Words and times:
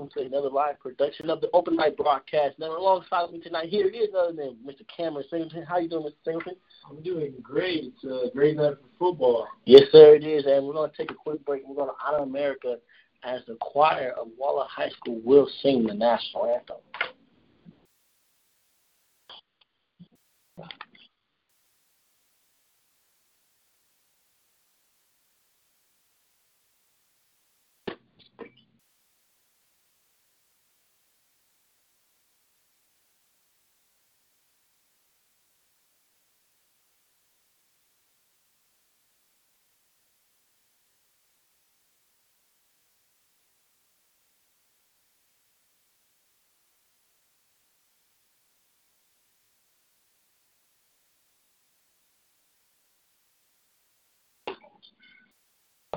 Welcome 0.00 0.22
to 0.22 0.26
another 0.26 0.48
live 0.48 0.80
production 0.80 1.28
of 1.28 1.42
the 1.42 1.50
Open 1.52 1.76
Mic 1.76 1.94
broadcast. 1.94 2.58
Now, 2.58 2.68
alongside 2.68 3.30
me 3.32 3.38
tonight, 3.38 3.68
here 3.68 3.86
is 3.86 4.08
other 4.18 4.32
than 4.32 4.56
Mr. 4.66 4.80
Cameron 4.96 5.26
Singleton. 5.28 5.62
How 5.62 5.76
you 5.76 5.90
doing, 5.90 6.04
Mr. 6.04 6.24
Singleton? 6.24 6.54
I'm 6.88 7.02
doing 7.02 7.34
great. 7.42 7.92
It's 7.92 8.04
a 8.04 8.34
great 8.34 8.56
night 8.56 8.76
for 8.80 9.10
football. 9.10 9.46
Yes, 9.66 9.82
sir, 9.92 10.14
it 10.14 10.24
is. 10.24 10.46
And 10.46 10.66
we're 10.66 10.72
going 10.72 10.90
to 10.90 10.96
take 10.96 11.10
a 11.10 11.14
quick 11.14 11.44
break. 11.44 11.64
We're 11.68 11.74
going 11.74 11.90
to 11.90 11.94
honor 12.02 12.24
America 12.24 12.78
as 13.24 13.42
the 13.46 13.56
choir 13.60 14.14
of 14.18 14.28
Waller 14.38 14.64
High 14.70 14.88
School 14.88 15.20
will 15.22 15.46
sing 15.62 15.86
the 15.86 15.92
national 15.92 16.46
anthem. 16.46 16.78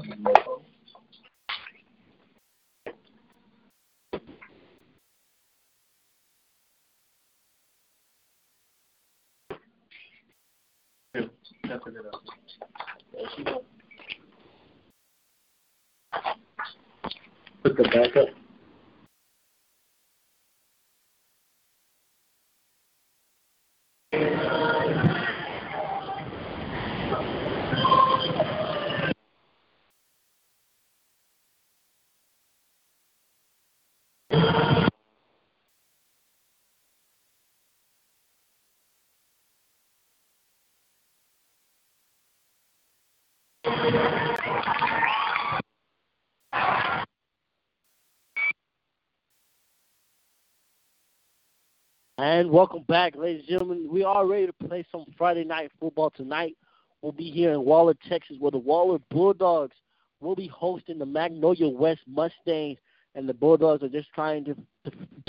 Put 0.03 0.17
the 17.77 17.83
back 17.83 18.17
up. 18.17 18.42
And 52.23 52.49
welcome 52.51 52.83
back, 52.87 53.17
ladies 53.17 53.41
and 53.41 53.49
gentlemen. 53.49 53.89
We 53.91 54.05
are 54.05 54.25
ready 54.25 54.45
to 54.47 54.53
play 54.53 54.85
some 54.89 55.03
Friday 55.17 55.43
night 55.43 55.73
football 55.77 56.09
tonight. 56.09 56.55
We'll 57.01 57.11
be 57.11 57.29
here 57.29 57.51
in 57.51 57.65
Waller, 57.65 57.95
Texas, 58.07 58.37
where 58.39 58.49
the 58.49 58.59
Waller 58.59 58.97
Bulldogs 59.09 59.75
will 60.21 60.33
be 60.33 60.47
hosting 60.47 60.99
the 60.99 61.05
Magnolia 61.05 61.67
West 61.67 61.99
Mustangs, 62.07 62.77
and 63.13 63.27
the 63.27 63.33
Bulldogs 63.33 63.83
are 63.83 63.89
just 63.89 64.07
trying 64.15 64.45
to 64.45 64.55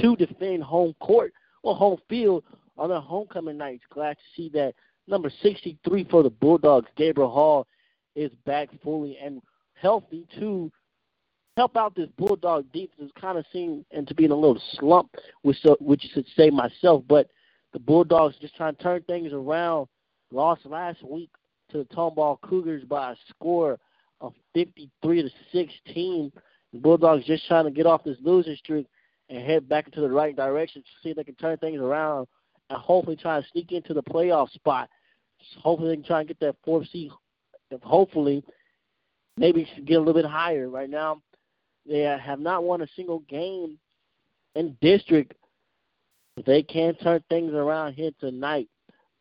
to 0.03 0.15
defend 0.15 0.62
home 0.62 0.94
court 1.00 1.33
or 1.65 1.75
home 1.75 1.99
field 2.09 2.44
on 2.78 2.91
their 2.91 3.00
homecoming 3.00 3.59
nights. 3.59 3.83
Glad 3.91 4.12
to 4.12 4.22
see 4.37 4.49
that 4.50 4.77
number 5.09 5.33
63 5.43 6.04
for 6.04 6.22
the 6.22 6.31
Bulldogs, 6.31 6.87
Gabriel 6.97 7.28
Hall, 7.28 7.66
is 8.15 8.31
back 8.47 8.69
fully 8.84 9.19
and 9.21 9.43
healthy 9.75 10.28
to 10.38 10.71
help 11.56 11.76
out 11.76 11.94
this 11.94 12.09
Bulldog 12.16 12.70
defense 12.72 13.10
kind 13.20 13.38
of 13.38 13.44
seem 13.53 13.84
and 13.91 14.06
to 14.09 14.15
be 14.15 14.25
in 14.25 14.31
a 14.31 14.37
little 14.37 14.60
slump, 14.72 15.15
which 15.42 15.59
uh, 15.65 15.76
which 15.81 16.03
should 16.12 16.26
say 16.37 16.50
myself. 16.50 17.04
But 17.09 17.31
the 17.72 17.78
Bulldogs 17.78 18.37
just 18.41 18.56
trying 18.56 18.76
to 18.76 18.82
turn 18.82 19.03
things 19.03 19.32
around. 19.32 19.88
Lost 20.31 20.66
last 20.66 21.03
week 21.03 21.31
to 21.70 21.78
the 21.78 21.84
Tomball 21.84 22.41
Cougars 22.41 22.84
by 22.84 23.12
a 23.12 23.16
score 23.28 23.78
of 24.20 24.32
53 24.54 25.22
to 25.22 25.31
16. 25.53 26.32
The 26.72 26.78
Bulldogs 26.78 27.25
just 27.25 27.47
trying 27.47 27.65
to 27.65 27.71
get 27.71 27.86
off 27.86 28.04
this 28.04 28.16
losing 28.21 28.56
streak 28.56 28.86
and 29.28 29.44
head 29.44 29.69
back 29.69 29.86
into 29.86 30.00
the 30.00 30.10
right 30.10 30.34
direction 30.34 30.82
to 30.82 30.88
see 31.03 31.10
if 31.10 31.16
they 31.16 31.25
can 31.25 31.34
turn 31.36 31.56
things 31.59 31.81
around 31.81 32.26
and 32.71 32.78
hopefully 32.78 33.16
try 33.16 33.41
to 33.41 33.47
sneak 33.53 33.71
into 33.72 33.94
the 33.94 34.03
playoff 34.03 34.50
spot. 34.50 34.88
Hopefully 35.59 35.91
they 35.91 35.97
can 35.97 36.04
try 36.04 36.21
and 36.21 36.28
get 36.28 36.41
that 36.41 36.56
fourth 36.65 36.88
seed. 36.91 37.10
Hopefully, 37.82 38.44
maybe 39.36 39.69
get 39.84 39.94
a 39.94 39.98
little 39.98 40.15
bit 40.15 40.25
higher. 40.25 40.69
Right 40.69 40.88
now, 40.88 41.21
they 41.87 42.00
have 42.00 42.41
not 42.41 42.65
won 42.65 42.83
a 42.83 42.89
single 42.97 43.21
game 43.21 43.78
in 44.55 44.77
district. 44.81 45.34
They 46.47 46.62
can 46.62 46.95
turn 46.97 47.22
things 47.28 47.53
around 47.53 47.95
here 47.95 48.11
tonight. 48.21 48.69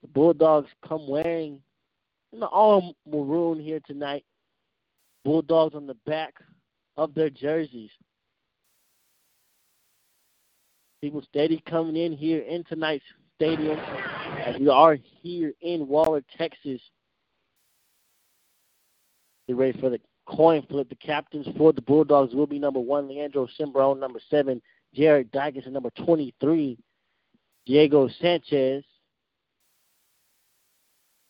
The 0.01 0.07
Bulldogs 0.07 0.69
come 0.87 1.07
wearing 1.07 1.61
the 2.31 2.45
all 2.47 2.95
maroon 3.05 3.59
here 3.59 3.79
tonight. 3.85 4.25
Bulldogs 5.23 5.75
on 5.75 5.87
the 5.87 5.97
back 6.05 6.33
of 6.97 7.13
their 7.13 7.29
jerseys. 7.29 7.91
People 11.01 11.21
steady 11.21 11.61
coming 11.69 11.95
in 11.95 12.13
here 12.13 12.41
in 12.41 12.63
tonight's 12.63 13.03
stadium 13.35 13.77
as 14.39 14.57
we 14.59 14.69
are 14.69 14.97
here 15.21 15.53
in 15.61 15.87
Waller, 15.87 16.23
Texas. 16.37 16.81
Get 19.47 19.57
ready 19.57 19.79
for 19.79 19.89
the 19.89 19.99
coin 20.25 20.65
flip. 20.69 20.89
The 20.89 20.95
captains 20.95 21.47
for 21.57 21.73
the 21.73 21.81
Bulldogs 21.81 22.33
will 22.33 22.47
be 22.47 22.59
number 22.59 22.79
one, 22.79 23.07
Leandro 23.07 23.47
Simbrone, 23.57 23.99
number 23.99 24.19
seven, 24.29 24.61
Jared 24.93 25.31
Dykes, 25.31 25.67
number 25.67 25.89
23, 26.05 26.77
Diego 27.65 28.09
Sanchez. 28.21 28.83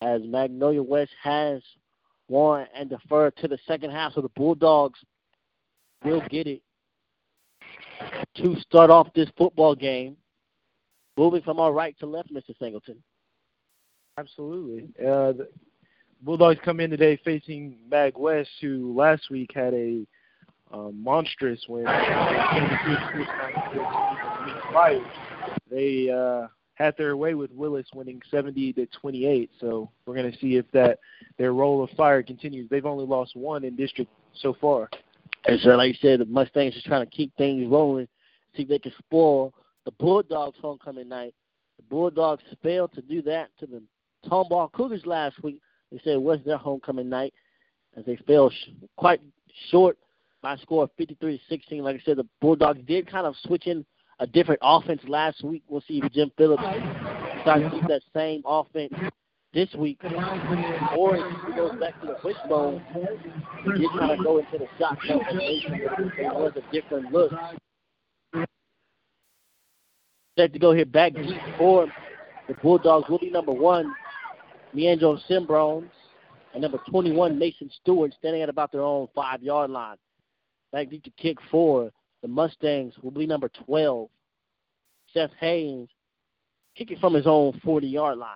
As 0.00 0.20
Magnolia 0.24 0.82
West 0.82 1.12
has 1.22 1.62
won 2.28 2.66
and 2.74 2.90
deferred 2.90 3.36
to 3.36 3.48
the 3.48 3.58
second 3.66 3.90
half, 3.90 4.12
so 4.12 4.20
the 4.20 4.28
Bulldogs 4.30 4.98
will 6.04 6.22
get 6.28 6.46
it 6.46 6.60
to 8.36 8.60
start 8.60 8.90
off 8.90 9.08
this 9.14 9.30
football 9.38 9.74
game. 9.74 10.16
Moving 11.16 11.42
from 11.42 11.60
our 11.60 11.72
right 11.72 11.96
to 12.00 12.06
left, 12.06 12.34
Mr. 12.34 12.58
Singleton. 12.58 13.02
Absolutely. 14.18 14.88
Uh, 15.04 15.32
Bulldogs 16.24 16.58
come 16.64 16.80
in 16.80 16.88
today 16.88 17.20
facing 17.22 17.76
Mag 17.90 18.16
West, 18.16 18.48
who 18.62 18.94
last 18.96 19.28
week 19.30 19.50
had 19.54 19.74
a 19.74 20.06
uh, 20.72 20.88
monstrous 20.90 21.60
win. 21.68 21.84
They 25.70 26.10
uh, 26.10 26.46
had 26.74 26.96
their 26.96 27.18
way 27.18 27.34
with 27.34 27.50
Willis 27.52 27.86
winning 27.94 28.22
70 28.30 28.72
to 28.72 28.86
28. 28.86 29.50
So 29.60 29.90
we're 30.06 30.14
going 30.14 30.32
to 30.32 30.38
see 30.38 30.56
if 30.56 30.64
that 30.72 30.98
their 31.36 31.52
roll 31.52 31.84
of 31.84 31.90
fire 31.90 32.22
continues. 32.22 32.70
They've 32.70 32.86
only 32.86 33.04
lost 33.04 33.36
one 33.36 33.64
in 33.64 33.76
district 33.76 34.10
so 34.34 34.56
far. 34.58 34.88
And 35.46 35.60
so, 35.60 35.70
like 35.70 35.88
you 35.88 35.98
said, 36.00 36.20
the 36.20 36.24
Mustangs 36.24 36.74
are 36.74 36.88
trying 36.88 37.04
to 37.04 37.10
keep 37.10 37.36
things 37.36 37.68
rolling, 37.68 38.08
see 38.56 38.62
if 38.62 38.68
they 38.68 38.78
can 38.78 38.92
spoil 38.98 39.52
the 39.84 39.90
Bulldogs' 39.92 40.56
homecoming 40.62 41.08
night. 41.10 41.34
The 41.76 41.82
Bulldogs 41.82 42.42
failed 42.62 42.94
to 42.94 43.02
do 43.02 43.20
that 43.22 43.50
to 43.60 43.66
the 43.66 43.82
Tomball 44.26 44.72
Cougars 44.72 45.04
last 45.04 45.42
week. 45.42 45.60
They 45.94 46.00
said 46.02 46.14
it 46.14 46.22
was 46.22 46.40
their 46.44 46.56
homecoming 46.56 47.08
night, 47.08 47.32
as 47.96 48.04
they 48.04 48.16
fell 48.26 48.50
sh- 48.50 48.70
quite 48.96 49.20
short 49.70 49.96
by 50.42 50.54
a 50.54 50.58
score 50.58 50.82
of 50.82 50.90
53 50.98 51.40
16. 51.48 51.84
Like 51.84 51.96
I 51.96 52.02
said, 52.04 52.16
the 52.16 52.26
Bulldogs 52.40 52.80
did 52.84 53.08
kind 53.08 53.28
of 53.28 53.36
switch 53.44 53.68
in 53.68 53.86
a 54.18 54.26
different 54.26 54.58
offense 54.60 55.00
last 55.06 55.44
week. 55.44 55.62
We'll 55.68 55.82
see 55.86 56.00
if 56.02 56.12
Jim 56.12 56.32
Phillips 56.36 56.64
decides 56.64 57.62
to 57.62 57.70
keep 57.70 57.86
that 57.86 58.02
same 58.12 58.42
offense 58.44 58.92
this 59.52 59.72
week, 59.74 60.00
or 60.98 61.16
if 61.16 61.46
he 61.46 61.52
goes 61.52 61.78
back 61.78 62.00
to 62.00 62.08
the 62.08 62.16
wishbone, 62.24 62.84
he 63.76 63.88
kind 63.96 64.10
of 64.10 64.24
go 64.24 64.38
into 64.38 64.58
the 64.58 64.66
shot 64.80 64.98
combination. 65.00 65.74
It 65.74 66.34
was 66.34 66.54
a 66.56 66.72
different 66.72 67.12
look. 67.12 67.30
set 70.36 70.52
to 70.52 70.58
go 70.58 70.72
here 70.72 70.84
back 70.84 71.12
for 71.56 71.86
the 72.48 72.54
Bulldogs 72.54 73.08
will 73.08 73.20
be 73.20 73.30
number 73.30 73.52
one, 73.52 73.94
Leandro 74.74 75.18
Simbrones, 75.28 75.90
and 76.52 76.62
number 76.62 76.78
21, 76.90 77.38
Mason 77.38 77.70
Stewart, 77.80 78.12
standing 78.18 78.42
at 78.42 78.48
about 78.48 78.72
their 78.72 78.82
own 78.82 79.08
five-yard 79.14 79.70
line. 79.70 79.96
Back 80.72 80.90
deep 80.90 81.04
to 81.04 81.10
kick 81.10 81.38
four, 81.50 81.90
the 82.22 82.28
Mustangs 82.28 82.94
will 83.02 83.10
be 83.10 83.26
number 83.26 83.50
12, 83.66 84.08
Seth 85.12 85.30
Haynes, 85.40 85.88
kicking 86.76 86.98
from 86.98 87.14
his 87.14 87.26
own 87.26 87.60
40-yard 87.64 88.18
line. 88.18 88.30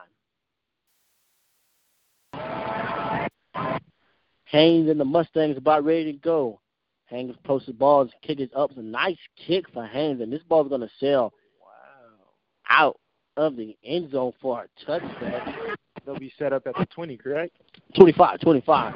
Haynes 4.45 4.89
and 4.89 4.99
the 4.99 5.05
Mustangs 5.05 5.57
about 5.57 5.85
ready 5.85 6.13
to 6.13 6.19
go. 6.19 6.61
Haynes 7.07 7.37
posted 7.45 7.79
balls, 7.79 8.11
kick 8.23 8.41
is 8.41 8.51
up. 8.55 8.71
It's 8.71 8.79
a 8.79 8.83
nice 8.83 9.19
kick 9.47 9.65
for 9.73 9.87
Haynes, 9.87 10.21
and 10.21 10.33
this 10.33 10.43
ball's 10.49 10.69
going 10.69 10.81
to 10.83 10.91
sail 11.01 11.33
wow. 11.61 12.29
out 12.69 13.01
of 13.37 13.57
the 13.57 13.77
end 13.85 14.11
zone 14.11 14.33
for 14.41 14.65
a 14.65 14.85
touchdown. 14.85 15.68
They'll 16.09 16.19
be 16.19 16.33
set 16.39 16.55
up 16.55 16.67
at 16.67 16.75
the 16.75 16.87
20, 16.87 17.19
correct? 17.19 17.53
25, 17.95 18.41
25. 18.41 18.95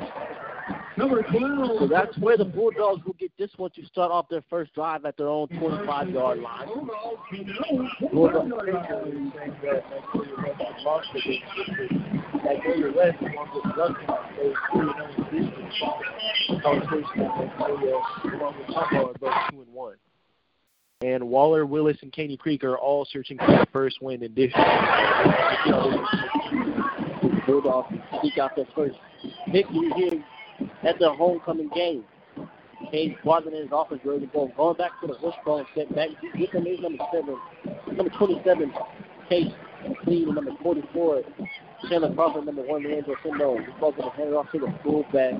Number 0.96 1.22
12. 1.22 1.80
So 1.80 1.86
that's 1.86 2.16
where 2.16 2.38
the 2.38 2.44
Bulldogs 2.46 3.04
will 3.04 3.12
get 3.20 3.30
this 3.38 3.50
one 3.58 3.70
to 3.72 3.84
start 3.84 4.10
off 4.10 4.30
their 4.30 4.42
first 4.48 4.72
drive 4.74 5.04
at 5.04 5.18
their 5.18 5.28
own 5.28 5.48
25 5.48 6.08
yard 6.08 6.38
line. 6.38 6.68
Bulldogs. 6.68 7.20
And 21.02 21.28
Waller, 21.28 21.66
Willis, 21.66 21.98
and 22.02 22.12
Caney 22.12 22.36
Creek 22.36 22.62
are 22.64 22.78
all 22.78 23.04
searching 23.04 23.36
for 23.36 23.48
the 23.48 23.66
first 23.72 24.00
win 24.00 24.22
in 24.22 24.32
this. 24.34 24.52
Bulldogs 27.46 27.94
seek 28.22 28.38
out 28.38 28.56
their 28.56 28.66
first 28.74 28.96
victory 29.52 29.90
here 29.96 30.24
at 30.84 30.98
their 30.98 31.14
homecoming 31.14 31.70
game. 31.74 32.04
Cage 32.90 33.16
Quadrant 33.22 33.56
is 33.56 33.68
offense 33.72 34.00
ready 34.04 34.20
to 34.20 34.26
go. 34.26 34.52
Going 34.56 34.76
back 34.76 35.00
to 35.00 35.06
the 35.06 35.14
wishbone 35.22 35.64
set 35.74 35.94
back. 35.94 36.08
With 36.22 36.50
him 36.50 36.66
is 36.66 36.80
number 36.80 37.04
seven, 37.12 37.36
number 37.96 38.12
27, 38.18 38.72
Case 39.28 39.52
Cleveland, 40.04 40.36
number 40.36 40.52
44, 40.62 41.22
Chandler 41.88 42.14
Crawford, 42.14 42.46
number 42.46 42.62
one, 42.62 42.82
Leandro 42.82 43.14
Sindo. 43.24 43.56
This 43.64 43.74
ball's 43.80 43.94
going 43.96 44.10
to 44.10 44.16
hand 44.16 44.28
it 44.30 44.34
off 44.34 44.50
to 44.52 44.58
the 44.58 44.74
fullback. 44.82 45.34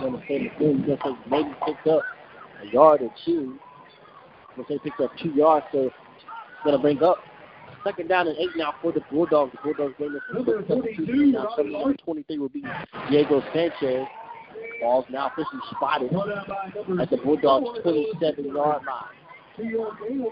Number 0.00 0.22
seven, 0.28 0.84
just 0.86 1.02
maybe 1.30 1.50
picked 1.66 1.86
up 1.86 2.02
a 2.62 2.72
yard 2.72 3.02
or 3.02 3.14
two. 3.24 3.58
Looks 4.56 4.70
like 4.70 4.82
picked 4.82 5.00
up 5.00 5.10
two 5.20 5.30
yards, 5.30 5.66
so 5.72 5.90
going 6.64 6.76
to 6.76 6.82
bring 6.82 7.02
up 7.02 7.18
second 7.84 8.08
down 8.08 8.28
and 8.28 8.36
eight 8.38 8.50
now 8.56 8.74
for 8.82 8.92
the 8.92 9.00
Bulldogs. 9.10 9.52
The 9.52 9.58
Bulldogs 9.62 9.94
getting 9.98 10.14
this 10.14 10.22
number 10.32 10.62
22. 10.62 11.26
Now, 11.26 11.54
number 11.58 11.94
23 11.94 12.38
will 12.38 12.48
be 12.48 12.64
Diego 13.10 13.42
Sanchez. 13.52 14.06
Ball's 14.80 15.06
now 15.10 15.26
officially 15.28 15.60
spotted 15.70 16.12
at 17.00 17.10
the 17.10 17.16
Bulldogs' 17.18 17.78
27-yard 17.84 18.82
line. 18.84 19.72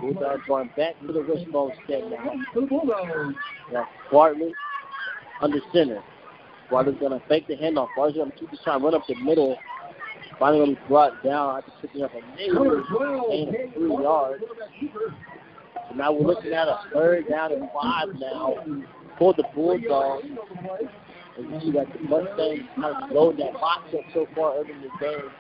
Bulldogs 0.01 0.43
going 0.49 0.71
back 0.77 1.01
to 1.01 1.13
the 1.13 1.23
wishbone 1.23 1.73
set 1.87 2.03
now. 2.11 2.35
That's 3.73 3.89
Bartlett 4.11 4.53
under 5.41 5.61
center. 5.73 6.03
Bartlett's 6.71 6.99
going 7.01 7.19
to 7.19 7.27
fake 7.29 7.47
the 7.47 7.55
handoff. 7.55 7.89
Bartlett's 7.97 8.19
going 8.19 8.31
to 8.33 8.37
keep 8.39 8.51
the 8.51 8.59
shot, 8.65 8.83
run 8.83 8.95
up 8.95 9.03
the 9.07 9.15
middle. 9.17 9.57
Finally 10.39 10.59
going 10.65 10.75
to 10.77 10.81
be 10.81 10.89
brought 10.89 11.23
down 11.23 11.59
after 11.59 11.73
picking 11.81 12.03
up 12.03 12.11
a 12.15 12.21
negative 12.37 12.85
gain 13.31 13.49
of 13.49 13.75
three 13.75 13.91
yards. 14.03 14.43
So 15.89 15.95
now 15.97 16.13
we're 16.13 16.27
looking 16.27 16.53
at 16.53 16.69
a 16.69 16.81
third 16.93 17.29
down 17.29 17.53
and 17.53 17.69
five 17.75 18.09
now 18.19 18.57
for 19.19 19.35
the 19.35 19.45
Bulldogs. 19.55 20.27
And 21.39 21.51
you 21.51 21.61
see 21.61 21.73
that 21.73 21.87
the 21.93 22.01
Mustangs 22.09 22.69
kind 22.77 22.97
of 23.05 23.11
loading 23.11 23.47
that 23.47 23.55
box 23.55 23.89
up 23.95 24.01
so 24.13 24.27
far 24.35 24.59
early 24.59 24.73
in 24.73 24.83
the 24.83 24.89
game. 25.01 25.31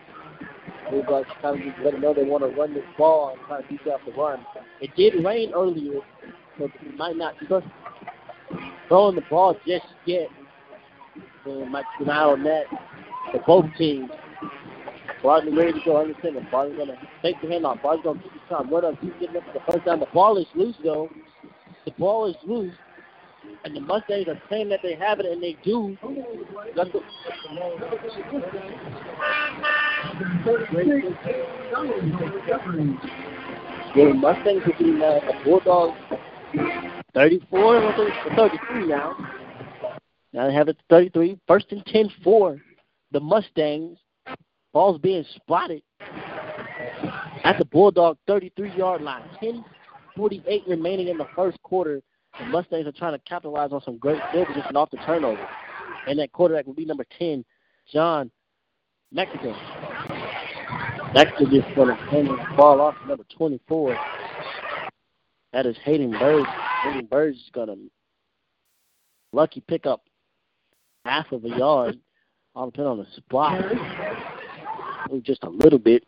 Bulldogs 0.91 1.29
kind 1.41 1.59
of 1.59 1.65
just 1.67 1.79
let 1.85 1.93
them 1.93 2.01
know 2.01 2.15
they 2.15 2.25
want 2.25 2.43
to 2.45 2.59
run 2.59 2.75
this 2.75 2.85
ball 2.99 3.35
and 3.37 3.47
kind 3.49 3.63
of 3.63 3.69
beat 3.69 3.81
out 3.93 4.01
the 4.07 4.13
run. 4.13 4.45
It 4.81 4.91
did 4.97 5.25
rain 5.25 5.53
earlier, 5.55 6.01
so 6.59 6.69
you 6.83 6.97
might 6.97 7.17
not 7.17 7.35
trust 7.47 7.67
throwing 8.89 9.15
the 9.15 9.23
ball 9.31 9.57
just 9.67 9.87
yet. 10.07 10.29
So 11.45 11.65
might 11.67 11.85
an 12.01 12.09
on 12.09 12.45
that 12.45 12.65
for 13.33 13.41
both 13.47 13.67
teams. 13.77 14.11
Barton 15.23 15.55
ready 15.55 15.73
to 15.73 15.81
go 15.85 15.99
under 15.99 16.15
center. 16.21 16.47
Barton's 16.51 16.77
going 16.77 16.89
to 16.89 16.99
take 17.23 17.41
the 17.41 17.47
handoff. 17.47 17.83
Barton's 17.83 18.05
going 18.05 18.19
to 18.19 18.25
keep 18.25 18.33
his 18.33 18.43
time. 18.49 18.69
What 18.71 18.85
up? 18.85 18.99
He's 19.01 19.13
getting 19.21 19.37
up 19.37 19.45
for 19.47 19.53
the 19.53 19.73
first 19.73 19.85
down. 19.87 20.01
The 20.01 20.07
ball 20.07 20.37
is 20.37 20.47
loose, 20.55 20.77
though. 20.83 21.09
The 21.85 21.93
ball 21.93 22.27
is 22.27 22.37
loose. 22.45 22.75
And 23.65 23.75
the 23.75 23.81
Mustangs 23.81 24.29
are 24.29 24.41
saying 24.49 24.69
that 24.69 24.81
they 24.83 24.95
have 24.95 25.19
it, 25.21 25.27
and 25.27 25.43
they 25.43 25.57
do. 25.65 25.97
That's 26.77 26.91
the, 26.93 27.01
the 33.95 34.15
Mustangs 34.15 34.63
will 34.65 34.79
be 34.79 35.03
uh, 35.03 35.21
the 35.27 35.35
Bulldogs 35.45 35.99
34 37.15 37.95
33 38.37 38.87
now. 38.87 39.17
Now 40.33 40.47
they 40.47 40.55
have 40.55 40.69
it 40.69 40.77
33. 40.89 41.39
First 41.47 41.67
and 41.71 41.85
10 41.87 42.11
for 42.23 42.61
the 43.11 43.21
Mustangs. 43.21 43.99
Ball's 44.73 44.99
being 44.99 45.25
spotted 45.37 45.83
at 47.45 47.59
the 47.59 47.65
Bulldog 47.65 48.17
33-yard 48.29 49.03
line. 49.03 49.23
10:48 49.43 50.67
remaining 50.67 51.09
in 51.09 51.19
the 51.19 51.27
first 51.37 51.63
quarter. 51.63 52.03
The 52.39 52.47
Mustangs 52.47 52.87
are 52.87 52.93
trying 52.93 53.13
to 53.13 53.19
capitalize 53.21 53.73
on 53.73 53.83
some 53.83 53.99
great 53.99 54.21
field 54.33 54.47
position 54.47 54.77
off 54.77 54.91
the 54.91 54.97
turnover. 54.99 55.47
And 56.07 56.19
that 56.19 56.33
quarterback 56.33 56.67
will 56.67 56.75
be 56.75 56.87
number 56.87 57.05
10, 57.19 57.45
John 57.93 58.31
Mexican. 59.13 59.55
Mexican 61.15 61.51
just 61.51 61.75
going 61.77 61.89
to 61.89 61.95
hand 61.95 62.29
the 62.29 62.57
ball 62.57 62.81
off 62.81 62.95
to 63.03 63.09
number 63.09 63.25
24. 63.37 63.97
That 65.53 65.67
is 65.67 65.77
Hayden 65.85 66.13
Burge. 66.13 66.47
Hayden 66.85 67.07
Burge 67.07 67.35
is 67.35 67.51
going 67.53 67.69
to 67.69 67.77
lucky 69.33 69.61
pick 69.61 69.85
up 69.85 70.05
half 71.05 71.31
of 71.33 71.45
a 71.45 71.49
yard. 71.49 71.99
All 72.55 72.67
depend 72.67 72.89
on 72.89 72.99
the 72.99 73.07
spot 73.17 73.63
just 75.21 75.45
a 75.45 75.51
little 75.51 75.79
bit. 75.79 76.05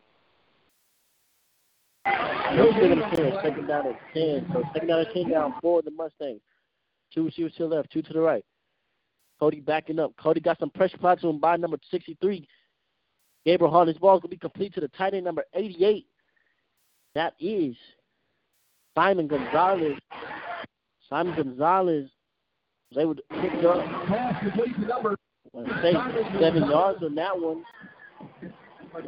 No 2.07 2.71
second 2.73 3.03
second 3.43 3.67
down 3.67 3.87
at 3.89 3.99
10. 4.15 4.51
So 4.53 4.63
second 4.73 4.89
down 4.89 5.01
at 5.01 5.13
10 5.13 5.31
down 5.31 5.55
for 5.61 5.83
the 5.83 5.91
Mustangs. 5.91 6.41
Two 7.13 7.25
receivers 7.25 7.53
to 7.55 7.69
the 7.69 7.75
left, 7.75 7.91
two 7.93 8.03
to 8.03 8.13
the 8.13 8.21
right. 8.21 8.45
Cody 9.41 9.61
backing 9.61 9.99
up. 9.99 10.13
Cody 10.17 10.41
got 10.41 10.59
some 10.59 10.71
pressure 10.71 10.99
pods 10.99 11.25
on 11.25 11.39
by 11.39 11.57
number 11.57 11.79
63. 11.91 12.47
Gabriel 13.45 13.71
Hall. 13.71 13.85
This 13.87 13.99
ball 13.99 14.17
is 14.17 14.21
going 14.21 14.31
to 14.31 14.37
be 14.37 14.39
complete 14.39 14.75
to 14.75 14.81
the 14.81 14.89
tight 14.89 15.15
end 15.15 15.25
number 15.25 15.45
88. 15.55 16.07
That 17.15 17.35
is 17.41 17.77
Simon 18.97 19.27
Gonzalez. 19.27 19.99
Simon 21.09 21.35
Gonzalez 21.35 22.11
was 22.91 23.03
able 23.03 23.15
to 23.15 23.23
pick 23.41 23.53
up. 23.65 23.85
seven 26.41 26.71
yards 26.71 27.03
on 27.03 27.15
that 27.17 27.39
one. 27.39 27.65
Nice 28.95 29.03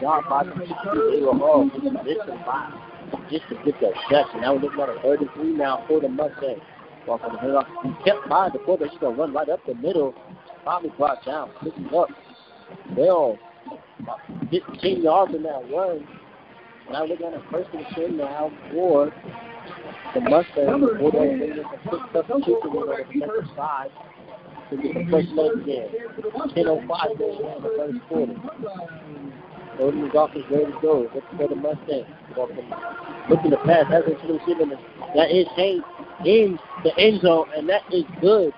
job 0.00 0.24
by 0.28 0.44
the 0.44 0.52
Hall. 1.34 1.64
Missing 1.64 2.40
five. 2.46 2.72
Just 3.30 3.44
to 3.50 3.56
get 3.64 3.78
that 3.80 3.92
section. 4.10 4.40
Now 4.40 4.54
we're 4.54 4.60
looking 4.60 4.80
at 4.80 4.88
a 4.88 5.00
33 5.02 5.52
now 5.52 5.84
for 5.86 6.00
the 6.00 6.08
Mustangs. 6.08 6.62
Walk 7.06 7.20
on 7.24 7.34
the 7.34 7.38
head. 7.38 7.54
He 7.84 7.90
kept 8.04 8.26
by 8.26 8.48
the 8.50 8.58
quarterback. 8.60 8.92
He's 8.92 9.00
going 9.00 9.16
to 9.16 9.20
run 9.20 9.34
right 9.34 9.50
up 9.50 9.60
the 9.66 9.74
middle. 9.74 10.14
Probably 10.62 10.90
brought 10.96 11.22
down. 11.26 11.50
Picking 11.62 11.90
up. 11.94 12.08
Bell. 12.96 13.38
15 14.50 15.02
yards 15.02 15.34
in 15.34 15.42
that 15.42 15.70
run. 15.70 16.08
Now 16.90 17.06
we're 17.06 17.18
going 17.18 17.34
to 17.34 17.42
first 17.50 17.68
and 17.74 17.84
10 17.94 18.16
now 18.16 18.50
for 18.72 19.12
the 20.14 20.20
Mustangs 20.20 20.80
will 21.00 21.10
then 21.12 21.40
lead 21.40 21.50
into 21.50 21.64
six 21.84 22.02
substitution 22.12 22.70
on 22.72 22.86
the 22.88 23.04
defensive 23.12 23.50
side 23.56 23.90
to 24.70 24.76
get 24.76 24.94
the 24.94 25.10
first 25.10 25.28
leg 25.30 25.52
again. 25.62 25.88
10.05 26.56 27.18
goes 27.18 27.40
in 27.40 27.62
the 27.62 27.72
first 27.76 27.98
quarter. 28.08 28.34
Odin 29.80 30.04
is 30.06 30.14
off 30.14 30.30
ready 30.50 30.64
to 30.64 30.78
go. 30.82 31.08
Looking 31.14 31.38
for 31.38 31.48
the 31.48 31.54
Mustangs. 31.54 32.06
Looking 33.30 33.50
to 33.50 33.56
pass. 33.58 33.84
That's 33.90 34.06
what 34.06 34.24
you're 34.24 34.38
receiving. 34.38 34.70
That 35.14 35.30
is 35.30 35.46
Hayes 35.56 35.82
in 36.24 36.58
the 36.84 36.98
end 36.98 37.20
zone, 37.20 37.46
and 37.56 37.68
that 37.68 37.82
is 37.92 38.04
good 38.20 38.52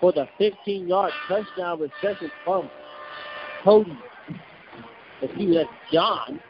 for 0.00 0.12
the 0.12 0.26
15-yard 0.40 1.12
touchdown 1.28 1.80
reception 1.80 2.30
from 2.44 2.70
Cody. 3.64 3.98
If 5.22 5.30
he 5.36 5.46
was 5.46 5.66
John 5.92 6.40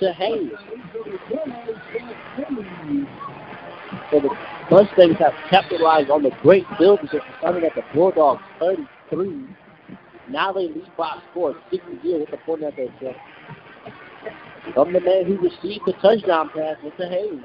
to 0.00 0.12
Hayes. 0.14 0.50
So 4.10 4.20
the 4.20 4.30
Mustangs 4.70 5.18
have 5.18 5.34
capitalized 5.50 6.10
on 6.10 6.22
the 6.22 6.30
great 6.42 6.64
build 6.78 7.00
position, 7.00 7.20
starting 7.38 7.64
at 7.64 7.74
the 7.74 7.82
Bulldogs 7.92 8.42
33. 8.60 9.46
Now 10.30 10.52
they 10.52 10.68
lead 10.68 10.90
by 10.96 11.20
score 11.30 11.50
of 11.50 11.56
6 11.70 11.84
0 12.02 12.20
with 12.20 12.30
the 12.30 12.36
point 12.38 12.62
at 12.62 12.76
their 12.76 12.88
check. 13.00 13.16
From 14.74 14.92
the 14.92 15.00
man 15.00 15.24
who 15.26 15.36
received 15.38 15.82
the 15.86 15.92
touchdown 16.00 16.50
pass, 16.54 16.76
Mr. 16.82 17.10
Hayes. 17.10 17.40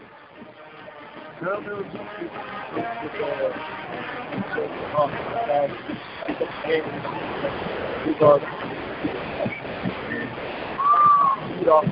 Yes, 11.65 11.83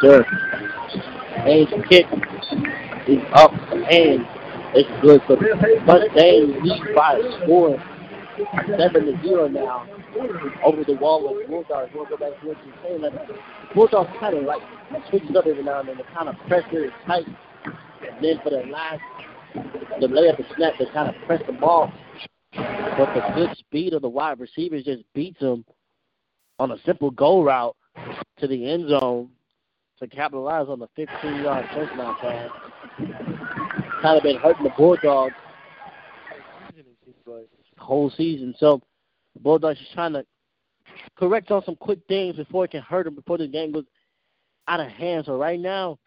sir. 0.00 0.24
Hayes 1.44 1.68
kick 1.88 2.06
is 3.06 3.18
up 3.32 3.52
and 3.52 4.26
it's 4.74 4.90
good. 5.02 5.20
So 5.28 5.36
Mustangs 5.86 6.56
lead 6.62 6.82
by 6.96 7.14
a 7.14 7.44
score 7.44 7.78
seven 8.76 9.06
to 9.06 9.22
zero 9.22 9.46
now 9.46 9.86
over 10.64 10.82
the 10.82 10.94
wall 10.94 11.32
with 11.32 11.46
Bulldogs. 11.46 11.92
We'll 11.94 12.06
go 12.06 12.16
back 12.16 12.40
to 12.40 12.48
what 12.48 12.56
you're 12.66 13.10
Bulldogs 13.72 14.10
kind 14.18 14.36
of 14.36 14.44
like 14.44 14.62
switch 15.10 15.22
it 15.24 15.36
up 15.36 15.46
every 15.46 15.62
now 15.62 15.78
and 15.78 15.88
then. 15.88 15.98
They 15.98 16.04
kind 16.12 16.28
of 16.28 16.34
pressure 16.48 16.84
is 16.84 16.92
tight. 17.06 17.26
And 17.66 18.24
then 18.24 18.40
for 18.42 18.50
the 18.50 18.64
last, 18.68 19.00
the 20.00 20.08
layup 20.08 20.38
and 20.38 20.46
snap, 20.56 20.74
they 20.80 20.86
kind 20.86 21.14
of 21.14 21.14
press 21.26 21.42
the 21.46 21.52
ball. 21.52 21.92
But 22.52 23.14
the 23.14 23.32
good 23.36 23.56
speed 23.58 23.92
of 23.92 24.02
the 24.02 24.08
wide 24.08 24.40
receivers 24.40 24.84
just 24.84 25.04
beats 25.14 25.38
them 25.38 25.64
on 26.58 26.70
a 26.70 26.78
simple 26.84 27.10
go 27.10 27.42
route 27.42 27.76
to 28.38 28.46
the 28.46 28.70
end 28.70 28.88
zone 28.88 29.30
to 29.98 30.06
capitalize 30.08 30.68
on 30.68 30.78
the 30.78 30.88
15-yard 30.98 31.66
touchdown 31.72 32.16
pass. 32.20 32.50
Kind 34.02 34.16
of 34.16 34.22
been 34.22 34.36
hurting 34.36 34.64
the 34.64 34.72
Bulldogs 34.76 35.34
whole 37.84 38.10
season. 38.10 38.54
So 38.58 38.80
the 39.34 39.40
Bulldogs 39.40 39.80
is 39.80 39.86
trying 39.94 40.14
to 40.14 40.24
correct 41.16 41.50
on 41.50 41.62
some 41.64 41.76
quick 41.76 42.00
things 42.08 42.36
before 42.36 42.64
it 42.64 42.70
can 42.70 42.82
hurt 42.82 43.04
them, 43.04 43.14
before 43.14 43.38
the 43.38 43.46
game 43.46 43.72
goes 43.72 43.84
out 44.66 44.80
of 44.80 44.88
hand. 44.88 45.26
So 45.26 45.36
right 45.36 45.60
now, 45.60 45.98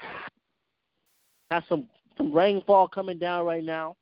got 1.52 1.64
some 1.70 1.88
some 2.18 2.34
rainfall 2.34 2.88
coming 2.88 3.20
down 3.20 3.46
right 3.46 3.64
now. 3.64 3.96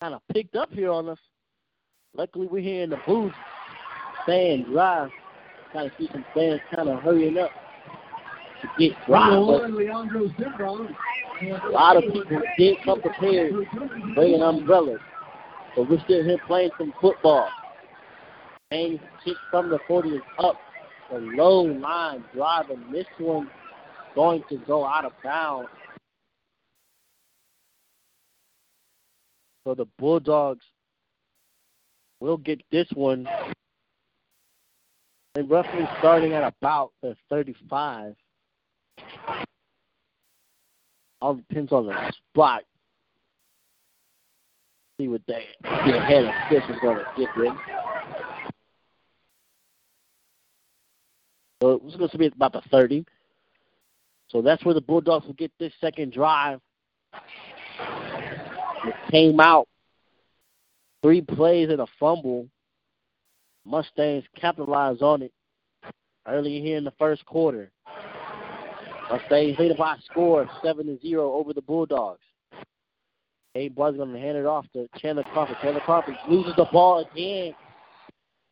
Kind 0.00 0.14
of 0.14 0.22
picked 0.32 0.56
up 0.56 0.72
here 0.72 0.90
on 0.90 1.08
us. 1.08 1.18
Luckily, 2.16 2.48
we're 2.48 2.60
here 2.60 2.82
in 2.82 2.90
the 2.90 2.98
booth, 3.06 3.32
staying 4.24 4.64
dry. 4.64 5.08
Kind 5.72 5.86
of 5.86 5.92
see 5.98 6.08
some 6.12 6.24
fans 6.34 6.60
kind 6.74 6.88
of 6.88 7.00
hurrying 7.00 7.38
up 7.38 7.50
to 8.62 8.68
get 8.78 8.96
dry. 9.06 9.34
A 9.34 9.38
lot 11.70 11.96
of 11.96 12.02
people 12.12 12.42
did 12.58 12.76
come 12.84 13.00
prepared, 13.00 13.52
bringing 14.14 14.42
umbrellas. 14.42 15.00
But 15.76 15.88
we're 15.88 16.02
still 16.04 16.24
here 16.24 16.38
playing 16.46 16.70
some 16.76 16.92
football. 17.00 17.48
And 18.72 19.00
kick 19.24 19.36
from 19.50 19.70
the 19.70 19.78
40 19.86 20.10
is 20.10 20.22
up. 20.38 20.56
The 21.10 21.18
low 21.18 21.62
line 21.62 22.24
drive, 22.34 22.70
and 22.70 22.92
this 22.92 23.06
one 23.18 23.50
going 24.14 24.42
to 24.48 24.58
go 24.66 24.84
out 24.84 25.04
of 25.04 25.12
bounds. 25.24 25.68
So 29.64 29.74
the 29.74 29.86
Bulldogs 29.98 30.64
will 32.20 32.36
get 32.36 32.62
this 32.70 32.86
one. 32.94 33.28
And 35.40 35.50
roughly 35.50 35.88
starting 36.00 36.34
at 36.34 36.44
about 36.44 36.92
the 37.00 37.16
35. 37.30 38.14
All 41.22 41.34
depends 41.34 41.72
on 41.72 41.86
the 41.86 42.12
spot 42.12 42.64
see 44.98 45.08
what 45.08 45.22
they 45.26 45.46
the 45.62 45.98
head 45.98 46.26
of 46.26 46.34
fish 46.50 46.62
is 46.68 46.76
going 46.82 46.98
to 46.98 47.06
get 47.16 47.28
with. 47.34 47.54
So 51.62 51.80
it's 51.86 51.96
going 51.96 52.10
to 52.10 52.18
be 52.18 52.26
about 52.26 52.52
the 52.52 52.60
30. 52.70 53.06
So 54.28 54.42
that's 54.42 54.62
where 54.62 54.74
the 54.74 54.82
Bulldogs 54.82 55.24
will 55.24 55.32
get 55.32 55.52
this 55.58 55.72
second 55.80 56.12
drive. 56.12 56.60
It 58.84 58.94
came 59.10 59.40
out 59.40 59.68
three 61.02 61.22
plays 61.22 61.70
and 61.70 61.80
a 61.80 61.86
fumble. 61.98 62.46
Mustangs 63.64 64.24
capitalized 64.36 65.02
on 65.02 65.22
it 65.22 65.32
early 66.26 66.60
here 66.60 66.76
in 66.76 66.84
the 66.84 66.92
first 66.98 67.24
quarter. 67.26 67.70
Mustangs 69.10 69.58
lead 69.58 69.76
by 69.76 69.94
a 69.94 70.02
score 70.02 70.42
of 70.42 70.48
7 70.62 70.86
to 70.86 70.98
0 71.00 71.32
over 71.32 71.52
the 71.52 71.62
Bulldogs. 71.62 72.20
Abe 73.56 73.74
Bud's 73.74 73.96
going 73.96 74.12
to 74.12 74.20
hand 74.20 74.36
it 74.36 74.46
off 74.46 74.64
to 74.74 74.88
Chandler 74.98 75.24
Crawford. 75.24 75.56
Chandler 75.60 75.80
Crawford 75.80 76.14
loses 76.28 76.54
the 76.56 76.66
ball 76.72 77.04
again. 77.12 77.54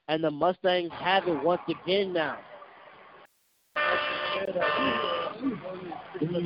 And 0.08 0.24
the 0.24 0.30
Mustangs 0.30 0.90
have 0.92 1.28
it 1.28 1.44
once 1.44 1.60
again 1.68 2.12
now. 2.12 2.38
Number 6.20 6.42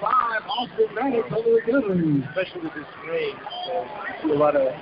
five, 0.00 0.42
Austin 0.48 0.94
Maddox 0.94 1.28
over 1.32 1.50
the 1.50 1.60
gunnery. 1.66 2.22
Especially 2.28 2.60
with 2.60 2.74
this 2.74 2.84
rain. 3.08 3.34
So 4.22 4.32
a 4.32 4.34
lot 4.34 4.54
of 4.54 4.72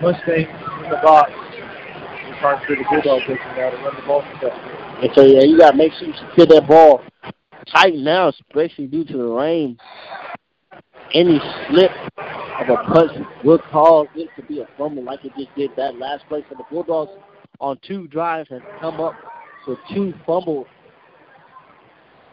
Mustangs 0.00 0.48
in 0.84 0.90
the 0.90 1.00
box. 1.02 1.30
It's 1.34 2.38
hard 2.38 2.64
for 2.66 2.76
the 2.76 2.84
Bulldogs 2.88 3.24
taking 3.26 3.62
out 3.62 3.74
and 3.74 3.82
run 3.84 3.96
the 3.96 4.06
ball 4.06 4.22
successfully. 4.32 4.74
And 5.02 5.10
so, 5.14 5.22
yeah, 5.22 5.42
you 5.42 5.58
got 5.58 5.72
to 5.72 5.76
make 5.76 5.92
sure 5.94 6.08
you 6.08 6.14
secure 6.28 6.46
that 6.46 6.68
ball 6.68 7.02
tight 7.72 7.94
now, 7.94 8.28
especially 8.28 8.86
due 8.86 9.04
to 9.04 9.16
the 9.16 9.26
rain. 9.26 9.78
Any 11.14 11.40
slip 11.68 11.90
of 12.18 12.68
a 12.68 12.76
punch 12.92 13.12
will 13.44 13.58
cause 13.70 14.08
it 14.14 14.28
to 14.36 14.42
be 14.42 14.60
a 14.60 14.68
fumble 14.76 15.02
like 15.02 15.24
it 15.24 15.32
just 15.38 15.54
did 15.56 15.70
that 15.76 15.96
last 15.96 16.26
play. 16.28 16.44
So 16.48 16.56
the 16.56 16.64
Bulldogs 16.70 17.12
on 17.60 17.78
two 17.86 18.06
drives 18.08 18.48
has 18.50 18.62
come 18.80 19.00
up 19.00 19.14
with 19.66 19.78
two 19.92 20.14
fumbles. 20.26 20.66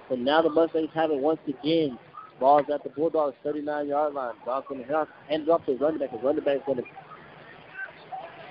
And 0.10 0.24
now 0.24 0.42
the 0.42 0.50
Mustangs 0.50 0.90
have 0.94 1.12
it 1.12 1.18
once 1.18 1.40
again. 1.48 1.98
Ball's 2.40 2.66
at 2.74 2.84
the 2.84 2.90
Bulldogs 2.90 3.36
39 3.44 3.88
yard 3.88 4.14
line. 4.14 4.34
Ball's 4.46 4.66
going 4.68 4.84
to 4.84 5.08
hand 5.30 5.44
it 5.44 5.50
off 5.50 5.66
to 5.66 5.74
the 5.74 5.80
running 5.80 6.00
back. 6.00 6.12
The 6.12 6.18
running 6.18 6.44
back's 6.44 6.62
going 6.66 6.80
to 6.80 6.84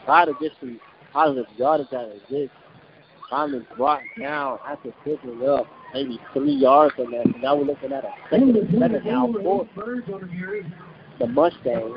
try 0.04 0.24
to 0.24 0.32
get 0.40 0.52
some 0.60 0.80
positive 1.12 1.46
yardage 1.56 1.92
out 1.92 2.06
of 2.06 2.18
this. 2.30 2.50
Finally 3.30 3.66
brought 3.76 4.02
down 4.20 4.58
after 4.66 4.92
picking 5.04 5.40
it 5.40 5.48
up 5.48 5.66
maybe 5.94 6.20
three 6.32 6.52
yards 6.52 6.94
from 6.94 7.10
that. 7.12 7.24
Now 7.40 7.56
we're 7.56 7.64
looking 7.64 7.92
at 7.92 8.04
a 8.04 8.10
second 8.30 8.56
and 8.56 8.70
seven 8.78 9.02
now 9.04 9.32
for 9.32 9.66
the 11.18 11.26
Mustangs. 11.26 11.92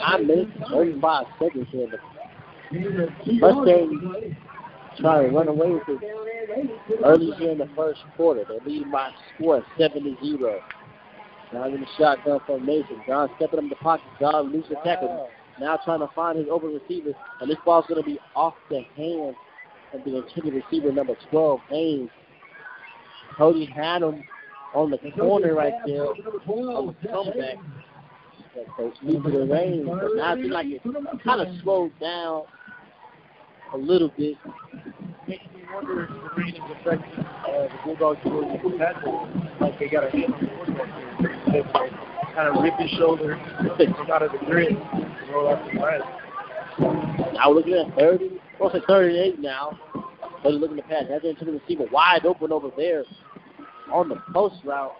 Nine 0.00 0.26
minutes 0.26 0.50
and 0.56 0.66
35 0.70 1.26
seconds 1.40 1.66
here. 1.70 1.88
The 2.70 3.32
Mustangs 3.40 4.36
trying 5.00 5.30
to 5.30 5.36
run 5.36 5.48
away 5.48 5.70
with 5.70 5.82
it 5.88 6.98
early 7.04 7.30
here 7.38 7.52
in 7.52 7.58
the 7.58 7.68
first 7.74 8.00
quarter. 8.16 8.44
They're 8.46 8.58
leading 8.66 8.90
by 8.90 9.08
a 9.08 9.12
score 9.34 9.58
of 9.58 9.64
7 9.78 10.02
to 10.02 10.16
0. 10.24 10.60
Now 11.52 11.64
in 11.64 11.80
the 11.80 11.86
shotgun 11.96 12.40
formation. 12.46 13.00
John 13.06 13.30
stepping 13.36 13.60
in 13.60 13.68
the 13.68 13.76
pocket. 13.76 14.06
John 14.20 14.52
loose 14.52 14.66
the 14.68 14.76
tackle. 14.84 15.30
Now 15.60 15.78
trying 15.84 16.00
to 16.00 16.08
find 16.14 16.38
his 16.38 16.46
open 16.50 16.74
receiver. 16.74 17.12
And 17.40 17.50
this 17.50 17.58
ball's 17.64 17.86
going 17.88 18.02
to 18.02 18.06
be 18.06 18.18
off 18.34 18.54
the 18.70 18.82
hands 18.96 19.36
of 19.92 20.04
the 20.04 20.18
intended 20.18 20.54
receiver 20.54 20.92
number 20.92 21.14
12, 21.30 21.60
Haynes. 21.70 22.10
Cody 23.36 23.66
had 23.66 24.02
him 24.02 24.22
on 24.74 24.90
the 24.90 24.98
corner 25.12 25.54
right 25.54 25.72
there 25.86 26.06
on 26.06 26.94
the 27.02 27.08
comeback. 27.08 27.56
So 28.76 28.92
due 29.02 29.22
to 29.22 29.30
the 29.30 29.46
rain, 29.46 29.86
but 29.86 30.16
now 30.16 30.34
it 30.34 30.50
like 30.50 30.66
it 30.66 30.82
kind 31.24 31.40
of 31.40 31.48
slowed 31.62 31.92
down 32.00 32.42
a 33.72 33.76
little 33.76 34.10
bit. 34.16 34.36
Makes 35.28 35.44
me 35.54 35.62
wonder 35.72 36.04
if 36.04 36.08
the 36.08 36.30
rain 36.36 36.54
is 36.56 36.76
affecting 36.80 37.24
uh, 37.24 37.68
the 37.68 37.78
Bulldogs' 37.84 38.18
ability 38.24 38.58
to 38.58 38.78
tackle. 38.78 39.28
Like 39.60 39.78
they 39.78 39.88
got 39.88 40.04
a 40.06 40.10
hand 40.10 40.34
on 40.34 40.40
the 40.40 40.46
quarterback 40.48 41.52
here. 41.52 42.17
Kind 42.38 42.56
of 42.56 42.62
rip 42.62 42.78
his 42.78 42.90
shoulder 42.92 43.36
from 43.96 44.10
out 44.12 44.22
of 44.22 44.30
the 44.30 44.38
grid 44.46 44.68
and 44.68 45.30
roll 45.34 45.48
out 45.48 45.66
the 45.66 45.72
glass. 45.72 46.02
Now 47.34 47.50
we're 47.50 47.56
looking 47.56 47.74
at 47.74 47.98
30, 47.98 48.40
well, 48.60 48.70
say 48.72 48.78
38 48.86 49.40
now. 49.40 49.76
But 50.44 50.52
looking 50.52 50.76
to 50.76 50.84
pass. 50.84 51.08
Has 51.10 51.24
into 51.24 51.44
the 51.44 51.50
receiver 51.50 51.86
wide 51.90 52.24
open 52.24 52.52
over 52.52 52.70
there 52.76 53.02
on 53.92 54.08
the 54.08 54.22
post 54.32 54.54
route. 54.64 54.94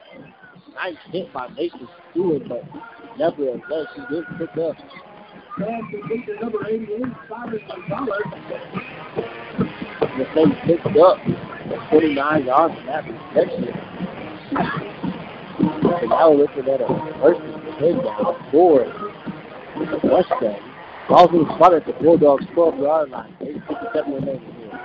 Nice 0.74 0.96
hit 1.12 1.32
by 1.32 1.46
Mason 1.50 1.86
Stewart, 2.10 2.42
but 2.48 2.64
nevertheless, 3.16 3.86
he 3.94 4.02
did 4.12 4.24
pick 4.36 4.50
up. 4.58 4.74
number 6.40 6.66
88, 6.66 7.02
Cyrus 7.28 7.62
Gonzalez. 7.68 8.22
The 10.18 10.24
thing 10.34 10.56
picked 10.66 10.86
up 10.98 11.18
29 11.90 12.46
yards 12.46 12.74
from 12.74 12.86
that 12.86 13.04
reception. 13.04 14.97
And 16.00 16.10
now 16.10 16.30
we're 16.30 16.36
looking 16.38 16.68
at 16.68 16.80
a 16.80 16.86
first 17.20 17.40
and 17.40 17.78
ten 17.78 18.04
down 18.04 18.36
for 18.50 18.86
Mustang. 20.04 20.60
Ball's 21.08 21.30
being 21.30 21.46
spotted 21.56 21.82
at 21.82 21.86
the 21.86 21.92
Bulldogs 21.94 22.44
12 22.54 22.78
yard 22.78 23.10
line. 23.10 23.34
857 23.40 24.12
remaining 24.12 24.54
here. 24.54 24.80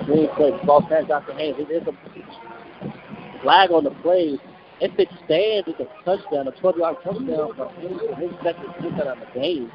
Screen 0.00 0.28
play. 0.36 0.52
Ball 0.64 0.82
pass 0.82 1.10
out 1.10 1.26
the 1.26 1.34
hands. 1.34 1.56
Is 1.58 1.86
a 1.86 3.42
flag 3.42 3.70
on 3.70 3.84
the 3.84 3.90
play. 4.02 4.38
If 4.80 4.96
it 4.98 5.08
stands, 5.24 5.66
it's 5.66 5.80
a 5.80 6.04
touchdown, 6.04 6.46
a 6.46 6.52
12-yard 6.52 6.98
touchdown. 7.02 7.50
But 7.56 7.76
we 7.82 8.26
expect 8.26 8.60
to 8.60 8.82
get 8.82 8.96
that 8.96 9.08
on 9.08 9.18
the 9.18 9.26
game. 9.34 9.72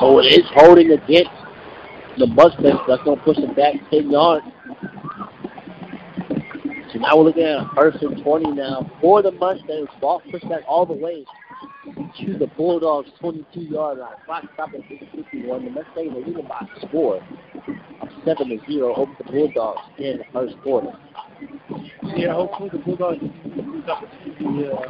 So 0.00 0.18
it 0.18 0.26
is 0.26 0.44
holding 0.54 0.90
against 0.92 1.30
the 2.18 2.26
Mustangs. 2.26 2.80
That's 2.88 3.02
going 3.02 3.18
to 3.18 3.24
push 3.24 3.36
them 3.36 3.54
back 3.54 3.74
10 3.90 4.10
yards. 4.10 4.44
So 6.92 6.98
now 7.00 7.16
we're 7.16 7.24
looking 7.24 7.42
at 7.42 7.58
a 7.58 7.70
first 7.74 8.02
and 8.02 8.22
20 8.22 8.52
now 8.52 8.90
for 9.00 9.22
the 9.22 9.32
Mustangs. 9.32 9.88
Ball 10.00 10.22
pushed 10.30 10.48
back 10.48 10.62
all 10.66 10.86
the 10.86 10.92
way 10.94 11.24
to 12.20 12.38
the 12.38 12.46
Bulldogs' 12.56 13.10
22-yard 13.20 13.98
line. 13.98 14.14
Clock 14.24 14.44
stopped 14.54 14.74
at 14.74 14.82
6:51. 14.82 15.64
The 15.64 15.70
Mustangs 15.70 16.12
are 16.12 16.26
leading 16.26 16.46
by 16.46 16.66
a 16.76 16.86
score 16.86 17.16
of 18.00 18.08
7 18.24 18.48
to 18.48 18.58
0 18.66 18.94
over 18.94 19.12
the 19.18 19.24
Bulldogs 19.24 19.80
in 19.98 20.18
the 20.18 20.24
first 20.32 20.56
quarter. 20.62 20.92
Yeah, 22.16 22.34
hopefully 22.34 22.70
the 22.72 22.78
Bulldogs 22.78 23.22
use 23.22 23.84
up 23.88 24.04
the, 24.38 24.72
uh, 24.72 24.80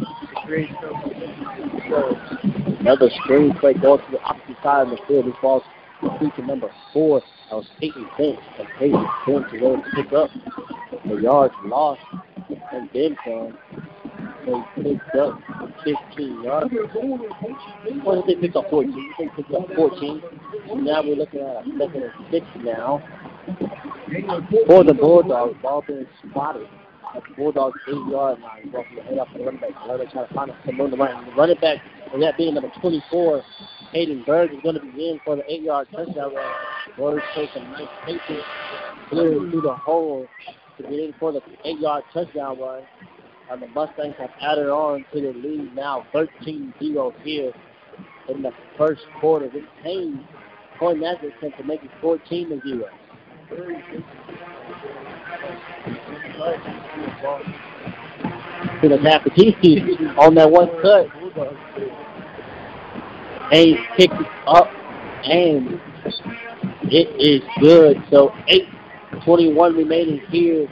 Another 2.81 3.09
screen 3.23 3.55
play 3.55 3.75
going 3.75 3.99
to 4.05 4.11
the 4.13 4.21
opposite 4.21 4.57
side 4.63 4.87
of 4.87 4.91
the 4.91 4.99
field. 5.09 5.27
This 5.27 5.35
ball's 5.41 5.63
complete 6.01 6.35
to 6.37 6.43
number 6.43 6.71
four. 6.93 7.23
That 7.51 7.57
was 7.57 7.67
Peyton 7.81 8.07
Finch. 8.17 8.39
And 8.59 8.69
Peyton 8.79 9.07
going 9.27 9.45
to 9.51 9.59
go 9.59 9.75
and 9.75 9.83
pick 9.95 10.13
up 10.13 10.31
the 11.07 11.15
yards 11.17 11.55
lost 11.65 12.01
and 12.73 12.89
then 12.93 13.17
some. 13.25 13.59
They 14.47 14.83
picked 14.83 15.15
up 15.17 15.41
15 15.85 16.43
yards. 16.43 16.71
What 18.03 18.27
did 18.27 18.37
they 18.37 18.49
pick 18.49 18.57
up 18.57 18.69
14? 18.69 19.15
They 19.19 19.29
picked 19.35 19.53
up 19.53 19.67
14. 19.75 20.23
Now 20.85 21.03
we're 21.03 21.17
looking 21.17 21.41
at 21.41 21.47
a 21.47 21.65
second 21.79 22.03
and 22.03 22.13
six 22.31 22.47
now. 22.63 23.03
For 24.67 24.85
the 24.85 24.95
Bulldogs, 24.95 25.57
ball 25.63 25.83
being 25.87 26.07
spotted 26.29 26.69
at 27.15 27.23
the 27.29 27.35
Bulldogs' 27.37 27.79
eight-yard 27.89 28.41
line. 28.41 28.71
From 28.71 28.85
the 28.95 29.03
head 29.03 29.19
up 29.19 29.29
the 29.33 29.45
running 29.45 29.61
back. 29.61 29.71
Running 29.87 30.09
trying 30.09 30.29
to 30.29 30.35
find 30.35 30.53
someone 30.67 30.91
to 30.91 30.97
run. 30.97 31.27
The 31.27 31.33
running 31.33 31.59
back, 31.61 31.79
and 32.13 32.23
that 32.23 32.37
being 32.37 32.55
number 32.55 32.71
24, 32.81 33.43
Hayden 33.93 34.23
Berg, 34.27 34.53
is 34.53 34.61
going 34.63 34.75
to 34.75 34.81
be 34.83 35.11
in 35.11 35.21
for 35.25 35.37
the 35.37 35.43
eight-yard 35.51 35.89
touchdown 35.91 36.35
run. 36.35 36.55
Berg 36.99 37.23
takes 37.35 37.53
a 37.57 37.61
nice 37.61 37.89
paper 38.05 38.43
clearing 39.09 39.51
through 39.51 39.63
the 39.63 39.75
hole 39.75 40.27
to 40.77 40.83
get 40.83 40.93
in 40.93 41.15
for 41.19 41.33
the 41.33 41.41
eight-yard 41.65 42.05
touchdown 42.13 42.59
run. 42.59 42.83
And 43.51 43.63
the 43.63 43.69
Mustangs 43.69 44.15
have 44.19 44.31
added 44.41 44.69
on 44.69 45.05
to 45.13 45.21
the 45.21 45.33
lead 45.33 45.75
now 45.75 46.07
13-0 46.15 47.13
here 47.23 47.53
in 48.29 48.43
the 48.43 48.51
first 48.77 49.03
quarter. 49.21 49.49
This 49.49 49.65
team 49.83 50.27
attempt 50.81 51.59
to 51.59 51.65
make 51.65 51.83
it 51.83 51.91
14 52.01 52.51
to 58.81 58.89
the 58.89 58.97
Napatisi 58.97 60.17
on 60.19 60.35
that 60.35 60.51
one 60.51 60.69
cut. 60.83 61.07
Hayes 63.51 63.77
picked 63.97 64.15
it 64.15 64.27
up 64.47 64.69
and 65.25 65.81
it 66.85 67.09
is 67.21 67.43
good. 67.61 68.03
So 68.11 68.31
8.21 69.27 69.77
remaining 69.77 70.21
here 70.29 70.63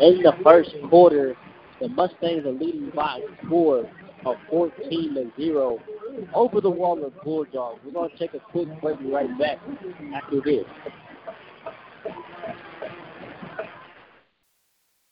in 0.00 0.22
the 0.22 0.32
first 0.42 0.70
quarter. 0.88 1.36
The 1.80 1.88
Mustangs 1.88 2.44
are 2.44 2.52
leading 2.52 2.90
by 2.94 3.20
a 3.20 3.46
score 3.46 3.90
of 4.26 4.36
14 4.50 5.14
to 5.14 5.32
0 5.36 5.78
over 6.34 6.60
the 6.60 6.68
Waller 6.68 7.10
Bulldogs. 7.24 7.80
We're 7.84 7.92
going 7.92 8.10
to 8.10 8.18
take 8.18 8.34
a 8.34 8.40
quick 8.40 8.68
break 8.82 8.98
right 9.04 9.38
back 9.38 9.58
after 10.14 10.42
this. 10.42 10.64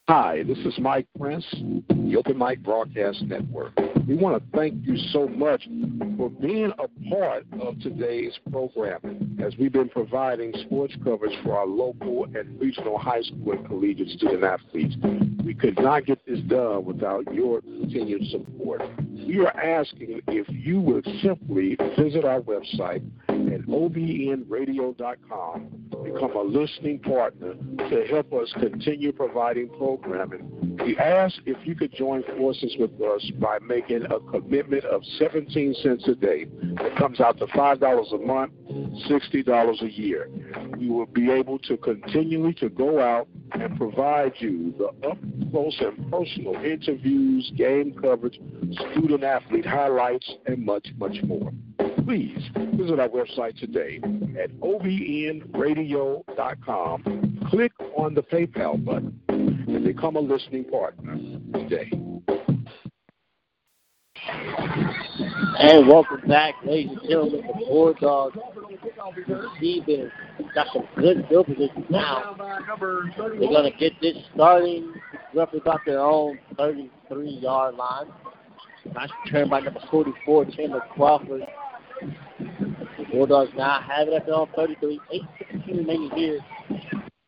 Hi, 0.09 0.43
this 0.43 0.57
is 0.61 0.73
Mike 0.79 1.07
Prince, 1.19 1.45
the 1.91 2.17
Open 2.17 2.39
Mic 2.39 2.63
Broadcast 2.63 3.21
Network. 3.25 3.79
We 4.09 4.15
want 4.15 4.43
to 4.43 4.59
thank 4.59 4.87
you 4.87 4.97
so 5.13 5.29
much 5.29 5.69
for 6.17 6.31
being 6.31 6.73
a 6.79 7.11
part 7.11 7.45
of 7.61 7.79
today's 7.81 8.33
program 8.51 9.39
as 9.45 9.55
we've 9.59 9.71
been 9.71 9.91
providing 9.91 10.55
sports 10.65 10.95
coverage 11.05 11.37
for 11.45 11.59
our 11.59 11.67
local 11.67 12.25
and 12.25 12.59
regional 12.59 12.97
high 12.97 13.21
school 13.21 13.53
and 13.53 13.67
collegiate 13.67 14.09
student 14.09 14.45
athletes. 14.45 14.97
We 15.45 15.53
could 15.53 15.79
not 15.79 16.07
get 16.07 16.25
this 16.25 16.41
done 16.41 16.87
without 16.87 17.31
your 17.35 17.61
continued 17.61 18.31
support. 18.31 18.81
We 19.27 19.41
are 19.41 19.55
asking 19.61 20.23
if 20.29 20.47
you 20.49 20.81
would 20.81 21.07
simply 21.23 21.77
visit 21.99 22.25
our 22.25 22.41
website 22.41 23.07
at 23.47 23.63
obnradio.com, 23.63 25.69
become 26.05 26.37
a 26.37 26.43
listening 26.43 26.99
partner 26.99 27.55
to 27.91 28.07
help 28.11 28.33
us 28.33 28.53
continue 28.55 29.13
providing 29.13 29.69
programming. 29.71 30.77
We 30.85 30.97
ask 30.99 31.37
if 31.47 31.57
you 31.67 31.75
could 31.75 31.93
join 31.93 32.23
forces 32.37 32.77
with 32.79 32.93
us 33.01 33.31
by 33.41 33.59
making 33.61 34.05
a 34.07 34.21
commitment 34.31 34.85
of 34.85 35.03
17 35.19 35.75
cents 35.83 36.07
a 36.09 36.15
day. 36.15 36.47
It 36.63 36.97
comes 36.97 37.21
out 37.21 37.39
to 37.39 37.47
$5 37.47 38.15
a 38.15 38.19
month, 38.19 38.53
$60 39.09 39.83
a 39.83 39.91
year. 39.91 40.29
We 40.79 40.91
will 40.91 41.07
be 41.07 41.31
able 41.31 41.59
to 41.61 41.77
continually 41.77 42.55
to 42.55 42.69
go 42.69 43.01
out 43.01 43.29
and 43.53 43.77
provide 43.77 44.33
you 44.39 44.75
the 44.79 44.89
up 45.09 45.19
close 45.51 45.77
and 45.81 46.11
personal 46.11 46.55
interviews, 46.57 47.51
game 47.57 47.95
coverage, 48.01 48.39
student 48.93 49.25
athlete 49.25 49.67
highlights, 49.67 50.31
and 50.47 50.65
much, 50.65 50.89
much 50.99 51.23
more. 51.23 51.53
Please 52.05 52.39
visit 52.75 52.99
our 52.99 53.09
website 53.09 53.28
today 53.37 54.01
at 54.41 54.51
obnradio.com. 54.61 55.47
Click 57.51 57.73
on 57.97 58.15
the 58.15 58.23
PayPal 58.23 58.85
button 58.85 59.21
and 59.29 59.85
become 59.85 60.17
a 60.17 60.21
listening 60.21 60.65
partner 60.65 61.17
today. 61.55 61.91
And 65.61 65.89
welcome 65.89 66.21
back, 66.29 66.55
ladies 66.65 66.91
and 66.91 67.09
gentlemen. 67.09 67.43
The 67.47 67.53
Bulldogs 67.67 68.37
receiving 69.27 70.11
got 70.55 70.67
some 70.73 70.87
good 70.97 71.27
field 71.29 71.47
positions 71.47 71.87
now. 71.91 72.37
They're 72.37 73.39
going 73.39 73.73
to 73.73 73.79
get 73.79 73.93
this 74.01 74.17
starting 74.35 74.95
roughly 75.35 75.61
about 75.61 75.81
their 75.85 76.01
own 76.01 76.39
33 76.57 77.31
yard 77.31 77.75
line. 77.75 78.07
Nice 78.95 79.11
return 79.25 79.49
by 79.49 79.61
number 79.61 79.81
44, 79.91 80.45
Chandler 80.47 80.83
Crawford. 80.95 81.43
Bulldogs 83.11 83.51
now 83.57 83.81
have 83.81 84.09
it 84.09 84.15
at 84.15 84.27
their 84.27 84.35
own 84.35 84.49
33, 84.55 85.01
8 85.11 85.23
16 85.53 85.77
remaining 85.79 86.11
here 86.11 86.41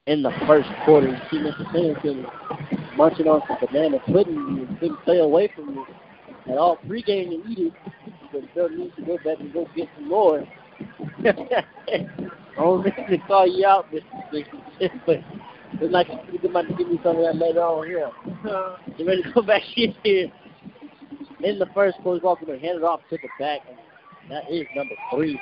in 0.07 0.23
the 0.23 0.31
first 0.47 0.69
quarter. 0.85 1.09
You 1.09 1.16
see 1.31 1.38
Mr. 1.38 1.73
Pennington 1.73 2.27
munching 2.97 3.27
on 3.27 3.43
some 3.49 3.57
banana 3.66 3.99
pudding 4.07 4.66
and 4.69 4.79
couldn't 4.79 4.99
stay 5.05 5.19
away 5.19 5.51
from 5.55 5.79
it 5.79 6.51
at 6.51 6.59
all 6.59 6.79
pregame 6.87 7.35
and 7.35 7.51
eat 7.51 7.59
it, 7.59 7.73
but 8.33 8.43
still 8.53 8.69
needs 8.69 8.95
to 8.97 9.03
go 9.03 9.16
back 9.19 9.40
and 9.40 9.53
go 9.53 9.66
get 9.75 9.88
some 9.97 10.09
more. 10.09 10.45
Only 12.59 12.90
to 12.90 13.19
call 13.27 13.47
you 13.47 13.66
out, 13.66 13.87
Mr. 13.90 14.03
but 15.07 15.16
it's 15.81 15.93
like 15.93 16.09
you 16.43 16.49
might 16.51 16.69
give 16.77 16.88
me 16.88 17.01
some 17.03 17.16
of 17.16 17.23
that 17.23 17.37
later 17.37 17.61
on 17.61 17.87
here. 17.87 18.11
You 18.99 19.07
ready 19.07 19.23
to 19.23 19.33
go 19.33 19.43
back 19.43 19.62
in 19.77 19.95
here? 20.03 20.31
In 21.43 21.59
the 21.59 21.66
first 21.75 21.97
quarter, 22.03 22.23
Walker 22.23 22.45
to 22.45 22.59
hand 22.59 22.79
it 22.79 22.85
off 22.85 23.01
to 23.09 23.16
the 23.16 23.29
back, 23.38 23.61
that 24.29 24.51
is 24.51 24.66
number 24.77 24.95
three 25.14 25.40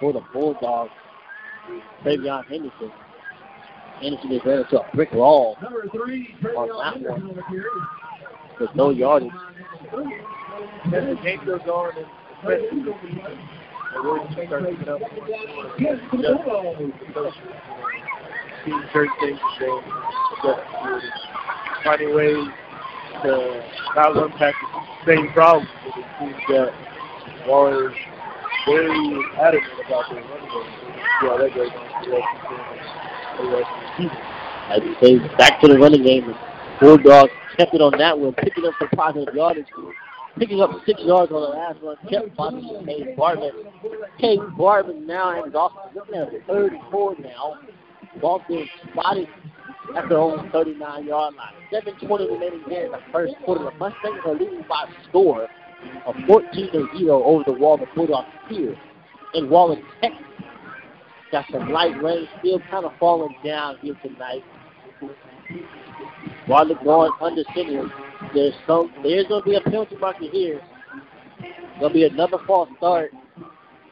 for 0.00 0.12
the 0.12 0.20
Bulldogs, 0.32 0.90
Travion 2.02 2.44
Henderson. 2.46 2.90
Henderson 4.00 4.32
is 4.32 4.40
running 4.46 4.64
to 4.70 4.80
a 4.80 4.90
brick 4.96 5.12
wall 5.12 5.58
Number 5.62 5.86
three, 5.92 6.34
on 6.56 7.02
that 7.02 7.10
one 7.10 7.36
with 8.58 8.70
no 8.74 8.90
yardage. 8.90 9.30
as 9.92 10.90
the 10.90 11.18
game 11.22 11.40
goes 11.44 11.60
on, 11.62 11.96
and 11.96 12.06
especially 12.38 12.82
the 12.82 12.94
season, 13.02 13.38
the 13.94 14.02
words 14.02 14.24
start 14.32 14.64
picking 14.64 14.88
up 14.88 15.00
more 15.00 15.10
and 15.10 15.54
more. 15.54 15.78
Just 15.78 16.10
the 16.10 16.16
coach, 16.44 16.84
you 17.06 17.14
know, 17.14 17.32
seeing 18.64 18.82
certain 18.92 19.12
things 19.20 19.40
today, 19.58 19.80
just 20.42 21.84
finding 21.84 22.14
ways 22.14 22.48
to 23.22 23.62
not 23.96 24.14
run 24.14 24.32
past 24.32 24.56
the 25.04 25.14
same 25.14 25.32
problems. 25.32 25.68
But 25.84 25.98
it 25.98 26.06
seems 26.18 26.36
that 26.48 27.46
Waller 27.46 27.90
is 27.90 27.96
very 28.66 29.24
adamant 29.38 29.72
about 29.86 30.10
their 30.10 30.22
running 30.22 30.50
game. 30.50 30.70
How 31.20 31.38
that 31.38 31.54
goes 31.54 31.70
on 31.70 31.88
for 33.36 33.42
the 33.44 33.50
rest 33.50 33.70
of 33.70 33.98
the, 33.98 34.04
the 34.04 34.08
the 34.08 34.08
season. 34.08 34.16
As 34.70 34.80
you 34.82 34.94
say, 35.02 35.36
back 35.36 35.60
to 35.60 35.68
the 35.68 35.78
running 35.78 36.02
game. 36.02 36.26
The 36.26 36.36
Bulldogs 36.80 37.32
kept 37.56 37.74
it 37.74 37.80
on 37.80 37.92
that 37.98 38.18
one, 38.18 38.32
picking 38.34 38.64
up 38.64 38.74
some 38.78 38.88
positive 38.90 39.34
yardage, 39.34 39.66
picking 40.38 40.60
up 40.60 40.70
six 40.86 41.00
yards 41.02 41.32
on 41.32 41.42
the 41.42 41.48
last 41.48 41.82
one, 41.82 41.96
kept 42.08 42.34
bothering 42.36 42.86
Cade 42.86 43.16
Bartman. 43.16 43.52
Cade 44.18 44.40
Bartman 44.56 45.06
now 45.06 45.42
has 45.44 45.54
off 45.54 45.72
looking 45.94 46.14
at 46.14 46.30
the 46.30 46.40
34 46.46 47.16
now. 47.20 47.58
Ball 48.20 48.42
spotted 48.92 49.28
at 49.96 50.08
their 50.08 50.18
own 50.18 50.50
39 50.50 51.06
yard 51.06 51.34
line. 51.34 51.54
7.20 51.72 52.30
remaining 52.32 52.62
here 52.68 52.86
in 52.86 52.92
the 52.92 53.00
first 53.12 53.34
quarter. 53.44 53.64
The 53.64 53.70
Mustangs 53.72 54.20
are 54.24 54.34
leading 54.34 54.64
by 54.68 54.84
a 54.84 55.08
score 55.08 55.48
a 56.06 56.26
14 56.26 56.70
0 56.98 57.22
over 57.24 57.44
the 57.44 57.52
Waller 57.52 57.86
Bulldogs 57.94 58.28
here 58.48 58.76
in 59.34 59.48
Waller, 59.48 59.76
Texas. 60.00 60.22
Got 61.32 61.44
some 61.52 61.70
light 61.70 62.00
rain 62.02 62.26
still 62.40 62.60
kind 62.70 62.84
of 62.84 62.92
falling 62.98 63.34
down 63.44 63.76
here 63.80 63.94
tonight. 64.02 64.42
Waller 66.48 66.74
going 66.82 67.12
under 67.20 67.44
center. 67.54 67.86
There's 68.34 68.54
some. 68.66 68.92
There's 69.02 69.26
gonna 69.28 69.44
be 69.44 69.54
a 69.54 69.60
penalty 69.60 69.96
marker 69.96 70.24
here. 70.30 70.60
Gonna 71.80 71.94
be 71.94 72.04
another 72.04 72.38
false 72.46 72.68
start. 72.78 73.12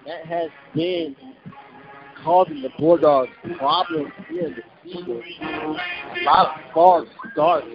That 0.05 0.27
has 0.27 0.51
been 0.75 1.15
causing 2.25 2.63
the 2.63 2.71
Bulldogs 2.79 3.31
problems 3.59 4.13
here 4.29 4.49
in 4.49 4.55
the 4.55 4.63
season. 4.85 5.23
A 5.43 6.25
lot 6.25 6.47
of 6.47 6.73
false 6.75 7.09
starts. 7.33 7.67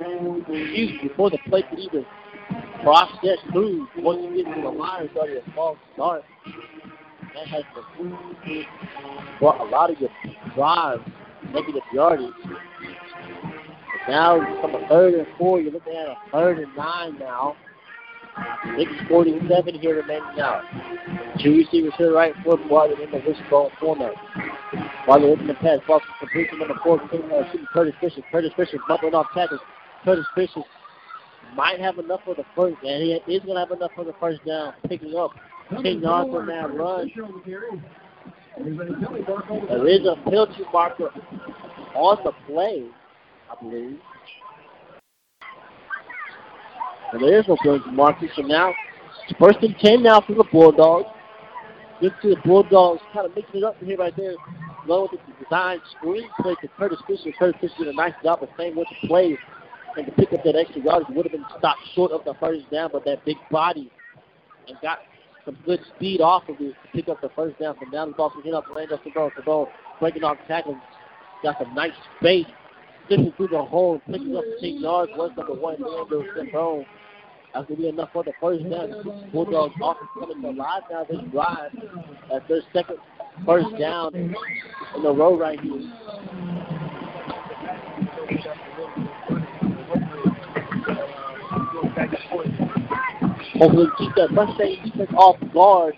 Excuse 0.00 1.00
before 1.02 1.30
the 1.30 1.38
play 1.48 1.62
could 1.68 1.78
even 1.78 2.06
process 2.82 3.38
through, 3.52 3.88
once 3.98 4.20
you 4.22 4.44
get 4.44 4.54
to 4.54 4.60
the 4.62 4.68
line, 4.68 5.04
it's 5.04 5.16
already 5.16 5.38
a 5.38 5.52
false 5.54 5.78
start. 5.94 6.22
That 7.34 7.46
has 7.48 7.62
to 7.74 8.64
brought 9.38 9.60
a 9.60 9.64
lot 9.64 9.90
of 9.90 10.00
your 10.00 10.10
drives, 10.54 11.02
negative 11.52 11.82
yardage. 11.92 12.32
Now 14.08 14.38
from 14.60 14.74
a 14.74 14.88
third 14.88 15.14
and 15.14 15.26
four, 15.36 15.60
you're 15.60 15.72
looking 15.72 15.94
at 15.94 16.08
a 16.08 16.16
third 16.32 16.58
and 16.58 16.74
nine 16.76 17.18
now. 17.18 17.56
Six 18.78 18.90
forty-seven 19.08 19.80
here 19.80 19.96
remaining 19.96 20.36
now. 20.36 20.60
Two 21.42 21.56
receivers 21.56 21.92
to 21.98 22.06
the 22.06 22.12
right, 22.12 22.34
foot, 22.44 22.60
while 22.68 22.90
in 22.90 23.10
the 23.10 23.22
wishbone 23.26 23.70
corner. 23.80 24.12
While 25.06 25.20
they're 25.20 25.32
in 25.38 25.46
the 25.46 25.54
pass, 25.54 25.78
ball 25.86 26.00
completion 26.18 26.58
number 26.58 26.74
four, 26.82 27.00
uh, 27.02 27.08
shooting 27.50 27.66
Curtis 27.72 27.94
Fisher. 28.00 28.22
Curtis 28.30 28.52
Fisher 28.56 28.78
bumping 28.88 29.14
off 29.14 29.26
tackles. 29.34 29.60
Curtis 30.04 30.26
Fisher 30.34 30.62
might 31.54 31.80
have 31.80 31.98
enough 31.98 32.20
for 32.24 32.34
the 32.34 32.44
first, 32.54 32.76
and 32.82 33.02
he 33.02 33.12
is 33.34 33.42
going 33.42 33.54
to 33.54 33.60
have 33.60 33.70
enough 33.70 33.92
for 33.94 34.04
the 34.04 34.14
first 34.20 34.44
down, 34.44 34.74
picking 34.88 35.14
up 35.14 35.32
10 35.70 36.00
yards 36.00 36.30
on 36.32 36.46
that 36.46 36.74
run. 36.74 37.10
There 38.58 39.88
is 39.88 40.06
a 40.06 40.16
penalty 40.24 40.64
marker 40.72 41.10
on 41.94 42.18
the 42.24 42.32
play, 42.46 42.86
I 43.50 43.62
believe. 43.62 43.98
And 47.12 47.22
there 47.22 47.38
is 47.38 47.46
no 47.48 47.56
penalty 47.62 47.90
marker, 47.90 48.26
so 48.34 48.42
now 48.42 48.74
it's 49.28 49.38
first 49.38 49.58
and 49.62 49.76
10 49.78 50.02
now 50.02 50.20
for 50.20 50.34
the 50.34 50.44
Bulldogs. 50.50 51.08
Good 52.00 52.12
to 52.22 52.28
the 52.30 52.36
Bulldogs 52.44 53.00
kind 53.12 53.26
of 53.26 53.34
mixing 53.34 53.60
it 53.60 53.64
up 53.64 53.76
here 53.82 53.96
right 53.96 54.14
there. 54.16 54.34
Going 54.86 55.08
with 55.10 55.20
the 55.26 55.44
design 55.44 55.80
screen 55.96 56.28
play 56.40 56.54
to 56.60 56.68
Curtis 56.78 56.98
Fisher. 57.06 57.32
Curtis 57.38 57.60
Fisher 57.60 57.74
did 57.78 57.88
a 57.88 57.94
nice 57.94 58.12
job 58.22 58.42
of 58.42 58.48
staying 58.54 58.76
with 58.76 58.86
the 59.02 59.08
play 59.08 59.36
and 59.96 60.06
to 60.06 60.12
pick 60.12 60.32
up 60.32 60.44
that 60.44 60.56
extra 60.56 60.82
yardage 60.82 61.08
would 61.10 61.24
have 61.26 61.32
been 61.32 61.44
stopped 61.58 61.80
short 61.94 62.12
of 62.12 62.24
the 62.24 62.34
first 62.40 62.70
down, 62.70 62.90
but 62.92 63.04
that 63.04 63.24
big 63.24 63.36
body 63.50 63.90
and 64.68 64.76
got 64.82 64.98
some 65.44 65.56
good 65.64 65.80
speed 65.94 66.20
off 66.20 66.48
of 66.48 66.56
it 66.60 66.74
to 66.74 66.88
pick 66.92 67.08
up 67.08 67.20
the 67.20 67.30
first 67.36 67.58
down. 67.58 67.76
From 67.78 67.90
down 67.90 68.10
the 68.10 68.16
ball, 68.16 68.32
hit 68.42 68.54
up 68.54 68.64
Randall 68.74 68.98
Sabone. 68.98 69.30
Sabone 69.38 69.68
breaking 70.00 70.24
off 70.24 70.36
tackles, 70.48 70.76
got 71.42 71.56
some 71.62 71.74
nice 71.74 71.92
space, 72.18 72.46
slipping 73.08 73.32
through 73.36 73.48
the 73.48 73.62
hole, 73.62 74.00
picking 74.06 74.36
up 74.36 74.44
10 74.60 74.80
yards. 74.80 75.12
Was 75.16 75.30
number 75.36 75.54
one, 75.54 75.76
Randall 75.80 76.24
Sabone. 76.36 76.86
That's 77.54 77.68
going 77.68 77.76
to 77.76 77.82
be 77.84 77.88
enough 77.88 78.10
for 78.12 78.22
the 78.22 78.32
first 78.38 78.68
down. 78.68 79.30
Bulldogs 79.32 79.74
offense 79.82 80.10
coming 80.18 80.42
to 80.42 80.52
now 80.52 81.06
this 81.08 81.20
drive. 81.32 81.70
That's 82.30 82.46
their 82.48 82.60
second 82.74 82.98
first 83.46 83.68
down 83.78 84.14
in 84.14 85.02
the 85.02 85.14
row 85.14 85.38
right 85.38 85.58
here. 85.60 86.55
Hopefully 93.58 93.86
keep 93.98 94.14
that 94.16 94.32
Mustang 94.32 94.76
defense 94.84 95.10
off 95.16 95.36
guard. 95.52 95.94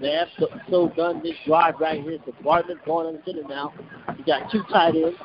They 0.00 0.12
have 0.12 0.28
so, 0.38 0.46
so 0.70 0.88
done 0.96 1.22
this 1.22 1.34
drive 1.46 1.74
right 1.80 2.02
here. 2.02 2.18
So 2.24 2.32
Bartlett 2.42 2.84
going 2.84 3.06
on 3.06 3.14
the 3.14 3.22
center 3.24 3.46
now. 3.48 3.72
You 4.16 4.24
got 4.24 4.50
two 4.50 4.62
tight 4.72 4.94
ends, 4.94 5.16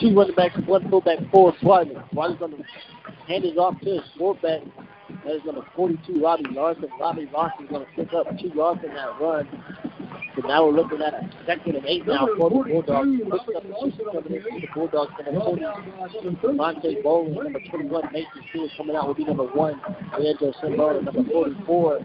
two 0.00 0.14
running 0.16 0.34
backs, 0.34 0.58
one 0.66 0.88
fullback, 0.88 1.18
four 1.30 1.52
Bartlett. 1.62 1.98
Bartlett's 2.12 2.40
going 2.40 2.52
to 2.52 2.64
hand 3.26 3.44
it 3.44 3.58
off 3.58 3.78
to 3.80 3.90
his 3.90 4.02
fullback. 4.16 4.62
That 5.24 5.36
is 5.36 5.44
number 5.44 5.64
42, 5.76 6.22
Robbie 6.22 6.44
Larson. 6.50 6.88
Robbie 6.98 7.28
Larson 7.32 7.64
is 7.64 7.70
going 7.70 7.84
to 7.84 7.92
pick 7.92 8.12
up 8.14 8.26
two 8.40 8.48
yards 8.48 8.80
in 8.82 8.94
that 8.94 9.20
run. 9.20 9.46
So 10.34 10.46
now 10.48 10.64
we're 10.64 10.72
looking 10.72 11.02
at 11.02 11.12
second 11.46 11.76
and 11.76 11.84
eight 11.84 12.06
now 12.06 12.26
for 12.38 12.48
the 12.48 12.56
Bulldogs. 12.56 13.10
Pushing 13.28 13.56
up 13.56 13.62
the 13.62 14.12
coming 14.12 14.32
in 14.32 14.60
the 14.60 14.68
Bulldogs. 14.74 15.12
Number 15.24 15.40
40, 15.40 16.56
Monte 16.56 17.02
Bowling. 17.02 17.34
Number 17.34 17.60
21, 17.70 18.12
Mason 18.12 18.28
Stewart 18.48 18.70
coming 18.76 18.96
out 18.96 19.06
will 19.06 19.14
be 19.14 19.24
number 19.24 19.44
one. 19.44 19.78
Leandro 20.18 20.52
Simone. 20.60 21.04
Number 21.04 21.22
44, 21.30 22.00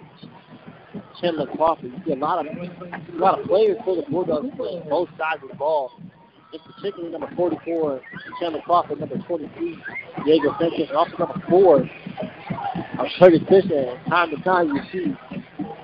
Chandler 1.21 1.47
Crawford. 1.55 1.85
You 1.85 2.01
see 2.05 2.11
a 2.11 2.15
lot 2.15 2.45
of 2.45 2.51
a 2.51 3.17
lot 3.17 3.39
of 3.39 3.45
players 3.47 3.77
for 3.85 3.95
the 3.95 4.03
Bulldogs 4.09 4.49
playing 4.57 4.83
both 4.89 5.09
sides 5.17 5.41
of 5.43 5.49
the 5.49 5.55
ball. 5.55 5.91
In 6.53 6.59
particular, 6.59 7.09
number 7.09 7.29
44, 7.35 8.01
Chandler 8.41 8.61
Crawford. 8.65 8.99
Number 8.99 9.17
23, 9.19 9.77
Diego 10.25 10.55
Sanchez. 10.59 10.89
Also 10.93 11.15
number 11.17 11.41
four, 11.49 11.89
uh, 12.99 13.05
Curtis 13.19 13.39
Fisher. 13.47 13.97
Time 14.09 14.31
to 14.31 14.43
time, 14.43 14.67
you 14.67 14.81
see 14.91 15.17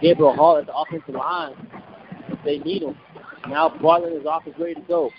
Gabriel 0.02 0.34
Hall 0.36 0.58
at 0.58 0.66
the 0.66 0.74
offensive 0.74 1.16
line 1.16 1.54
they 2.46 2.60
need 2.60 2.84
him. 2.84 2.98
Now 3.48 3.70
Bartlett 3.70 4.14
is 4.14 4.26
off 4.26 4.48
is 4.48 4.54
ready 4.60 4.76
to 4.76 4.82
go. 4.82 5.12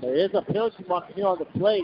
There 0.00 0.14
is 0.14 0.30
a 0.34 0.42
penalty 0.42 0.84
mark 0.88 1.12
here 1.14 1.26
on 1.26 1.38
the 1.38 1.44
play. 1.44 1.82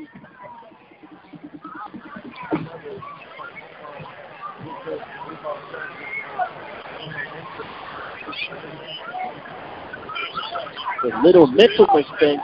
The 11.02 11.20
little 11.22 11.46
mental 11.46 11.86
mistake, 11.94 12.38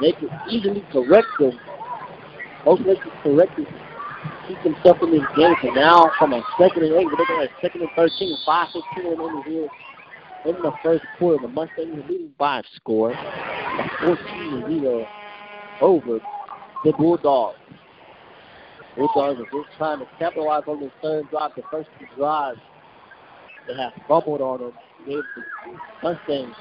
they 0.00 0.12
can 0.12 0.28
easily 0.50 0.84
correct 0.92 1.26
them. 1.38 1.58
They 2.66 2.96
can 2.96 3.10
correct 3.22 3.58
it, 3.58 3.68
keep 4.48 4.62
themselves 4.62 5.00
in 5.02 5.10
this 5.12 5.22
game. 5.36 5.54
So 5.62 5.68
now 5.70 6.10
from 6.18 6.32
a 6.32 6.42
second 6.58 6.84
and 6.84 6.94
eight, 6.94 7.06
we're 7.06 7.16
looking 7.16 7.36
at 7.42 7.50
second 7.60 7.82
and 7.82 7.90
13, 7.94 8.36
5 8.44 8.68
15 8.94 9.12
in 9.12 9.18
the 9.18 9.42
here 9.46 9.68
in 10.44 10.54
the 10.62 10.72
first 10.82 11.04
quarter, 11.18 11.40
the 11.40 11.48
Mustangs 11.48 11.96
are 11.96 12.08
leading 12.08 12.32
by 12.38 12.60
a 12.60 12.62
score 12.76 13.12
of 13.12 13.90
14 14.00 14.80
0 14.80 15.06
over 15.80 16.20
the 16.84 16.92
Bulldogs. 16.92 17.58
Bulldogs 18.96 19.40
are 19.40 19.44
just 19.44 19.76
trying 19.78 19.98
to 20.00 20.06
capitalize 20.18 20.64
on 20.66 20.80
this 20.80 20.92
third 21.02 21.28
drive. 21.30 21.52
The 21.56 21.62
first 21.70 21.88
two 21.98 22.06
drives 22.16 22.60
they 23.66 23.74
have 23.74 23.92
fumbled 24.06 24.40
on 24.40 24.60
them. 24.60 24.72
Gave 25.06 25.22
the 25.36 25.72
Mustangs 26.02 26.54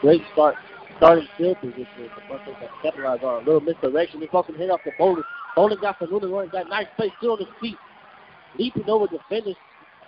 great 0.00 0.22
start, 0.32 0.54
starting 0.98 1.26
field 1.38 1.58
position. 1.60 1.86
The 1.96 2.34
Mustangs 2.34 2.56
have 2.60 2.70
capitalized 2.82 3.24
on 3.24 3.42
a 3.42 3.46
little 3.46 3.60
misdirection. 3.60 4.20
They 4.20 4.28
fucking 4.28 4.56
hit 4.56 4.70
off 4.70 4.80
the 4.84 4.92
bowling. 4.98 5.24
Bowling 5.56 5.78
got 5.80 5.98
the 5.98 6.06
Luna 6.06 6.28
run, 6.28 6.48
got 6.50 6.68
nice 6.68 6.86
play, 6.96 7.12
still 7.18 7.32
on 7.32 7.38
his 7.38 7.48
feet, 7.60 7.76
leaping 8.58 8.88
over 8.88 9.06
defenders, 9.06 9.56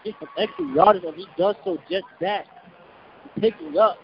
get 0.04 0.14
some 0.18 0.28
extra 0.38 0.66
yardage, 0.74 1.04
and 1.04 1.14
he 1.14 1.26
does 1.36 1.56
so 1.64 1.76
just 1.90 2.04
that 2.20 2.46
picking 3.40 3.76
up 3.78 3.98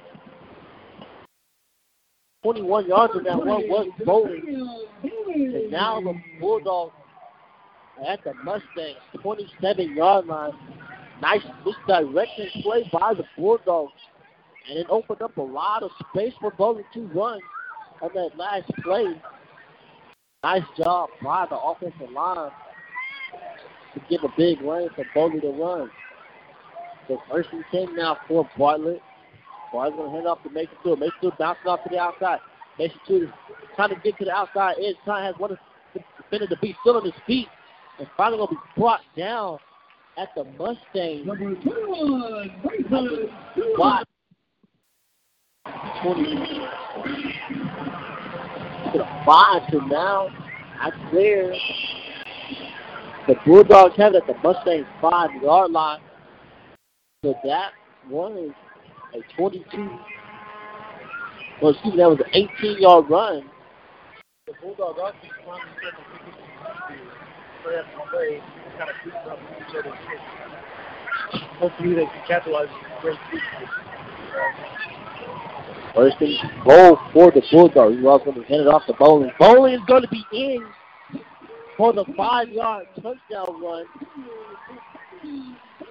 21 2.43 2.89
yards 2.89 3.13
on 3.17 3.25
that 3.25 3.37
one 3.37 3.69
was 3.69 3.87
bowling. 4.05 4.79
And 5.03 5.71
now 5.71 6.01
the 6.01 6.15
Bulldogs 6.41 6.95
at 8.09 8.25
the 8.25 8.33
Mustangs 8.45 8.97
27 9.21 9.95
yard 9.95 10.27
line. 10.27 10.53
Nice 11.21 11.43
misdirection 11.67 12.63
play 12.63 12.89
by 12.93 13.13
the 13.13 13.25
Bulldogs. 13.37 13.93
And 14.69 14.79
it 14.79 14.87
opened 14.89 15.21
up 15.21 15.37
a 15.37 15.43
lot 15.43 15.83
of 15.83 15.91
space 16.11 16.33
for 16.41 16.51
Bowling 16.53 16.85
to 16.95 17.07
run 17.09 17.41
on 18.01 18.11
that 18.15 18.31
last 18.37 18.71
play. 18.83 19.05
Nice 20.43 20.63
job 20.79 21.11
by 21.23 21.47
the 21.51 21.59
offensive 21.59 22.11
line 22.11 22.51
to 23.95 24.01
give 24.09 24.25
a 24.25 24.33
big 24.39 24.63
lane 24.63 24.89
for 24.95 25.05
Bowling 25.15 25.43
to 25.43 25.51
run. 25.51 25.91
So 27.07 27.21
first 27.31 27.51
and 27.53 27.65
10 27.71 27.97
now 27.97 28.17
for 28.27 28.49
Bartlett. 28.57 29.03
Barnes 29.73 29.95
going 29.97 30.11
to 30.11 30.15
hand 30.15 30.27
off 30.27 30.43
to 30.43 30.51
Mason 30.51 30.75
Stewart. 30.81 30.99
Mason 30.99 31.15
Stewart 31.19 31.39
bouncing 31.39 31.67
off 31.67 31.83
to 31.85 31.89
the 31.91 31.99
outside. 31.99 32.39
Mason 32.79 32.99
Stewart 33.05 33.31
trying 33.77 33.91
to 33.91 33.97
get 33.97 34.19
to 34.19 34.25
the 34.25 34.33
outside 34.33 34.77
edge. 34.79 34.97
Trying 35.05 35.25
has 35.25 35.35
one 35.39 35.57
defender 35.95 36.47
to 36.47 36.57
be 36.61 36.77
still 36.81 36.97
on 36.97 37.05
his 37.05 37.15
feet. 37.27 37.49
And 37.99 38.09
finally 38.17 38.39
going 38.39 38.49
to 38.49 38.55
be 38.55 38.81
brought 38.81 39.01
down 39.17 39.59
at 40.17 40.29
the 40.35 40.45
Mustang. 40.45 41.27
Number 41.27 41.55
21, 41.55 42.63
Mason 42.65 43.29
Stewart. 43.53 44.07
20. 46.03 46.35
To 48.93 49.23
five 49.25 49.71
to 49.71 49.87
now. 49.87 50.29
That's 50.83 50.97
there. 51.13 51.53
The 53.29 53.35
Bulldogs 53.47 53.97
have 53.99 54.15
it 54.15 54.23
at 54.23 54.27
the 54.27 54.35
Mustang 54.43 54.87
five 55.01 55.31
yard 55.43 55.71
line. 55.71 56.01
So 57.23 57.35
that 57.45 57.73
was 58.09 58.51
a 59.15 59.21
22. 59.37 59.99
Well, 61.63 61.73
excuse 61.73 61.95
me, 61.95 61.99
that 61.99 62.09
was 62.09 62.21
an 62.21 62.27
18 62.61 62.81
yard 62.81 63.05
run. 63.09 63.45
The 64.47 64.55
Bulldogs 64.63 64.99
offense 64.99 65.33
finally 65.45 65.71
set 65.83 65.93
the 65.95 66.03
play 68.11 68.41
kind 68.79 68.91
of 68.91 68.97
creep 69.03 69.15
up 69.15 69.39
each 69.59 69.75
other's 69.77 69.99
hits. 70.09 70.23
Hopefully 71.59 71.95
they 71.95 72.07
can 72.07 72.23
capitalize 72.27 72.69
on 72.69 73.03
great 73.03 73.19
defense. 73.31 73.71
First 75.95 76.17
and 76.21 76.65
goal 76.65 76.99
for 77.13 77.31
the 77.31 77.43
Bulldogs. 77.51 77.97
He's 77.97 78.07
also 78.07 78.25
going 78.27 78.41
to 78.41 78.45
hand 78.45 78.63
it 78.63 78.69
off 78.69 78.87
to 78.87 78.95
Bowling. 78.95 79.31
Bowling 79.39 79.75
is 79.75 79.81
going 79.87 80.03
to 80.03 80.09
be 80.09 80.25
in 80.33 80.67
for 81.77 81.93
the 81.93 82.05
five-yard 82.17 82.87
touchdown 82.97 83.63
run. 83.63 83.85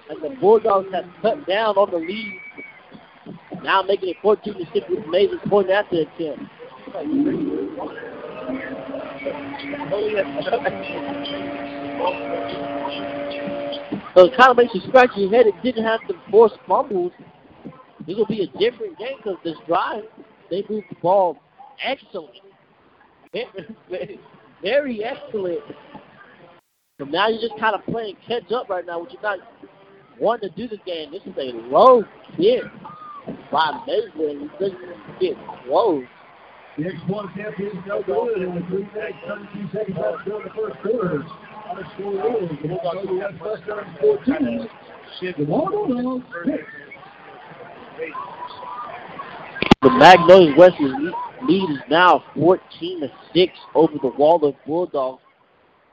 And 0.08 0.22
the 0.22 0.30
Bulldogs 0.40 0.88
have 0.92 1.04
cut 1.22 1.46
down 1.46 1.76
on 1.76 1.90
the 1.90 1.98
lead. 1.98 2.40
Now 3.62 3.82
making 3.82 4.10
it 4.10 4.16
14 4.22 4.54
to 4.54 4.64
6 4.72 4.86
with 4.88 5.06
Mason 5.08 5.38
point 5.48 5.70
after 5.70 5.96
the 5.96 6.02
attempt. 6.02 6.50
So 14.14 14.24
it 14.24 14.36
kind 14.36 14.50
of 14.50 14.56
makes 14.56 14.74
you 14.74 14.80
scratch 14.88 15.10
your 15.16 15.30
head. 15.30 15.46
It 15.46 15.54
didn't 15.62 15.84
have 15.84 16.00
to 16.08 16.14
force 16.30 16.52
fumbles. 16.66 17.12
It 18.06 18.16
will 18.16 18.26
be 18.26 18.42
a 18.42 18.58
different 18.58 18.98
game 18.98 19.18
because 19.18 19.38
this 19.44 19.56
drive, 19.66 20.04
they 20.50 20.64
moved 20.68 20.86
the 20.90 20.96
ball 21.02 21.38
excellent. 21.84 22.30
Very, 24.62 25.04
excellent. 25.04 25.60
So 26.98 27.04
now 27.06 27.28
you're 27.28 27.40
just 27.40 27.58
kind 27.58 27.74
of 27.74 27.84
playing 27.86 28.16
catch 28.26 28.50
up 28.52 28.68
right 28.68 28.84
now, 28.84 29.00
which 29.00 29.12
you're 29.12 29.22
not 29.22 29.38
wanting 30.18 30.50
to 30.50 30.56
do 30.56 30.68
the 30.68 30.82
game. 30.84 31.10
This 31.12 31.22
is 31.22 31.34
a 31.38 31.52
low 31.68 32.02
kick 32.36 32.62
by 33.50 33.80
Mason. 33.86 34.50
He 34.58 34.64
doesn't 34.64 35.20
get 35.20 35.36
close. 35.64 36.04
The 36.78 36.86
extra 36.86 37.18
attempt 37.18 37.60
is 37.60 37.72
no 37.86 38.02
good, 38.02 38.38
and 38.42 38.54
with 38.54 38.66
three 38.68 38.88
minutes, 38.94 39.18
32 39.26 39.68
seconds 39.72 39.98
left 40.00 40.24
to 40.24 40.30
go 40.30 40.38
in 40.38 40.44
the 40.44 40.50
first 40.50 40.80
quarter. 40.82 41.24
On 41.68 41.76
the 41.76 41.84
score 41.94 42.42
is 42.42 42.48
the 42.48 42.68
Bulldogs 42.68 43.20
have 43.20 43.38
touchdown 43.38 43.96
14. 44.00 44.68
The 45.36 45.44
Bulldogs 45.44 46.24
pick. 46.44 46.60
The 49.82 49.90
Magnolia 49.90 50.56
West's 50.56 50.80
lead 50.80 51.70
is 51.70 51.82
now 51.90 52.24
14 52.34 53.00
to 53.00 53.12
6 53.34 53.52
over 53.74 53.94
the 54.00 54.08
Waller 54.08 54.52
Bulldogs. 54.66 55.22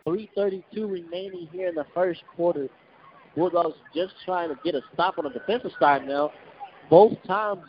3.32 0.07 0.63
remaining 0.89 1.47
here 1.51 1.67
in 1.69 1.75
the 1.75 1.85
first 1.93 2.21
quarter. 2.35 2.69
Bulldogs 3.35 3.75
just 3.93 4.13
trying 4.25 4.49
to 4.49 4.59
get 4.63 4.75
a 4.75 4.81
stop 4.93 5.17
on 5.17 5.25
the 5.25 5.31
defensive 5.31 5.71
side 5.79 6.07
now. 6.07 6.31
Both 6.89 7.13
times 7.25 7.63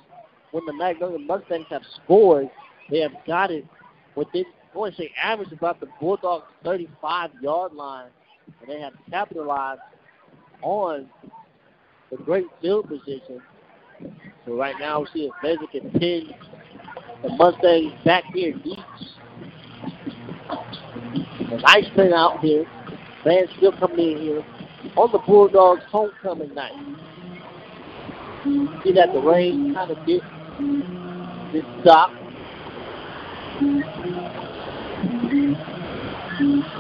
when 0.53 0.65
the 0.67 0.73
Magnolia 0.73 1.19
Mustangs 1.19 1.67
have 1.71 1.83
scored, 2.05 2.49
they 2.91 3.01
have 3.01 3.13
got 3.27 3.51
it 3.51 3.65
within, 4.15 4.45
I 4.75 4.79
want 4.79 4.97
to 4.97 5.03
say, 5.03 5.13
average 5.23 5.53
about 5.53 5.81
the 5.81 5.89
Bulldogs' 6.01 6.45
35-yard 6.65 7.73
line, 7.73 8.11
and 8.61 8.71
they 8.71 8.81
have 8.81 8.95
capitalized 9.11 9.81
on 10.63 11.09
the 12.11 12.17
great 12.17 12.47
field 12.61 12.89
position. 12.89 13.43
So 14.47 14.57
right 14.57 14.75
now, 14.79 15.01
we 15.01 15.07
see 15.13 15.21
if 15.27 15.33
Mesa 15.43 15.67
can 15.71 15.91
pin 15.99 16.31
the 17.23 17.29
Mustangs 17.31 17.93
back 18.05 18.25
here 18.33 18.53
deep. 18.53 18.79
A 21.51 21.57
nice 21.61 21.87
thing 21.97 22.13
out 22.13 22.41
here. 22.41 22.65
Fans 23.25 23.49
still 23.57 23.73
coming 23.73 24.13
in 24.13 24.19
here 24.19 24.45
on 24.97 25.11
the 25.13 25.19
Bulldogs' 25.19 25.83
homecoming 25.91 26.55
night. 26.55 26.73
See 28.45 28.93
that 28.93 29.13
the 29.13 29.21
rain 29.21 29.75
kind 29.75 29.91
of 29.91 29.99
did, 30.07 30.23
did 31.53 31.65
stop. 31.83 32.11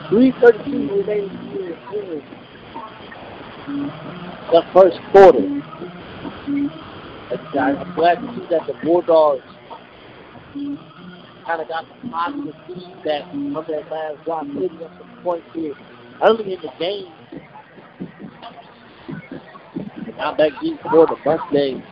332 0.08 0.88
remaining 0.94 1.30
here 1.50 1.76
the 4.52 4.62
first 4.72 4.98
quarter. 5.12 5.40
I'm 7.58 7.94
glad 7.94 8.20
to 8.20 8.34
see 8.34 8.46
that 8.50 8.66
the 8.66 8.74
Bulldogs 8.82 9.42
kind 11.44 11.60
of 11.60 11.68
got 11.68 11.84
the 11.88 12.08
positive 12.08 12.54
feedback 12.66 13.30
from 13.30 13.52
that 13.52 13.90
last 13.90 14.24
drive, 14.24 14.46
picking 14.46 14.82
up 14.82 14.92
some 14.98 15.22
points 15.22 15.46
here 15.54 15.74
early 16.22 16.54
in 16.54 16.60
the 16.62 16.70
game. 16.78 17.12
Now 20.18 20.34
back 20.34 20.50
deep 20.60 20.80
for 20.82 21.06
the 21.06 21.16
Mustangs. 21.24 21.84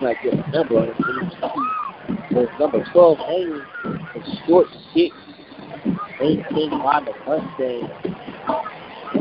Get 0.00 0.34
a 0.34 0.50
number 0.50 0.78
on 0.78 0.88
it. 0.88 2.48
Number 2.58 2.84
12, 2.92 3.18
Haynes, 3.18 3.62
a 3.84 4.46
short 4.46 4.66
six. 4.92 5.14
18 6.20 6.70
by 6.82 7.00
the 7.04 7.12
Mustangs. 7.24 7.90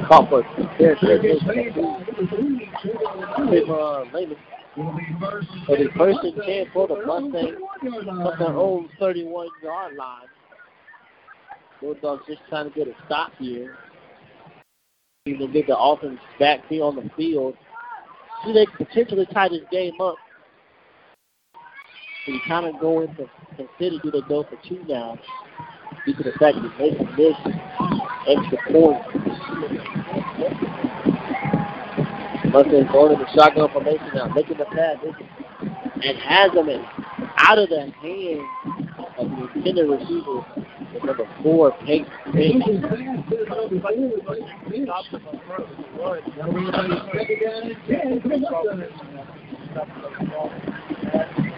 Caught 0.07 0.29
for 0.29 0.43
fair 0.79 0.97
Second 0.99 1.21
share. 1.21 1.39
play 1.41 1.69
by 1.69 1.77
number 1.77 2.27
three, 2.35 2.71
Trevor 2.81 3.51
Tim 3.51 3.69
uh, 3.69 4.03
Lehman. 4.11 4.37
Will 4.75 4.95
be 4.97 5.05
first 5.19 5.47
So 5.67 5.75
the 5.75 5.89
first 5.95 6.19
and 6.23 6.41
10 6.43 6.65
for 6.73 6.87
the 6.87 7.05
Mustangs. 7.05 7.55
31 7.83 8.05
yard 8.05 8.27
Up 8.33 8.39
their 8.39 8.47
own 8.47 8.89
31 8.99 9.47
yard 9.63 9.95
line. 9.95 10.27
Bulldogs 11.81 12.23
just 12.27 12.41
trying 12.49 12.69
to 12.69 12.75
get 12.75 12.87
a 12.87 12.93
stop 13.05 13.31
here. 13.37 13.77
To 15.37 15.47
get 15.47 15.67
the 15.67 15.77
offense 15.77 16.19
back 16.39 16.65
here 16.67 16.83
on 16.83 16.95
the 16.95 17.09
field. 17.15 17.55
See, 18.43 18.53
they 18.53 18.65
potentially 18.77 19.27
tie 19.31 19.49
this 19.49 19.61
game 19.71 19.93
up. 20.01 20.15
So 22.25 22.31
you 22.33 22.39
kind 22.47 22.65
of 22.65 22.81
go 22.81 23.01
into 23.01 23.29
consider 23.55 23.97
do 24.01 24.11
they 24.11 24.21
go 24.27 24.43
for 24.43 24.57
two 24.67 24.83
now 24.87 25.19
due 26.05 26.13
to 26.15 26.23
the 26.23 26.31
fact 26.39 26.57
that 26.57 26.73
they 26.77 26.91
missed 27.15 27.45
extra 28.27 28.57
points. 28.71 29.07
Mustangs 32.51 32.91
going 32.91 33.13
in 33.13 33.19
the 33.19 33.27
shotgun 33.35 33.69
formation 33.71 34.09
now, 34.15 34.27
making 34.29 34.57
the 34.57 34.65
pass 34.65 34.97
and 36.03 36.17
has 36.17 36.51
in, 36.53 36.85
out 37.37 37.57
of 37.59 37.69
the 37.69 37.91
hands 38.01 38.41
of 39.17 39.29
the 39.29 39.49
intended 39.55 39.87
receiver, 39.87 40.58
number 41.03 41.27
four, 41.43 41.71
Pink. 41.85 42.07
Pink. 42.33 42.65
Looking 42.65 42.81
fast 42.81 43.29
to 43.29 43.37
the 43.37 43.45
number 43.45 43.79
four, 43.81 43.91
Mitch. 44.69 44.83
Stops 44.85 45.11
them 45.11 45.27
up 45.27 45.35
front 45.45 45.69
with 45.69 45.77
the 45.77 45.83
run. 46.01 46.21
Now 46.37 46.47
we're 46.51 46.71
going 46.71 46.89
to 46.89 46.97
second 47.13 47.39
down 47.43 47.63
and 47.63 47.77
10 47.87 48.21
for 48.21 48.29
the 48.29 48.37
Mustangs. 48.37 48.93
Stops 49.71 49.91
them 49.93 50.03
up 50.05 50.13
front. 50.29 50.51
And, 51.13 51.49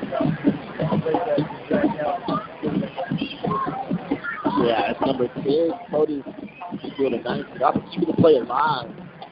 take 1.03 1.21
that 1.25 1.41
back 1.69 1.91
out. 2.05 2.19
Yeah, 4.63 4.91
it's 4.91 5.01
number 5.01 5.27
10, 5.27 5.69
Cody. 5.89 6.23
Doing 6.97 7.13
a 7.13 7.21
nice 7.21 7.59
job 7.59 7.81
keeping 7.91 8.07
the 8.07 8.13
play 8.13 8.35
alive. 8.35 8.89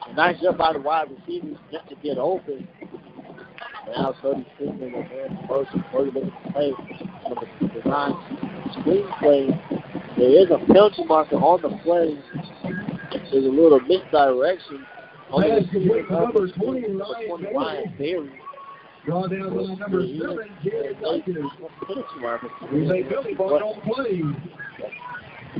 A 0.08 0.12
nice 0.14 0.40
job 0.40 0.58
by 0.58 0.72
the 0.72 0.80
wide 0.80 1.08
receivers 1.10 1.56
just 1.72 1.88
to 1.88 1.94
get 1.96 2.18
open. 2.18 2.66
Now 3.96 4.14
Cody 4.20 4.46
sitting 4.58 4.80
in 4.80 4.92
the 4.92 5.46
motion. 5.46 5.84
Cody 5.92 6.10
looking 6.10 6.30
to 6.30 6.52
play 6.52 6.72
on 6.72 7.36
the 7.60 7.68
design 7.68 8.14
screen 8.80 9.06
play. 9.20 9.48
There 10.16 10.42
is 10.42 10.50
a 10.50 10.58
penalty 10.66 11.04
marker 11.04 11.36
on 11.36 11.62
the 11.62 11.68
play. 11.82 12.18
There's 13.30 13.44
a 13.44 13.48
little 13.48 13.80
misdirection 13.80 14.86
on 15.30 15.42
the 15.42 15.62
Pass 15.62 15.74
receiver 15.74 16.02
complete 16.02 16.06
to 16.06 16.12
number 16.12 16.46
number 16.46 16.52
20, 16.52 16.80
20, 16.82 16.96
Ryan 16.96 17.54
Ryan 17.54 17.94
Berry. 17.96 18.40
Draw 19.04 19.26
down 19.28 19.56
by 19.56 19.62
number 19.74 20.02
seven, 20.18 20.56
Jared 20.62 21.00
Duncan. 21.00 21.50
Penalty 21.86 22.20
marker. 22.20 22.48
We 22.72 22.88
say 22.88 23.02
Billy 23.02 23.34
Ball 23.34 23.58
don't 23.60 23.82
play. 23.84 24.22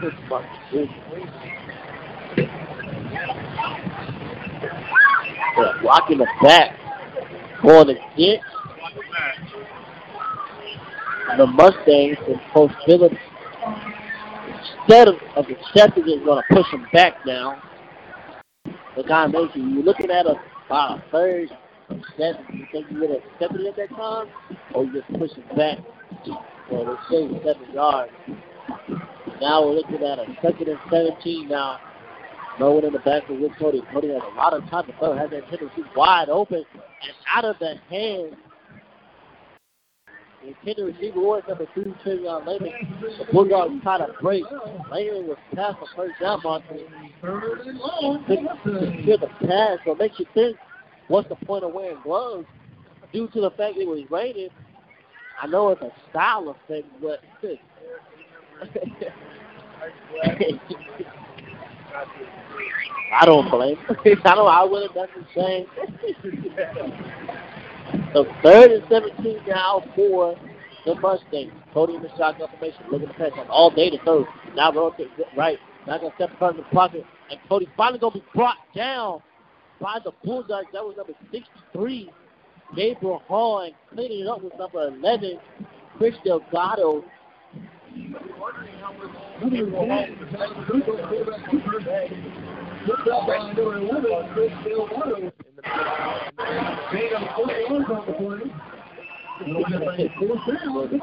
Yeah, 0.02 0.88
Blocking 5.82 6.18
the 6.18 6.26
back. 6.42 6.76
Going 7.62 7.90
against 7.90 8.44
the 11.36 11.46
Mustangs 11.46 12.18
and 12.26 12.40
Coach 12.52 12.72
Phillips. 12.86 13.16
Instead 14.80 15.08
of, 15.08 15.14
of 15.36 15.46
accepting 15.48 16.04
it, 16.06 16.24
going 16.24 16.42
to 16.48 16.54
push 16.54 16.66
him 16.72 16.86
back 16.92 17.14
now. 17.26 17.62
The 18.96 19.04
combination, 19.04 19.74
you're 19.74 19.84
looking 19.84 20.10
at 20.10 20.26
a, 20.26 20.34
about 20.66 20.98
a 20.98 21.04
third 21.10 21.48
step. 22.14 22.36
You 22.52 22.66
think 22.72 22.86
you 22.90 23.00
would 23.00 23.10
have 23.10 23.22
accepted 23.32 23.60
it 23.62 23.66
at 23.68 23.76
that 23.76 23.96
time? 23.96 24.28
Or 24.74 24.84
you 24.84 24.92
just 24.92 25.12
push 25.18 25.30
it 25.36 25.56
back? 25.56 25.78
Well, 26.70 26.84
they 26.84 27.16
say 27.16 27.42
seven 27.44 27.74
yards. 27.74 28.12
Now 29.40 29.64
we're 29.64 29.74
looking 29.74 30.02
at 30.02 30.18
a 30.18 30.26
second 30.42 30.68
and 30.68 30.78
17 30.90 31.48
now. 31.48 31.78
No 32.58 32.72
one 32.72 32.84
in 32.84 32.92
the 32.92 32.98
back 32.98 33.28
of 33.30 33.40
Rick 33.40 33.52
Cody. 33.58 33.82
Cody 33.92 34.08
has 34.08 34.22
a 34.32 34.36
lot 34.36 34.52
of 34.52 34.68
time 34.68 34.86
to 34.86 34.92
throw. 34.98 35.16
Has 35.16 35.30
that 35.30 35.48
Tennessee 35.48 35.82
wide 35.96 36.28
open 36.28 36.62
and 36.76 37.12
out 37.34 37.44
of 37.44 37.56
the 37.58 37.76
hands. 37.88 38.34
Intended 40.46 40.84
receiver 40.94 41.20
was 41.20 41.42
number 41.46 41.66
three, 41.74 41.94
Travion 42.04 42.46
Lehman. 42.46 42.72
The 43.18 43.26
Bulldogs 43.30 43.82
try 43.82 43.98
to 43.98 44.14
break. 44.22 44.44
Lehman 44.90 45.26
was 45.26 45.36
past 45.54 45.76
the 45.80 45.86
first 45.94 46.18
down. 46.18 46.40
Third. 47.20 47.60
Couldn't 48.26 48.48
secure 48.96 49.18
the 49.18 49.28
pass, 49.46 49.78
so 49.84 49.92
it 49.92 49.98
makes 49.98 50.18
you 50.18 50.26
think, 50.32 50.56
what's 51.08 51.28
the 51.28 51.36
point 51.36 51.64
of 51.64 51.74
wearing 51.74 51.98
gloves? 52.02 52.46
Due 53.12 53.28
to 53.28 53.40
the 53.40 53.50
fact 53.50 53.76
it 53.76 53.86
was 53.86 54.00
rated, 54.10 54.50
I 55.42 55.46
know 55.46 55.68
it's 55.70 55.82
a 55.82 55.92
style 56.10 56.48
of 56.48 56.56
thing, 56.68 56.84
but 57.02 57.20
I 63.12 63.26
don't 63.26 63.50
blame. 63.50 63.76
I 64.24 64.34
don't. 64.34 64.48
I 64.48 64.64
would 64.64 64.82
have 64.82 64.94
done 64.94 65.08
the 65.16 65.26
same. 65.34 65.66
so 68.12 68.26
third 68.42 68.70
and 68.70 68.84
seventeen 68.88 69.38
now 69.46 69.84
for 69.94 70.36
the 70.84 70.94
Mustangs. 70.96 71.52
Cody 71.72 71.94
in 71.94 72.02
the 72.02 72.08
shotgun 72.16 72.48
formation, 72.48 72.82
looking 72.90 73.08
to 73.08 73.14
pass 73.14 73.30
on 73.38 73.48
all 73.48 73.70
day 73.70 73.90
to 73.90 73.98
third. 74.04 74.24
Now 74.54 74.72
rotate 74.72 75.08
right. 75.36 75.58
Now 75.86 75.98
gonna 75.98 76.14
step 76.16 76.30
in 76.30 76.36
front 76.36 76.58
of 76.58 76.64
the 76.64 76.70
pocket, 76.70 77.04
and 77.30 77.38
Cody 77.48 77.68
finally 77.76 77.98
gonna 77.98 78.14
be 78.14 78.24
brought 78.34 78.56
down 78.74 79.22
by 79.80 79.98
the 80.04 80.12
Bulldogs. 80.24 80.66
That 80.72 80.84
was 80.84 80.96
number 80.96 81.14
63, 81.32 82.10
Gabriel 82.76 83.22
Hall, 83.26 83.60
and 83.60 83.74
cleaning 83.92 84.20
it 84.20 84.26
up 84.26 84.42
with 84.42 84.52
number 84.58 84.88
11, 84.88 85.38
Chris 85.96 86.14
Delgado. 86.24 87.04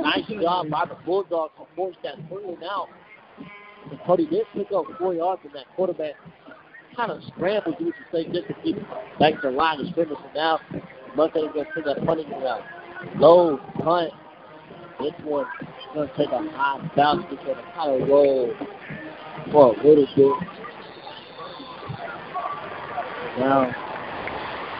Nice 0.01 0.27
job 0.41 0.69
by 0.69 0.85
the 0.85 0.95
Bulldogs 1.05 1.53
to 1.57 1.65
force 1.75 1.95
that 2.03 2.15
three 2.29 2.55
out. 2.69 2.87
And 3.89 3.99
Cody 4.05 4.25
did 4.27 4.43
pick 4.53 4.67
up 4.75 4.85
four 4.99 5.13
yards 5.13 5.41
from 5.41 5.51
that 5.53 5.65
quarterback. 5.75 6.13
Kind 6.95 7.11
of 7.11 7.21
scrambled, 7.27 7.75
you 7.79 7.93
say, 8.11 8.25
just 8.25 8.47
to 8.47 8.53
keep 8.63 8.77
back 9.19 9.35
to 9.41 9.41
the 9.43 9.51
line 9.51 9.79
of 9.79 9.87
scrimmage. 9.91 10.17
And 10.23 10.33
now 10.35 10.59
Mustangs 11.15 11.53
going 11.53 11.65
to 11.65 11.73
take 11.75 11.85
that 11.85 12.05
punting 12.05 12.29
route. 12.29 12.61
Low 13.17 13.57
punt. 13.83 14.11
This 14.99 15.13
one 15.23 15.45
going 15.93 16.09
to 16.09 16.17
take 16.17 16.29
a 16.29 16.39
high 16.51 16.91
bounce. 16.95 17.25
It's 17.31 17.43
to 17.43 17.53
kind 17.75 18.01
of 18.01 18.09
roll 18.09 18.51
for 19.51 19.75
a 19.75 19.83
little 19.83 20.07
bit. 20.15 20.33
Now, 23.39 23.86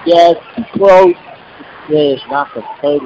yes, 0.07 0.35
close. 0.73 1.13
Yes, 1.89 2.19
not 2.29 2.47
the 2.55 2.63
30. 2.81 3.05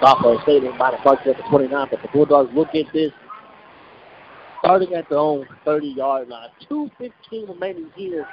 Sophomore 0.00 0.40
Stadium 0.42 0.76
by 0.76 0.90
the 0.90 0.98
Bucks 1.02 1.22
at 1.26 1.36
the 1.36 1.42
29, 1.48 1.88
but 1.90 2.02
the 2.02 2.08
Bulldogs 2.08 2.52
will 2.54 2.68
get 2.72 2.92
this 2.92 3.12
starting 4.58 4.94
at 4.94 5.08
their 5.08 5.18
own 5.18 5.46
30-yard 5.66 6.28
line. 6.28 6.48
2.15 6.70 7.48
remaining 7.48 7.90
here 7.94 8.26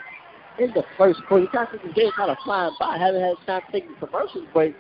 in 0.60 0.72
the 0.74 0.84
first 0.98 1.20
quarter. 1.28 1.44
You 1.44 1.50
guys 1.52 1.68
see 1.72 1.88
the 1.88 1.94
game 1.94 2.12
kind 2.16 2.32
of 2.32 2.38
flying 2.44 2.76
by. 2.80 2.88
I 2.88 2.98
haven't 2.98 3.22
had 3.22 3.36
time 3.46 3.62
to 3.66 3.72
take 3.72 3.88
the 3.88 4.06
commercial 4.06 4.46
break. 4.54 4.76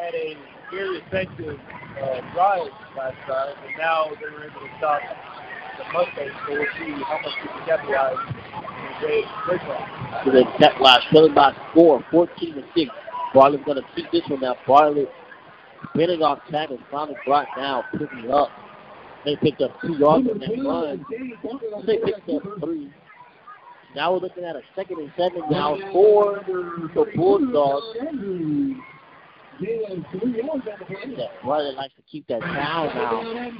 Had 0.00 0.14
a 0.14 0.36
very 0.72 0.98
effective 0.98 1.58
uh, 2.02 2.32
drive 2.32 2.70
last 2.96 3.16
time, 3.26 3.54
and 3.66 3.78
now 3.78 4.06
they 4.20 4.30
were 4.34 4.44
able 4.44 4.60
to 4.60 4.68
stop 4.78 5.00
the 5.78 5.84
Mustangs. 5.92 6.32
So 6.46 6.52
we'll 6.54 6.66
see 6.78 6.92
capitalize, 10.58 11.02
trailing 11.10 11.34
by 11.34 11.52
score, 11.70 12.04
14 12.10 12.54
to 12.54 12.62
6. 12.76 12.90
Bartlett's 13.34 13.64
going 13.64 13.76
to 13.76 13.88
keep 13.94 14.10
this 14.10 14.22
one 14.28 14.40
now. 14.40 14.56
Bartlett 14.66 15.08
spinning 15.94 16.22
off 16.22 16.40
tackle, 16.50 16.78
finally 16.90 17.16
brought 17.24 17.46
down, 17.56 17.84
picking 17.92 18.30
up. 18.30 18.48
They 19.24 19.36
picked 19.36 19.60
up 19.60 19.78
two 19.80 19.94
yards 19.94 20.28
on 20.28 20.38
that 20.38 20.48
run. 20.64 21.04
They 21.86 21.98
picked 21.98 22.28
up 22.28 22.42
three. 22.60 22.90
Now 23.94 24.12
we're 24.12 24.20
looking 24.20 24.44
at 24.44 24.56
a 24.56 24.62
second 24.76 24.98
and 24.98 25.12
seven 25.16 25.42
now 25.50 25.76
for 25.92 26.42
the 26.46 27.06
Bulldogs. 27.16 27.96
Yeah, 29.60 31.26
Bartlett 31.44 31.74
likes 31.74 31.92
to 31.96 32.02
keep 32.10 32.26
that 32.28 32.40
down 32.40 32.86
now. 32.94 33.50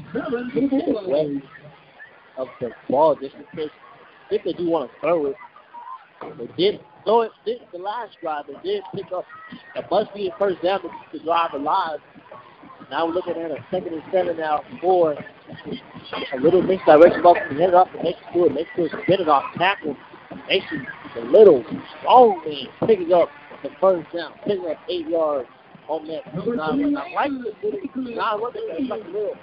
Of 2.41 2.49
the 2.59 2.71
ball 2.89 3.17
just 3.17 3.35
in 3.35 3.45
case 3.55 3.69
if 4.31 4.43
they 4.45 4.55
do 4.55 4.71
want 4.71 4.91
to 4.91 5.01
throw 5.01 5.27
it. 5.27 5.37
They 6.39 6.47
did 6.57 6.81
throw 7.05 7.21
it 7.23 7.33
did 7.45 7.59
the 7.71 7.77
last 7.77 8.17
drive. 8.23 8.47
They 8.47 8.55
did 8.67 8.83
pick 8.95 9.13
up 9.15 9.27
a 9.77 9.83
must 9.91 10.15
be 10.15 10.29
a 10.29 10.39
first 10.39 10.63
down 10.63 10.81
to 10.81 10.89
keep 10.89 11.21
the 11.21 11.27
drive 11.27 11.53
alive. 11.53 11.99
Now 12.91 13.07
we're 13.07 13.13
looking 13.13 13.35
at 13.37 13.51
a 13.51 13.59
second 13.71 13.93
and 13.93 14.03
seven 14.11 14.39
now 14.39 14.63
for 14.81 15.13
a 15.13 16.41
little 16.41 16.63
misdirection 16.63 17.23
ball 17.23 17.37
from 17.47 17.59
headed 17.59 17.75
off 17.75 17.89
the 17.95 18.03
next 18.05 18.23
foot. 18.33 18.55
Next 18.55 18.71
foot 18.75 18.91
spinning 19.03 19.29
off 19.29 19.45
tackle. 19.59 19.95
Mason, 20.49 20.87
the 21.15 21.21
little 21.21 21.63
strong 21.99 22.41
man, 22.47 22.89
picking 22.89 23.13
up 23.13 23.29
the 23.63 23.69
first 23.83 24.11
down, 24.15 24.33
picking 24.47 24.65
up 24.65 24.79
eight 24.89 25.07
yards 25.09 25.49
on 25.89 26.07
that 26.09 26.23
nine. 26.35 26.97
I 26.97 27.13
like 27.13 27.31
this 27.45 27.55
little. 27.63 28.41
What 28.41 28.55
they 28.55 28.85
like 28.89 29.05
a 29.05 29.09
little 29.09 29.35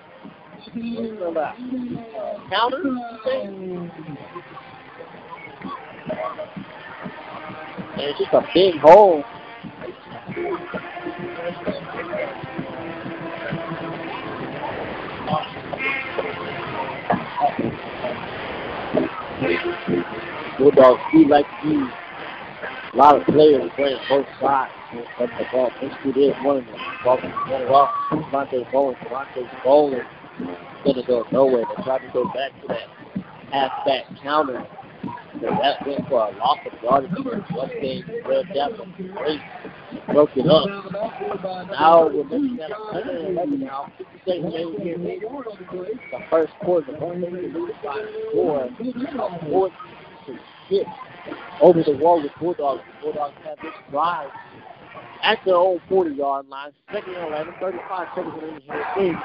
counter 2.50 2.84
thing. 3.24 3.92
And 7.94 8.02
it's 8.02 8.20
just 8.20 8.34
a 8.34 8.42
big 8.54 8.76
hole. 8.80 9.24
Bulldogs 20.58 21.02
do 21.12 21.28
like 21.28 21.46
use 21.64 21.92
a 22.94 22.98
lot 22.98 23.16
of 23.16 23.28
players 23.28 23.72
playing 23.76 23.98
both 24.10 24.26
sides 24.42 24.72
of 25.20 25.30
the 25.38 25.46
ball. 25.52 25.72
There's 25.80 26.44
one 26.44 26.58
of 26.58 26.66
them. 26.66 26.76
Ball 27.04 27.18
can 27.20 27.32
run 27.32 27.62
it 27.62 27.70
off. 27.70 27.92
Devontae 28.12 28.72
Bowling. 28.72 28.96
Devontae 28.96 29.64
Bowling 29.64 30.02
going 30.84 30.96
to 30.96 31.04
go 31.04 31.26
nowhere. 31.32 31.64
They 31.78 31.84
try 31.84 32.00
to 32.00 32.12
go 32.14 32.26
back 32.26 32.52
to 32.62 32.68
that 32.68 32.88
halfback 33.52 34.06
counter. 34.22 34.66
So 35.42 35.50
that 35.62 35.86
went 35.86 36.08
for 36.10 36.28
a 36.28 36.38
loss 36.38 36.58
of 36.66 36.84
yardage. 36.84 37.12
One 37.52 37.70
thing, 37.70 38.04
Red 38.28 38.46
Devil, 38.54 38.88
great, 38.98 39.40
broke 40.08 40.32
it 40.36 40.48
up. 40.48 40.68
Now 41.70 42.08
we're 42.08 42.24
looking 42.24 42.60
at 42.60 42.72
a 42.72 42.94
second 42.94 43.18
and 43.18 43.38
11 43.38 43.60
now. 43.60 43.92
50 43.98 44.14
seconds 44.26 44.54
remaining 44.80 45.20
here. 45.20 45.20
The 45.20 46.20
first 46.32 46.54
quarter, 46.64 46.92
the 46.92 46.98
one 46.98 47.22
thing 47.22 47.32
to 47.32 47.42
lose 47.60 47.72
by 47.84 48.04
four, 48.34 48.64
a 48.66 49.46
fourth 49.46 49.74
to 50.26 50.38
six 50.70 50.90
over 51.62 51.84
the 51.84 51.98
wall 51.98 52.22
with 52.22 52.32
Bulldogs. 52.40 52.82
The 52.88 53.06
Bulldogs 53.06 53.36
have 53.46 53.58
this 53.62 53.74
drive 53.92 54.30
at 55.24 55.38
their 55.46 55.56
own 55.56 55.80
40 55.88 56.16
yard 56.16 56.48
line. 56.48 56.72
Second 56.92 57.16
and 57.16 57.28
11, 57.28 57.54
35 57.60 58.08
seconds 58.16 58.34
remaining 58.42 58.62
here 58.66 58.86
in 58.98 59.16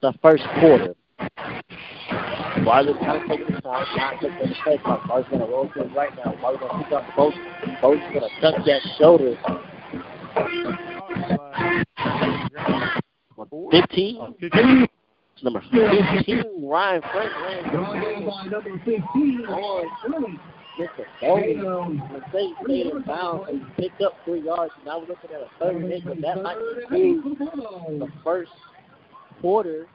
the 0.00 0.12
first 0.22 0.44
quarter. 0.60 0.94
Barley's 2.64 2.96
kind 2.96 3.22
of 3.22 3.28
taking 3.28 3.46
his 3.52 3.62
time, 3.62 3.86
not 3.96 4.20
taking 4.20 4.38
the 4.38 4.54
face 4.64 4.80
off. 4.84 5.06
Barley's 5.06 5.28
going 5.28 5.40
to 5.40 5.46
roll 5.46 5.68
to 5.68 5.82
his 5.82 5.92
right 5.94 6.10
now. 6.16 6.34
Barley's 6.40 6.60
going 6.60 6.78
to 6.78 6.84
pick 6.84 6.92
up 6.92 7.04
both. 7.16 7.34
Both 7.82 8.00
going 8.12 8.20
to 8.20 8.40
touch 8.40 8.64
that 8.64 8.80
shoulder. 8.98 9.36
15. 13.70 14.86
Number 15.42 15.62
15, 15.72 16.44
Ryan 16.62 17.02
Franklin. 17.12 17.72
Number 18.50 18.78
15, 18.84 19.46
on 19.46 20.38
Mr. 20.78 21.04
Bowman. 21.20 22.02
McState 22.10 22.52
stayed 22.64 22.86
in 22.86 23.02
bounds 23.02 23.48
and 23.48 23.62
picked 23.76 24.02
up 24.02 24.14
three 24.24 24.42
yards. 24.42 24.72
Now 24.84 24.98
we're 24.98 25.06
looking 25.06 25.30
at 25.30 25.42
a 25.42 25.48
third 25.60 25.82
and 25.82 25.92
eight, 25.92 26.04
but 26.04 26.20
that 26.20 26.42
might 26.42 26.56
conclude 26.88 27.38
the 28.00 28.08
first 28.24 28.50
quarter. 29.44 29.86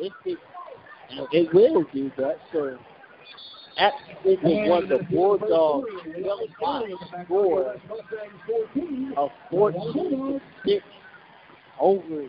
If 0.00 0.12
it, 0.24 0.38
it 1.30 1.54
will 1.54 1.84
do 1.94 2.10
that, 2.18 2.38
so 2.52 2.76
at 3.78 3.92
this 4.24 4.38
the 4.42 5.06
Bulldogs 5.08 5.86
really 6.04 6.48
got 6.58 6.82
score 7.24 7.76
of 9.16 9.30
14 9.52 10.40
6 10.66 10.84
over 11.80 12.24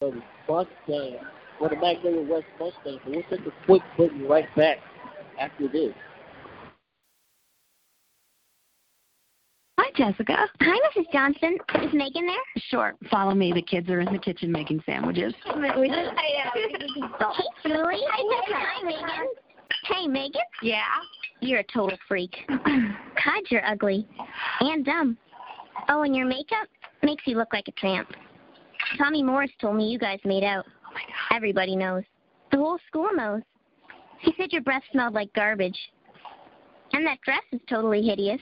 the 0.00 0.22
Mustangs, 0.48 1.16
for 1.58 1.68
the 1.68 1.74
Magnolia 1.74 2.30
West 2.30 2.46
Mustangs. 2.60 3.00
We'll 3.04 3.24
take 3.28 3.44
a 3.44 3.66
quick 3.66 3.82
break 3.96 4.12
right 4.28 4.46
back 4.54 4.78
after 5.40 5.66
this. 5.66 5.92
Hi, 9.96 10.10
Jessica. 10.10 10.36
Hi, 10.60 10.78
Mrs. 10.96 11.12
Johnson. 11.12 11.58
Is 11.82 11.92
Megan 11.92 12.26
there? 12.26 12.62
Sure. 12.68 12.94
Follow 13.10 13.34
me. 13.34 13.52
The 13.52 13.62
kids 13.62 13.88
are 13.88 14.00
in 14.00 14.12
the 14.12 14.18
kitchen 14.18 14.52
making 14.52 14.82
sandwiches. 14.86 15.34
hey, 15.44 15.52
Julie. 15.52 15.90
Hi, 18.10 18.82
Megan. 18.84 19.26
Hey, 19.84 20.06
Megan. 20.06 20.40
Yeah. 20.62 20.82
You're 21.40 21.60
a 21.60 21.64
total 21.64 21.98
freak. 22.06 22.36
God, 22.48 23.42
you're 23.48 23.66
ugly. 23.66 24.06
And 24.60 24.84
dumb. 24.84 25.16
Oh, 25.88 26.02
and 26.02 26.14
your 26.14 26.26
makeup 26.26 26.68
makes 27.02 27.26
you 27.26 27.36
look 27.36 27.52
like 27.52 27.68
a 27.68 27.72
tramp. 27.72 28.08
Tommy 28.98 29.22
Morris 29.22 29.50
told 29.60 29.76
me 29.76 29.88
you 29.88 29.98
guys 29.98 30.20
made 30.24 30.44
out. 30.44 30.66
Oh 30.68 30.92
my 30.94 31.00
God. 31.00 31.36
Everybody 31.36 31.74
knows. 31.74 32.04
The 32.52 32.58
whole 32.58 32.78
school 32.86 33.08
knows. 33.14 33.42
He 34.20 34.34
said 34.36 34.52
your 34.52 34.62
breath 34.62 34.82
smelled 34.92 35.14
like 35.14 35.32
garbage. 35.32 35.78
And 36.92 37.06
that 37.06 37.20
dress 37.22 37.42
is 37.52 37.60
totally 37.68 38.02
hideous. 38.02 38.40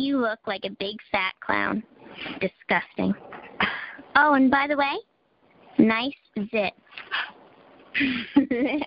You 0.00 0.16
look 0.16 0.38
like 0.46 0.64
a 0.64 0.70
big 0.70 0.96
fat 1.12 1.34
clown. 1.44 1.82
Disgusting. 2.40 3.12
Oh, 4.16 4.32
and 4.32 4.50
by 4.50 4.66
the 4.66 4.74
way, 4.76 4.96
nice 5.78 6.14
zit. 6.50 6.72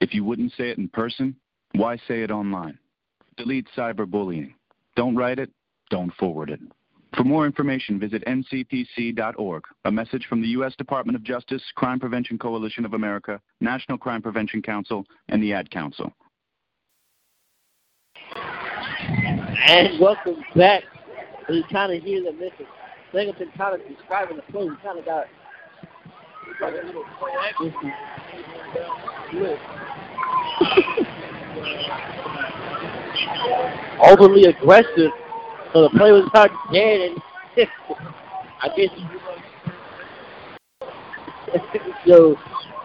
if 0.00 0.14
you 0.14 0.24
wouldn't 0.24 0.52
say 0.56 0.70
it 0.70 0.78
in 0.78 0.88
person, 0.88 1.36
why 1.74 1.98
say 2.08 2.22
it 2.22 2.30
online? 2.30 2.78
Delete 3.36 3.66
cyberbullying. 3.76 4.54
Don't 4.96 5.14
write 5.14 5.38
it, 5.38 5.50
don't 5.90 6.14
forward 6.14 6.48
it. 6.48 6.60
For 7.14 7.24
more 7.24 7.44
information, 7.44 8.00
visit 8.00 8.24
ncpc.org. 8.26 9.64
A 9.84 9.92
message 9.92 10.24
from 10.26 10.40
the 10.40 10.48
U.S. 10.48 10.74
Department 10.78 11.16
of 11.16 11.22
Justice, 11.22 11.62
Crime 11.74 12.00
Prevention 12.00 12.38
Coalition 12.38 12.86
of 12.86 12.94
America, 12.94 13.38
National 13.60 13.98
Crime 13.98 14.22
Prevention 14.22 14.62
Council, 14.62 15.04
and 15.28 15.42
the 15.42 15.52
Ad 15.52 15.70
Council. 15.70 16.14
And 19.58 19.98
welcome 19.98 20.36
back. 20.54 20.84
We 21.48 21.64
kind 21.72 21.92
of 21.92 22.02
hear 22.02 22.22
the 22.22 22.30
Mr. 22.30 22.64
Singleton 23.12 23.50
kind 23.56 23.74
of 23.74 23.88
describing 23.88 24.36
the 24.36 24.42
play. 24.42 24.68
We 24.68 24.76
kind 24.76 24.98
of 24.98 25.04
got 25.04 25.26
got 26.60 26.72
a 26.72 26.86
little 26.86 27.04
overly 34.04 34.44
aggressive, 34.44 35.10
so 35.72 35.82
the 35.82 35.90
play 35.90 36.12
was 36.12 36.28
hard 36.32 36.52
dead, 36.72 37.00
and 37.00 37.18
I 38.62 38.68
guess 38.76 38.90
so. 42.06 42.36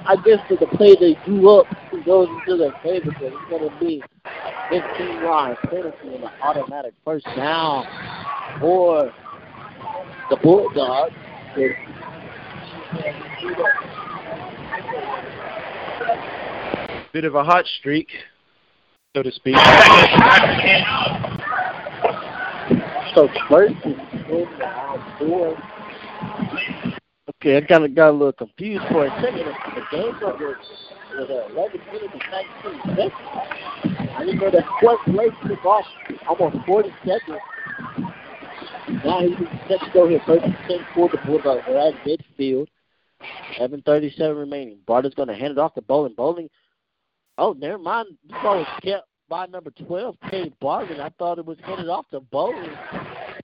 I 0.08 0.16
guess 0.18 0.38
for 0.48 0.56
the 0.56 0.68
play 0.68 0.96
they 1.00 1.18
drew 1.26 1.50
up 1.50 1.66
goes 2.06 2.28
into 2.30 2.58
their 2.58 2.72
favor, 2.84 3.12
but 3.20 3.24
it's 3.24 3.50
to 3.50 3.80
be 3.80 4.04
15 4.70 5.08
yard 5.22 5.58
penalty 5.70 6.16
and 6.16 6.24
an 6.24 6.30
automatic 6.42 6.94
first 7.04 7.26
down 7.36 7.86
for 8.60 9.12
the 10.30 10.38
Bulldogs. 10.38 11.14
Bit 17.14 17.26
of 17.26 17.36
a 17.36 17.44
hot 17.44 17.66
streak, 17.80 18.10
so 19.16 19.24
to 19.24 19.32
speak. 19.32 19.56
So 23.14 23.30
first. 23.48 23.76
Okay, 27.42 27.58
I 27.58 27.62
kind 27.62 27.86
of 27.86 27.96
got 27.96 28.10
a 28.10 28.12
little 28.12 28.34
confused 28.34 28.84
for 28.92 29.06
a 29.06 29.22
second. 29.22 29.46
The 29.76 29.82
game's 29.92 30.22
over 30.24 30.58
with 31.18 31.30
uh, 31.30 31.48
11 31.54 31.80
minutes 31.92 32.14
and 32.14 32.24
19 32.66 32.96
seconds. 32.96 33.14
I 34.16 34.24
didn't 34.26 34.40
know 34.40 34.52
that 34.52 34.64
fourth 34.82 35.00
place 35.06 35.32
took 35.48 35.66
off 35.66 35.86
almost 36.28 36.66
40 36.66 36.90
seconds. 37.06 37.40
Now 39.04 39.22
he's 39.22 39.38
set 39.68 39.80
to 39.80 39.92
go 39.94 40.08
here. 40.08 40.22
First 40.26 40.46
and 40.46 40.56
10 40.68 40.80
for 40.94 41.10
the 41.10 41.18
Bulldogs. 41.26 41.64
They're 41.68 41.90
at 41.90 41.94
midfield. 42.06 42.68
7.37 43.60 44.38
remaining. 44.38 44.78
Barter's 44.86 45.14
going 45.14 45.28
to 45.28 45.36
hand 45.36 45.52
it 45.52 45.58
off 45.58 45.74
to 45.76 45.82
Bowling. 45.82 46.14
Bowling. 46.16 46.50
Oh, 47.38 47.54
never 47.54 47.78
mind. 47.78 48.08
This 48.28 48.38
ball 48.42 48.58
was 48.60 48.68
kept 48.84 49.08
by 49.28 49.46
number 49.48 49.72
12, 49.72 50.16
Cade 50.30 50.54
Bartlett. 50.60 51.00
I 51.00 51.10
thought 51.18 51.40
it 51.40 51.46
was 51.46 51.58
handed 51.64 51.90
off 51.90 52.08
to 52.12 52.20
Bowling. 52.20 52.70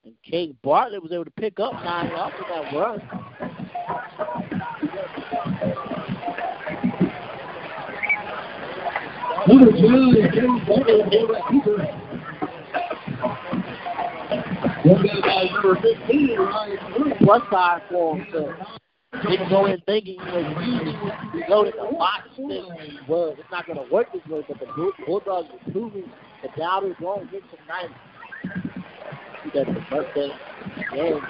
And 0.05 0.13
Cade 0.23 0.55
Bartlett 0.61 1.01
was 1.01 1.11
able 1.11 1.25
to 1.25 1.31
pick 1.31 1.59
up 1.59 1.73
nine 1.73 2.09
yards 2.09 2.35
of 2.39 2.45
that 2.47 2.73
run. 2.73 3.01
Two 9.51 9.67
is 9.67 10.33
James 10.33 10.61
Butler, 10.65 11.03
quarterback 11.09 11.51
keeper. 11.51 11.83
One 14.85 15.05
guy 15.05 15.19
by 15.21 15.43
number 15.51 15.75
15, 15.75 16.39
Ryan 16.39 16.77
Green. 16.93 17.15
Plus 17.17 17.41
for 17.89 18.15
him. 18.15 18.27
So 18.31 18.53
didn't 19.29 19.49
go 19.49 19.65
in 19.65 19.81
thinking 19.81 20.19
he 20.21 20.31
was. 20.31 21.33
He 21.33 21.43
loaded 21.49 21.73
the 21.73 21.97
box 21.97 22.29
thinking 22.37 22.99
well, 23.09 23.35
it's 23.37 23.51
not 23.51 23.67
going 23.67 23.77
to 23.77 23.93
work 23.93 24.07
this 24.13 24.25
way, 24.27 24.41
but 24.47 24.57
the 24.57 24.67
Bulldogs 25.05 25.49
were 25.51 25.71
proving 25.73 26.09
the 26.41 26.49
doubters 26.57 26.95
wrong 27.01 27.27
here 27.29 27.41
tonight. 27.51 27.93
See 29.43 29.49
that 29.53 29.65
the 29.65 29.81
birthday 29.89 30.29
game. 30.93 31.21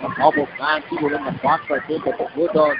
Almost 0.00 0.50
nine 0.58 0.82
people 0.88 1.06
in 1.14 1.24
the 1.24 1.38
box 1.42 1.64
right 1.68 1.82
there, 1.88 1.98
but 2.04 2.18
the 2.18 2.26
Bulldogs 2.34 2.78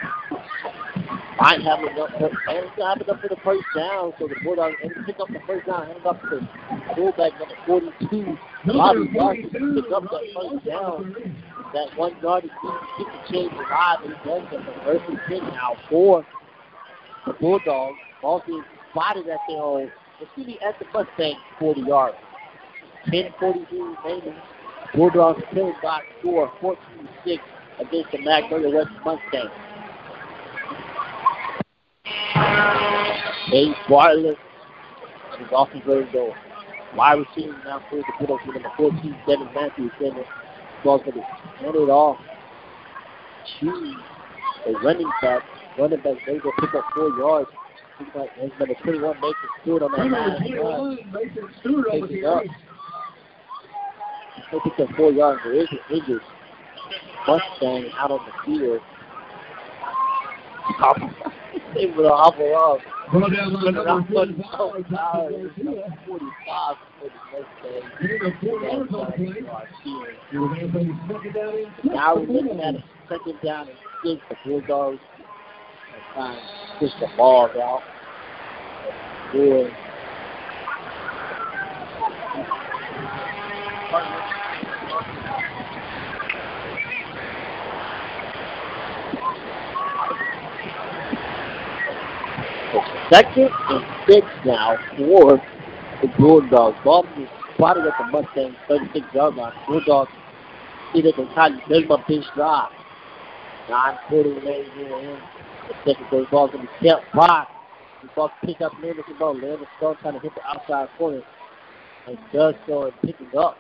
might 1.41 1.63
have 1.63 1.81
enough 1.81 2.11
and 2.19 2.31
it's 2.31 2.77
have 2.79 3.01
enough 3.01 3.21
for 3.21 3.29
the 3.29 3.41
first 3.45 3.65
down. 3.75 4.13
So 4.19 4.29
the 4.29 4.37
Bulldogs 4.45 4.77
and 4.83 4.93
pick 5.07 5.19
up 5.21 5.29
the 5.29 5.41
first 5.47 5.67
down, 5.67 5.91
it 5.91 6.07
off 6.07 6.21
to 6.23 6.49
fullback 6.95 7.33
number 7.39 7.55
42, 7.67 8.39
Bobby 8.67 9.11
Larson, 9.15 9.51
42, 9.51 9.83
pick 9.83 9.93
up 9.93 10.03
that 10.05 10.23
first 10.35 10.65
down. 10.65 11.15
That 11.75 11.97
one 11.97 12.17
yard 12.23 12.45
is 12.45 12.51
to 12.51 12.79
keep 12.97 13.07
the 13.07 13.33
change 13.33 13.53
alive, 13.53 13.99
and 14.05 14.15
he 14.15 14.29
does 14.29 14.43
it. 14.53 14.85
First 14.85 15.05
and 15.09 15.21
ten 15.29 15.45
now 15.53 15.77
for 15.91 16.27
the 17.27 17.33
Bulldogs. 17.35 17.99
Ball 18.23 18.43
being 18.47 18.65
spotted 18.91 19.29
at 19.29 19.39
their 19.49 19.63
own, 19.63 19.93
excuse 20.21 20.47
me, 20.47 20.59
at 20.67 20.79
the 20.79 20.87
Mustang 20.93 21.37
40 21.59 21.81
yards. 21.83 22.17
10:43 23.07 23.97
remaining. 24.05 24.35
Bulldogs 24.95 25.43
still 25.51 25.73
got 25.83 26.03
score 26.21 26.51
14-6 26.61 26.77
against 27.81 28.13
the 28.13 28.19
Magnolia 28.19 28.75
West 28.75 28.91
Mustangs. 29.05 29.51
Cade 33.51 33.75
Bartlett 33.89 34.37
is 35.41 35.49
off 35.53 35.71
his 35.71 35.83
very 35.87 36.11
goal. 36.13 36.35
Wide 36.95 37.19
receiver 37.19 37.57
now 37.65 37.83
for 37.91 37.97
the 37.97 38.05
Bulldogs 38.19 38.43
with 38.47 38.55
number 38.57 38.73
14, 38.77 39.17
Devin 39.27 39.49
Matthews. 39.55 39.93
Then 40.01 40.13
ball's 40.85 41.03
going 41.03 41.17
to 41.17 41.23
hand 41.23 41.75
it 41.75 41.91
off 41.91 42.19
to 43.61 43.95
the 44.67 44.73
running 44.79 45.11
back. 45.23 45.43
Running 45.79 46.01
back, 46.01 46.17
they 46.27 46.33
will 46.33 46.53
pick 46.61 46.75
up 46.75 46.85
four 46.95 47.11
yards. 47.19 47.49
His 47.99 48.51
number 48.59 48.75
21, 48.83 49.17
Mason 49.17 49.35
Stewart 49.63 49.83
on 49.83 49.93
that 49.93 50.07
line. 50.07 50.41
21, 50.41 51.13
Mason 51.13 51.49
Stewart 51.61 51.87
over 51.93 52.07
Takes 52.07 52.19
it 52.21 52.25
up. 52.25 52.43
here. 52.43 52.53
They 54.51 54.59
picked 54.65 54.81
up 54.81 54.89
four 54.97 55.13
yards. 55.13 55.41
An 55.45 55.69
injured 55.91 56.23
Mustang 57.27 57.91
out 57.99 58.11
on 58.11 58.21
the 58.25 58.33
field. 58.47 58.81
they 61.75 61.87
would 61.95 62.05
have 62.07 62.15
hobbled 62.15 62.53
off. 62.53 62.81
Brought 63.13 63.33
down 63.35 63.53
But 63.53 63.75
number 63.75 63.89
I'm 63.89 64.05
putting 64.07 64.37
45, 64.37 64.51
so 64.53 64.73
tired. 64.97 65.33
Joshua 65.33 65.45
It's 65.45 65.59
Garcia. 65.65 65.99
45 66.07 66.77
for 66.99 67.05
the 67.05 67.11
Mustang. 67.33 67.85
Gain 68.01 68.37
four 68.41 68.57
yards 68.63 68.95
on. 68.95 69.13
We're 70.33 70.49
going 70.49 70.93
second 71.09 71.33
down 71.35 71.55
and 71.55 71.67
six. 71.77 71.85
Now 71.85 72.17
we're 72.17 72.27
looking 72.27 72.61
at 72.61 72.75
a 72.75 72.85
second 73.09 73.39
down 73.45 73.69
and 73.69 73.79
six. 74.03 74.23
The 74.31 74.37
Bulldogs 74.47 74.99
are 75.93 76.15
trying 76.15 76.37
to 76.37 76.79
push 76.79 76.93
the 77.01 77.09
ball 77.17 77.51
out. 77.61 77.83
Good. 79.33 79.71
Second 93.11 93.49
and 93.71 93.85
six 94.07 94.27
now 94.45 94.77
for 94.97 95.41
the 96.03 96.09
Bulldogs. 96.19 96.77
Ball 96.85 97.07
is 97.17 97.29
spotted 97.55 97.87
at 97.87 97.95
the 97.99 98.05
Mustangs 98.13 98.57
36 98.69 99.07
yard 99.15 99.35
line. 99.35 99.53
Bulldogs 99.67 100.11
see 100.93 101.01
they 101.01 101.13
can 101.13 101.33
try 101.33 101.49
to 101.49 101.59
build 101.69 101.91
up 101.91 102.07
this 102.07 102.25
drive. 102.35 102.71
Nine 103.71 103.97
remaining 104.11 104.71
here 104.75 104.99
in 104.99 105.19
the 105.69 105.75
second 105.87 106.07
quarter. 106.09 106.27
Ball's 106.31 106.51
going 106.51 106.67
to 106.67 106.73
be 106.81 106.89
kept 106.89 107.05
by. 107.15 107.47
The 108.03 108.09
ball 108.15 108.31
pick 108.45 108.61
up 108.61 108.73
Anderson 108.85 109.15
ball. 109.19 109.35
Landon 109.35 109.67
Stone 109.79 109.97
trying 110.03 110.15
to 110.15 110.21
hit 110.21 110.33
the 110.35 110.43
outside 110.47 110.89
corner. 110.99 111.23
And 112.07 112.19
does 112.33 112.55
so 112.67 112.85
and 112.85 112.93
picking 113.03 113.39
up. 113.39 113.57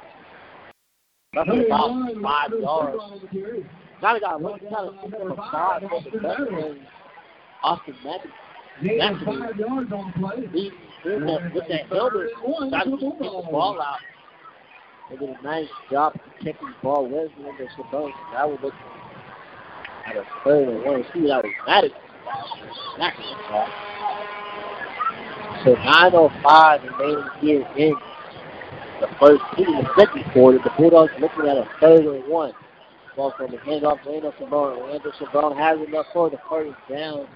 Roughly 1.34 1.66
about 1.66 2.12
five 2.22 2.50
yards. 2.58 2.98
Kind 4.00 4.16
of 4.16 4.22
got 4.22 4.40
one 4.40 4.60
kind 4.60 4.74
of 4.74 5.30
of 5.30 5.36
five 5.36 5.82
for 5.82 6.02
the 6.10 6.20
Mustangs. 6.20 6.86
Austin 7.62 7.94
Matthews. 8.04 8.32
Gain 8.82 9.00
of 9.00 9.18
five 9.24 9.56
yards 9.56 9.92
on 9.92 10.12
the 10.14 10.18
play. 10.18 10.48
He, 10.52 10.70
with 11.04 11.26
that, 11.26 11.54
with 11.54 11.68
that 11.68 11.86
helmet, 11.88 12.70
got 12.70 12.84
to 12.84 12.90
get 12.90 13.00
the 13.18 13.48
ball 13.50 13.80
out. 13.80 13.98
They 15.10 15.16
did 15.16 15.30
a 15.30 15.42
nice 15.42 15.68
job 15.90 16.12
protecting 16.38 16.68
the 16.68 16.74
ball. 16.82 17.04
Wesley 17.08 17.48
and 17.48 17.58
the 17.58 17.66
Shabon. 17.76 18.12
That 18.32 18.48
would 18.48 18.60
look 18.62 18.74
at 20.06 20.16
a 20.16 20.24
third 20.44 20.68
and 20.68 20.84
one. 20.84 21.04
See 21.12 21.26
that 21.26 21.42
was. 21.44 21.90
Snacking 22.96 23.26
the 23.26 23.48
ball. 23.50 23.68
So 25.64 25.74
9.05 25.74 26.98
remaining 26.98 27.24
here 27.40 27.66
in 27.76 27.94
the 29.00 29.08
first, 29.18 29.42
in 29.56 29.64
the 29.64 29.88
second 29.98 30.24
quarter. 30.32 30.58
The 30.58 30.70
Bulldogs 30.76 31.12
looking 31.20 31.48
at 31.48 31.56
a 31.56 31.68
third 31.80 32.04
and 32.06 32.28
one. 32.28 32.52
Ball 33.16 33.34
from 33.36 33.50
the 33.50 33.56
handoff 33.58 34.02
to 34.04 34.10
Randall 34.10 34.32
Shabon. 34.38 34.86
Randall 34.86 35.12
Shabon 35.18 35.56
has 35.56 35.80
enough 35.88 36.06
for 36.12 36.30
the 36.30 36.38
first 36.48 36.76
down. 36.88 37.26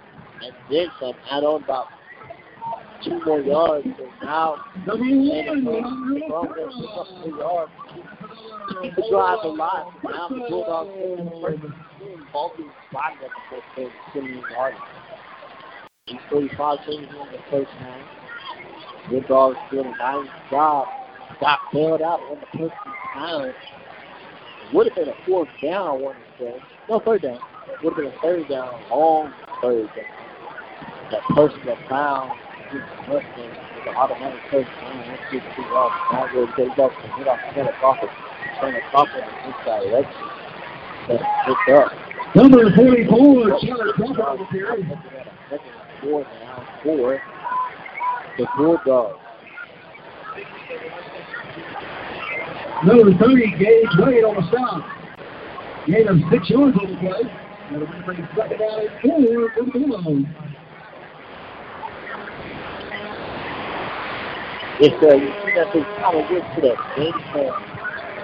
And 0.43 0.53
then 0.71 0.87
some. 0.99 1.15
Add 1.31 1.45
on 1.45 1.63
about 1.63 1.87
two 3.05 3.21
more 3.25 3.41
yards. 3.41 3.87
So 3.97 4.07
now, 4.25 4.57
Number 4.87 5.05
and 5.05 5.67
one, 5.67 6.17
it's 6.17 6.31
wrong 6.31 6.49
there, 6.57 6.67
pick 6.67 6.99
up 6.99 7.07
three 7.23 7.39
yards. 7.39 7.73
The 8.97 9.07
drive 9.11 9.45
alive. 9.45 9.87
Now 10.05 10.29
the 10.29 10.47
Bulldogs 10.49 10.91
in 10.97 11.25
the 11.25 11.41
first 11.43 11.63
game, 11.63 12.27
Baltimore 12.33 12.73
spotting 12.91 13.19
at 13.19 13.31
the 13.31 13.43
first 13.51 13.77
game, 13.77 13.91
Simeon 14.13 14.43
Garden. 14.55 14.81
845 16.09 16.79
seconds 16.81 17.09
in 17.09 17.33
the 17.33 17.39
first 17.51 17.71
half. 17.79 19.11
Bulldogs 19.11 19.59
doing 19.71 19.87
a 19.87 19.97
nice 19.99 20.29
job. 20.51 20.89
Got 21.41 21.59
bailed 21.73 22.03
out 22.03 22.21
on 22.21 22.39
the 22.41 22.59
first 22.59 22.75
down. 23.15 23.53
Would 24.73 24.87
have 24.87 24.97
been 24.97 25.09
a 25.09 25.27
fourth 25.27 25.49
down, 25.63 25.87
I 25.87 25.93
want 25.93 26.17
to 26.39 26.45
say. 26.45 26.55
No, 26.89 27.01
third 27.01 27.23
down. 27.23 27.39
Would 27.83 27.95
have 27.95 27.97
been 27.97 28.07
a 28.07 28.21
third 28.23 28.49
down, 28.49 28.81
long 28.91 29.33
third 29.61 29.87
down. 29.89 30.22
That 31.13 31.23
person 31.37 31.61
that 31.67 31.77
Mustangs 33.07 33.57
with 33.77 33.85
the 33.85 33.91
automatic 33.93 34.41
first 34.51 34.71
down. 34.81 34.97
Let's 35.11 35.23
get 35.31 35.43
two 35.55 35.63
off. 35.77 35.93
Now 36.11 36.25
we're 36.33 36.47
going 36.57 36.71
to 36.71 36.77
go 36.77 36.89
and 36.89 37.13
hit 37.13 37.29
off 37.29 37.39
the 37.45 37.53
head 37.53 37.69
off 37.85 37.99
it. 38.03 38.09
Turn 38.61 38.75
it 38.75 38.83
off 38.95 39.09
in 39.13 39.21
this 39.45 39.59
direction. 39.61 40.29
That's 41.09 41.23
picked 41.45 41.69
up. 41.77 41.93
Number 42.35 42.75
44, 42.75 43.61
Chandler 43.61 43.93
Crawford 43.93 44.25
on 44.25 44.39
the 44.39 44.47
carry. 44.51 44.83
Second 45.51 45.73
four 46.01 46.23
now 46.23 46.67
for 46.83 47.21
the 48.39 48.47
Bulldogs. 48.57 49.19
Number 52.87 53.13
30, 53.19 53.51
Gage 53.59 53.85
Wade 53.99 54.25
on 54.25 54.35
the 54.37 54.49
stop. 54.49 54.81
Gain 55.87 56.09
of 56.09 56.17
six 56.33 56.49
yards 56.49 56.77
on 56.81 56.91
the 56.91 56.99
play. 56.99 57.29
That'll 57.71 58.03
bring 58.05 58.27
second 58.35 58.59
down 58.59 58.81
and 58.81 58.91
four 59.03 59.51
for 59.53 59.65
the 59.65 59.71
Bulldogs. 59.73 60.27
It's 64.85 64.99
uh, 65.01 65.15
you 65.15 65.31
see 65.47 65.55
that 65.55 65.71
they 65.73 65.79
kind 66.03 66.19
of 66.19 66.29
went 66.29 66.43
to 66.57 66.61
that 66.67 66.75
game 66.97 67.15
plan, 67.31 67.55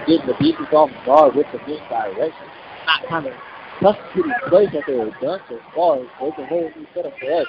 getting 0.08 0.26
the 0.26 0.34
defense 0.42 0.68
off 0.72 0.90
guard 1.06 1.36
with 1.36 1.46
the 1.52 1.58
misdirection. 1.58 2.48
Not 2.84 3.08
kind 3.08 3.26
of 3.28 3.32
substituting 3.80 4.32
plays 4.48 4.68
that 4.72 4.82
they 4.88 4.94
were 4.94 5.14
done 5.22 5.38
so 5.48 5.60
far. 5.72 5.98
There's 5.98 6.32
a 6.36 6.46
whole 6.46 6.68
new 6.74 6.84
setup 6.92 7.12
for 7.20 7.32
us. 7.32 7.46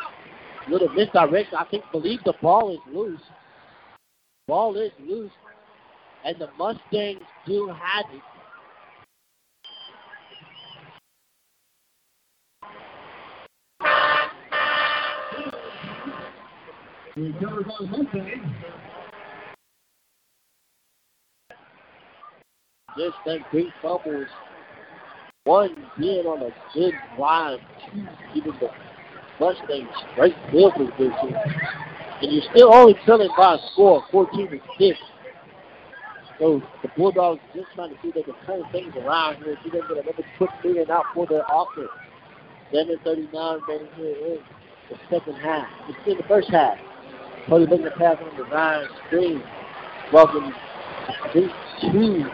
Little 0.67 0.89
misdirection. 0.89 1.57
I 1.57 1.65
think 1.71 1.85
believe 1.91 2.19
the 2.23 2.35
ball 2.39 2.71
is 2.71 2.77
loose. 2.93 3.19
Ball 4.47 4.77
is 4.77 4.91
loose, 4.99 5.31
and 6.23 6.39
the 6.39 6.49
Mustangs 6.59 7.23
do 7.47 7.65
have 7.67 8.05
it. 8.13 8.21
Recovered 17.15 17.65
by 17.65 17.73
the 17.79 18.88
Just 22.97 23.15
think 23.23 23.43
great 23.51 23.71
fumbles. 23.81 24.27
One 25.45 25.75
being 25.97 26.25
on 26.25 26.41
a 26.41 26.53
good 26.73 26.93
drive, 27.15 27.59
two 27.91 28.07
giving 28.33 28.59
the 28.59 28.69
Mustangs 29.39 29.89
straight 30.11 30.35
field 30.51 30.73
position. 30.73 31.35
And 32.21 32.31
you're 32.31 32.43
still 32.53 32.73
only 32.73 32.95
trailing 33.05 33.29
by 33.37 33.55
a 33.55 33.57
score 33.71 34.03
of 34.03 34.09
14 34.11 34.49
to 34.49 34.59
6. 34.77 34.99
So 36.39 36.61
the 36.81 36.89
Bulldogs 36.95 37.41
just 37.55 37.67
trying 37.75 37.89
to 37.89 37.95
see 38.01 38.09
if 38.09 38.15
they 38.15 38.23
can 38.23 38.35
turn 38.45 38.63
things 38.71 38.93
around 38.95 39.43
here, 39.43 39.57
see 39.63 39.69
if 39.69 39.73
they 39.73 39.79
can 39.79 39.87
get 39.95 40.03
another 40.03 40.23
quick 40.37 40.49
figure 40.61 40.91
out 40.91 41.05
for 41.13 41.25
their 41.25 41.43
offense. 41.51 41.89
7.39 42.73 43.61
remaining 43.67 43.87
here 43.95 44.15
in 44.15 44.39
the 44.89 44.97
second 45.09 45.35
half. 45.35 45.67
It's 45.87 45.97
in 46.05 46.17
the 46.17 46.23
first 46.23 46.49
half. 46.49 46.77
Cody 47.47 47.65
making 47.65 47.85
the 47.85 47.91
pass 47.91 48.17
on 48.21 48.37
the 48.37 48.47
nine 48.47 48.87
screen. 49.07 49.41
Welcome 50.13 50.53
to 51.33 51.49
two 51.91 52.25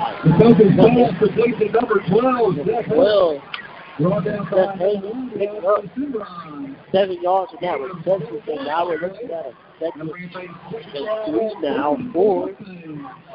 The 0.00 0.30
Falcons 0.38 0.76
pass 0.76 1.18
complete 1.18 1.58
to 1.58 1.68
number 1.72 2.00
12, 2.08 2.56
Zach. 2.66 2.86
Well, 2.88 3.42
Brought 4.00 4.24
down 4.24 4.44
by 4.50 4.56
Zach 4.56 4.76
Hayes 4.78 5.02
one, 5.02 5.30
picked 5.36 5.52
down 5.52 5.66
up 5.66 5.82
to 5.82 5.90
Cimarron. 5.94 6.76
seven 6.90 7.22
yards 7.22 7.52
from 7.52 7.60
that 7.60 7.80
reception. 7.80 8.40
So 8.46 8.54
now 8.64 8.86
we're 8.86 8.98
looking 8.98 9.30
at 9.30 9.46
a 9.46 9.52
second 9.78 9.98
Number 9.98 10.16
8, 10.16 10.24
and 10.24 10.48
three 11.28 11.52
now 11.60 11.98
for 12.14 12.48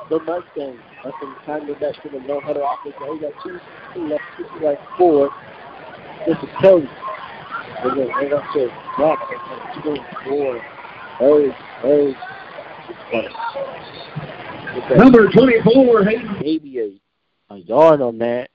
the 0.09 0.19
Mustangs. 0.19 0.79
That's 1.03 1.15
some 1.21 1.37
time 1.45 1.67
to 1.67 1.73
back 1.75 2.01
to 2.01 2.09
the 2.09 2.19
no 2.25 2.39
huddle 2.39 2.67
offense. 2.67 2.95
Now 2.99 3.13
we 3.13 3.19
got 3.19 3.33
two, 3.43 3.59
two 3.93 4.07
left, 4.07 4.23
two 4.37 4.65
left, 4.65 4.81
four. 4.97 5.29
This 6.25 6.37
is 6.37 6.49
Cody. 6.61 6.89
We're 7.83 7.93
going 7.93 8.07
to 8.07 8.29
go 8.29 8.41
to 8.53 8.71
and 8.97 9.83
two 9.83 9.91
and 9.91 10.05
four. 10.25 10.61
Third, 11.19 11.53
third. 14.81 14.97
Number 14.97 15.29
24, 15.31 16.03
Hayden. 16.03 16.37
Maybe 16.41 16.79
a, 16.79 17.53
a 17.53 17.57
yard 17.57 18.01
on 18.01 18.17
that. 18.19 18.49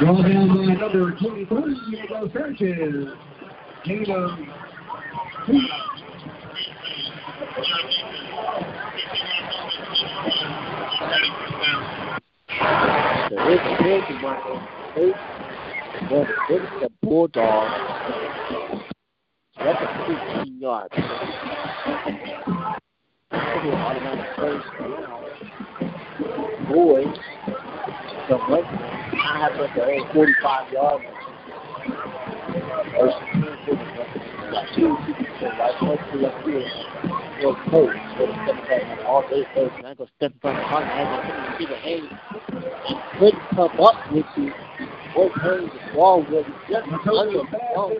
Drawn 0.00 0.22
down 0.22 0.48
by 0.48 0.74
number 0.74 1.12
23, 1.12 1.80
Diego 1.90 2.30
Sanchez. 2.32 3.08
Gain 3.84 4.10
of 4.10 4.38
two. 5.46 5.60
So 13.28 13.34
the 13.34 13.58
penalty 13.78 14.14
marker. 14.20 14.68
But 16.08 16.26
it's 16.50 16.70
the 16.80 16.90
Bulldog. 17.02 17.70
That's 19.58 19.82
a 19.82 19.86
15 20.44 20.60
yard. 20.60 20.90
Boys, 26.68 27.18
the 28.28 28.38
Mustangs, 28.48 29.14
I 29.14 29.38
have 29.40 29.60
like 29.60 29.76
a 29.76 29.84
old 29.84 30.12
45 30.12 30.72
yard 30.72 31.02
all 39.06 39.22
day 39.28 39.46
first, 39.54 39.76
and 39.76 39.86
I 39.86 39.94
go 39.94 40.06
step 40.16 40.32
in 40.32 40.38
front 40.40 40.58
of 40.58 40.62
the 40.62 40.68
pocket, 40.68 40.88
and 40.90 41.08
I 41.08 41.20
couldn't 41.26 41.58
see 41.58 41.66
the 41.66 41.76
hand. 41.76 42.08
He 42.86 42.94
couldn't 43.18 43.48
come 43.54 43.80
up 43.80 44.12
with 44.12 44.26
you. 44.36 44.52
What 45.16 45.32
turns 45.40 45.72
the 45.72 45.78
ball 45.94 46.20
was 46.24 46.44
just 46.68 46.86
under 46.86 47.38
the 47.38 47.44
ball. 47.74 47.90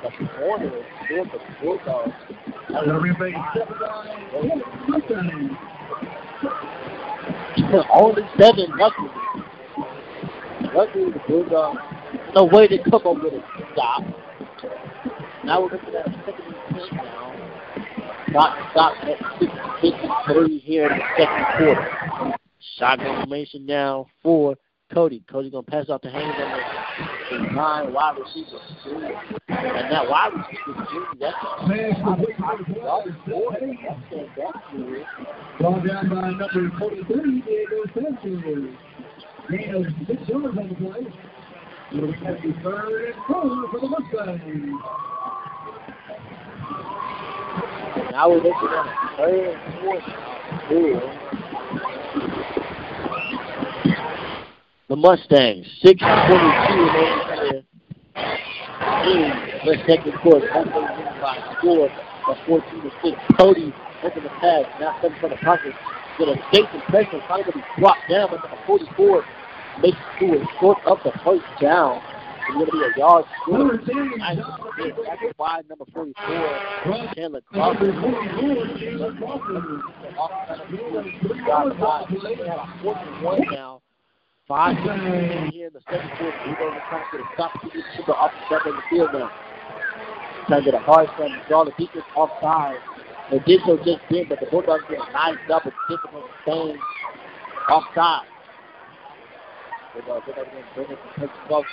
The 0.00 0.10
corner 0.38 0.72
for 1.06 1.24
the 1.26 1.38
Bulldogs. 1.60 2.14
Be. 3.18 3.34
Only 7.92 8.22
seven, 8.38 8.68
luckily. 8.78 9.10
Luckily, 10.74 11.10
the 11.12 11.20
Bulldogs, 11.28 11.82
no 12.34 12.44
way 12.44 12.66
to 12.68 12.78
come 12.84 12.94
up 12.94 13.04
with 13.22 13.34
a 13.34 13.42
stop. 13.74 14.02
Now 15.44 15.60
we're 15.60 15.72
looking 15.72 15.94
at 15.94 16.06
a 16.06 16.10
second 16.24 16.54
and 16.54 16.88
ten 16.88 16.96
now. 16.96 17.34
Not 18.28 18.70
stop 18.70 18.94
at 19.02 19.18
6.53 19.82 20.60
here 20.62 20.86
in 20.86 20.98
the 20.98 21.04
second 21.18 21.44
quarter. 21.58 21.86
Shotgun 22.78 23.14
formation 23.26 23.66
now 23.66 24.06
for 24.22 24.56
Cody. 24.92 25.22
Cody's 25.30 25.52
to 25.52 25.62
pass 25.62 25.88
off 25.90 26.00
the 26.00 26.10
hands 26.10 26.34
on 26.38 26.50
the, 26.50 27.36
the 27.36 27.52
nine 27.52 27.92
wide 27.92 28.16
receiver. 28.18 28.58
And 29.48 29.92
that 29.92 30.08
wide 30.08 30.32
receiver, 30.32 30.86
that's 31.20 31.36
Pass 31.66 32.02
complete 32.02 32.36
to 32.36 32.42
number 32.42 32.64
12, 32.72 33.04
Zach 33.28 33.60
Hayes. 33.60 33.76
that's 33.86 34.00
that's 34.36 34.58
good. 34.72 35.04
Brought 35.58 35.86
down 35.86 36.08
by 36.08 36.30
number 36.30 36.70
23, 36.78 37.42
Diego 37.42 37.84
Sanchez. 37.94 38.40
Gain 39.50 39.74
of 39.74 39.84
six 40.06 40.28
yards 40.28 40.56
on 40.58 40.68
the 40.68 40.74
play. 40.74 41.06
It'll 41.92 42.12
be 42.12 42.16
third 42.62 43.04
and 43.06 43.18
four 43.26 43.68
for 43.70 43.80
the 43.80 43.88
Mustangs. 43.88 44.40
Now 48.12 48.28
we're 48.30 48.36
looking 48.36 48.68
at 48.72 48.86
a 48.86 49.16
third 49.16 49.54
and 49.54 49.74
fourth 49.80 50.04
the 54.88 54.96
Mustangs. 54.96 55.66
6.22 55.84 56.00
remaining 56.86 57.64
here 59.04 59.22
in 59.22 59.30
the 59.64 59.76
second 59.86 60.12
quarter. 60.22 60.48
Mustangs 60.48 60.90
winning 60.96 61.20
by 61.20 61.56
score 61.58 61.90
of 62.28 62.36
14 62.46 62.82
to 62.82 62.90
6. 63.04 63.18
Cody 63.38 63.74
making 64.02 64.22
the 64.22 64.30
pass. 64.40 64.64
Now 64.80 64.96
stepping 64.98 65.20
from 65.20 65.30
the 65.30 65.36
pocket. 65.36 65.74
With 66.18 66.30
a 66.30 66.32
escape 66.32 66.66
pressure. 66.88 67.20
Trying 67.26 67.44
to 67.44 67.52
be 67.52 67.60
dropped 67.78 68.08
down. 68.08 68.28
But 68.30 68.42
number 68.42 68.58
44 68.66 69.24
makes 69.82 69.98
it 70.20 70.26
to 70.26 70.40
a 70.40 70.44
short 70.58 70.78
of 70.86 70.98
the 71.04 71.12
first 71.22 71.44
down. 71.60 72.00
It's 72.48 72.54
going 72.54 72.64
to 72.64 72.72
be 72.72 72.78
a 72.78 72.98
yard 72.98 73.26
short. 73.44 73.58
Number 73.58 73.76
10, 73.76 74.18
Nice 74.18 74.38
hit. 74.78 74.96
That's 75.04 75.38
wide 75.38 75.68
number 75.68 75.84
44. 75.92 77.12
Chandler 77.14 77.42
Crawford. 77.42 77.94
44, 78.00 78.78
Taylor 78.78 79.12
Crawford. 79.18 79.82
Got 81.46 81.66
a 81.68 82.82
fourth 82.82 82.96
and 82.96 83.22
one 83.22 83.42
now. 83.52 83.82
Five 84.48 84.76
minutes 84.76 85.52
here 85.52 85.66
in 85.66 85.74
the 85.74 85.80
second 85.92 86.08
quarter. 86.16 86.32
We're 86.46 86.56
going 86.56 86.72
to 86.72 86.80
try 86.88 87.04
to 87.04 87.18
get 87.18 87.20
a 87.20 87.28
stop 87.34 87.52
to 87.60 87.68
get 87.68 87.84
to 88.06 88.14
off 88.14 88.32
the 88.32 88.56
back 88.56 88.64
of 88.64 88.76
the 88.76 88.82
field 88.88 89.10
now. 89.12 89.30
trying 90.46 90.64
to 90.64 90.70
get 90.72 90.72
a 90.72 90.82
hard 90.82 91.06
draw 91.48 91.66
the 91.66 91.72
defense 91.72 92.06
offside. 92.16 92.80
They 93.30 93.40
did 93.40 93.60
so 93.66 93.76
just 93.76 94.00
then, 94.08 94.24
but 94.26 94.40
the 94.40 94.46
Bulldogs 94.50 94.84
did 94.88 95.00
a 95.00 95.12
nice 95.12 95.36
of 95.52 95.72
discipline 95.90 96.24
staying 96.48 96.78
offside. 97.68 98.24
Are 99.92 100.00
going 100.00 100.22
to 100.24 100.64
bring 100.74 100.90
it 100.92 100.98
to 101.20 101.28
Coach 101.46 101.66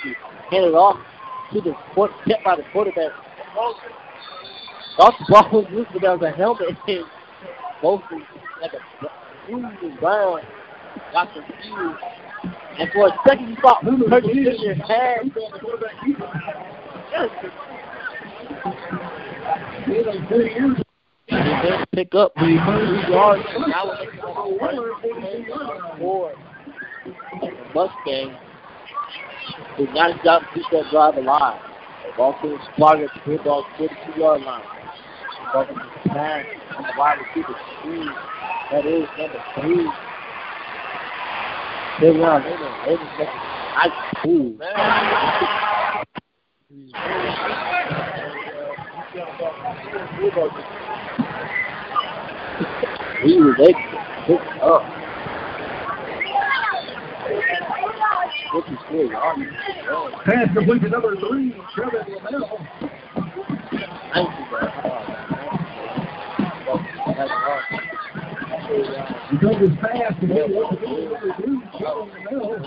hand 0.52 0.66
it 0.66 0.76
off 0.76 1.00
to 1.54 1.62
the 1.62 1.72
court, 1.94 2.12
kept 2.28 2.44
by 2.44 2.58
the 2.58 2.64
quarterback. 2.74 3.14
Off 5.00 5.16
the 5.18 5.26
ball 5.30 5.50
was 5.64 5.66
loose, 5.72 5.88
but 5.94 6.02
there 6.02 6.12
was 6.12 6.22
a 6.28 6.32
helmet 6.36 6.76
and 6.90 7.06
mostly 7.82 8.20
like 8.62 8.74
a 8.74 9.50
bruised 9.50 10.00
brown. 10.02 10.42
Got 11.14 11.32
confused. 11.32 12.25
And 12.78 12.92
for 12.92 13.08
a 13.08 13.12
second, 13.28 13.50
you 13.50 13.56
thought 13.62 13.82
Curtis 13.84 14.32
Fisher 14.32 14.76
had. 14.76 15.32
Yes. 17.12 17.30
Pick 21.94 22.14
up 22.16 22.34
the 22.36 22.58
first 22.66 23.10
yard. 23.10 23.40
Now 23.68 23.86
the 23.86 24.06
Mustang. 27.74 28.38
Who 29.78 29.86
nice 29.94 30.16
job 30.24 30.42
to 30.42 30.48
keep 30.54 30.64
that 30.72 30.92
drive 30.92 31.16
alive. 31.18 31.62
Ball 32.18 32.34
to 32.42 32.58
Sparta, 32.74 33.08
Bulldogs 33.26 33.68
42 33.78 34.20
yard 34.20 34.42
line. 34.42 34.64
Ball 35.54 35.66
to 35.66 35.74
the 35.74 36.10
pass 36.10 36.46
on 36.76 36.84
the 36.84 36.90
wide 36.98 37.20
receiver 37.20 37.56
screen. 37.80 38.12
That 38.72 38.86
is 38.86 39.08
number 39.18 39.44
three. 39.62 40.15
They 42.02 42.10
run. 42.10 42.44
They 42.44 42.50
run. 42.52 42.86
They 42.86 42.98
just 42.98 43.18
make 43.18 43.30
it 43.30 43.36
nice 43.76 43.92
cool. 44.22 44.58
Were 53.26 53.56
able 53.56 53.56
to 53.56 53.76
pick 54.28 54.42
up. 54.62 54.84
Which 58.54 58.68
is 58.68 58.80
good. 58.92 59.12
Pass 60.26 60.54
complete 60.54 60.82
to 60.82 60.90
number 60.90 61.16
three, 61.16 61.56
Trevor 61.74 62.06
Lamell. 62.10 62.68
Thank 64.14 64.30
you, 64.40 64.46
bro. 64.50 64.66
Because 68.66 69.56
it's 69.62 69.80
fast, 69.80 70.22
and 70.24 70.32
they 70.32 70.42
want 70.48 70.80
to 70.80 70.86
be 70.86 71.06
number 71.06 71.36
three, 71.38 71.62
Trevor 71.78 72.06
Lamell. 72.10 72.66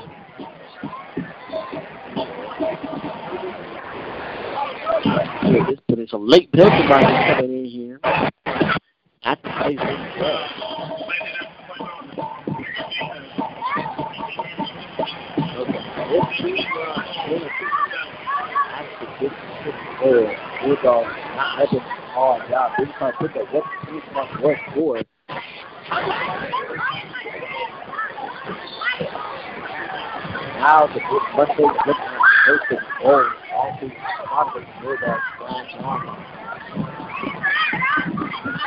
Yeah, 5.44 5.70
just 5.70 5.86
put 5.88 5.98
in 5.98 6.06
some 6.06 6.28
late 6.28 6.52
Pennsylvania 6.52 7.34
coming 7.34 7.58
in 7.58 7.64
here. 7.64 8.00
At 9.24 9.42
the 9.42 9.50
place 9.50 9.78
as 9.80 10.20
well. 10.20 10.48
Bulldogs 20.62 21.10
not 21.34 21.58
having 21.58 21.80
a 21.80 21.82
hard 21.82 22.48
job. 22.48 22.72
They're 22.78 22.94
trying 22.98 23.12
to 23.12 23.18
put 23.18 23.34
that 23.34 23.46
oh, 23.52 23.62
on 24.18 24.42
West 24.42 24.62
board. 24.74 25.06
Now 30.58 30.86
the 30.86 31.00
at 31.00 31.96
first 32.46 32.64
and 32.70 32.80
goal. 33.00 33.24
All 33.54 33.78
these 33.80 33.92
confident 34.26 34.70
Bulldogs 34.82 35.22
flying 35.38 35.84
on. 35.84 36.00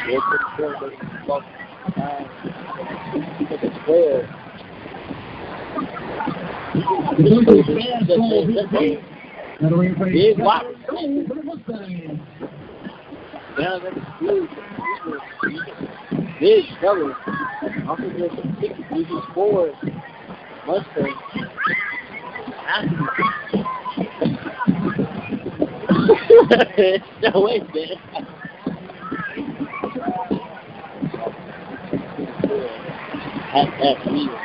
They're 0.07 0.21
pretty 0.21 0.45
sure 0.57 0.71
they 0.81 0.95
can 0.97 1.09
go 1.27 1.39
to 3.49 3.55
the 3.57 3.69
square. 3.81 4.23
Big 10.11 10.39
wop. 10.39 10.63
Down 13.57 13.85
at 13.85 13.93
the. 13.93 14.01
Big 16.39 16.65
fellas. 16.79 17.15
I 17.25 17.95
think 17.99 18.17
there's 18.17 18.31
some 18.31 18.57
tickets 18.59 18.81
we 18.91 19.05
can 19.05 19.21
score. 19.29 19.71
Mustang. 20.65 21.15
no 27.21 27.41
way, 27.41 27.59
man. 27.59 27.97
At 33.53 33.69
that 33.77 33.97
wheel. 34.11 34.39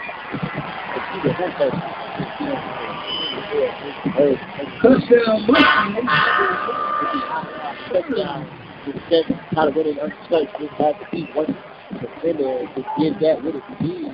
Touchdown, 4.83 5.39
Mustang. 5.47 5.95
Touchdown. 7.93 8.66
Instead, 8.87 9.25
how 9.51 9.65
to 9.65 9.73
win 9.73 9.87
it 9.89 9.99
untouched. 9.99 10.55
Just 10.61 10.73
had 10.75 10.95
to 11.01 11.07
be 11.11 11.25
one 11.35 11.57
defender 11.93 12.67
to 12.75 12.81
get 13.01 13.19
that 13.21 13.43
with 13.43 13.55
his. 13.55 14.07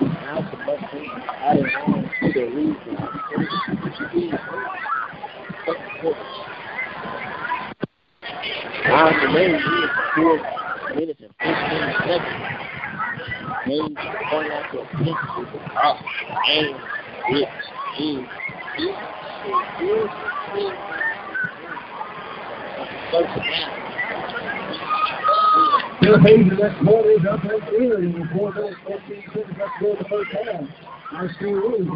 Now 0.00 0.40
the 0.40 0.56
Mustangs 0.64 1.24
adding 1.42 1.66
on 1.86 2.02
to 2.02 2.32
the 2.32 2.44
lead. 2.56 2.76
Now 8.86 9.04
the 9.20 9.28
main 9.34 9.52
lead 9.52 9.90
four 10.14 10.34
minutes 10.96 11.20
and 11.20 11.32
15 11.38 11.54
seconds. 12.06 12.66
James 13.66 13.98
going 14.30 14.50
out 14.52 14.66
to 14.72 14.76
a 14.80 14.82
pinch 14.96 15.22
with 15.36 15.52
the 15.52 15.58
top. 15.68 15.96
And 16.48 16.76
it 23.12 23.26
is 23.40 23.86
Bill 26.00 26.20
Hayes, 26.20 26.48
the 26.50 26.56
next 26.56 26.84
ball 26.84 27.04
is 27.04 27.24
up 27.26 27.42
and 27.44 27.62
clear 27.68 28.02
in 28.02 28.28
four 28.36 28.52
minutes, 28.52 28.76
14 28.86 29.24
seconds 29.26 29.58
left 29.58 29.72
to 29.80 29.96
the 29.98 30.04
first 30.08 30.30
half. 30.30 30.64
Our 31.12 31.28
score 31.34 31.74
is 31.76 31.86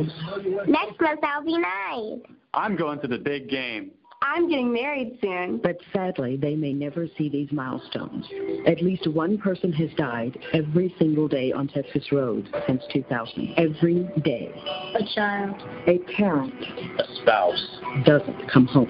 Next 0.66 1.00
month 1.00 1.20
I'll 1.22 1.44
be 1.44 1.58
nine. 1.58 2.22
I'm 2.54 2.76
going 2.76 3.00
to 3.00 3.08
the 3.08 3.18
big 3.18 3.48
game. 3.48 3.92
I'm 4.22 4.50
getting 4.50 4.70
married 4.72 5.18
soon. 5.22 5.58
But 5.62 5.78
sadly, 5.94 6.36
they 6.36 6.54
may 6.54 6.74
never 6.74 7.06
see 7.16 7.30
these 7.30 7.50
milestones. 7.52 8.26
At 8.66 8.82
least 8.82 9.06
one 9.06 9.38
person 9.38 9.72
has 9.72 9.88
died 9.96 10.38
every 10.52 10.94
single 10.98 11.26
day 11.26 11.52
on 11.52 11.68
Texas 11.68 12.12
roads 12.12 12.46
since 12.66 12.82
2000. 12.92 13.54
Every 13.56 14.08
day. 14.22 14.52
A 14.94 15.14
child. 15.14 15.56
A 15.86 15.98
parent 16.16 16.54
A 16.98 17.04
spouse. 17.22 17.78
doesn't 18.04 18.50
come 18.50 18.66
home. 18.66 18.88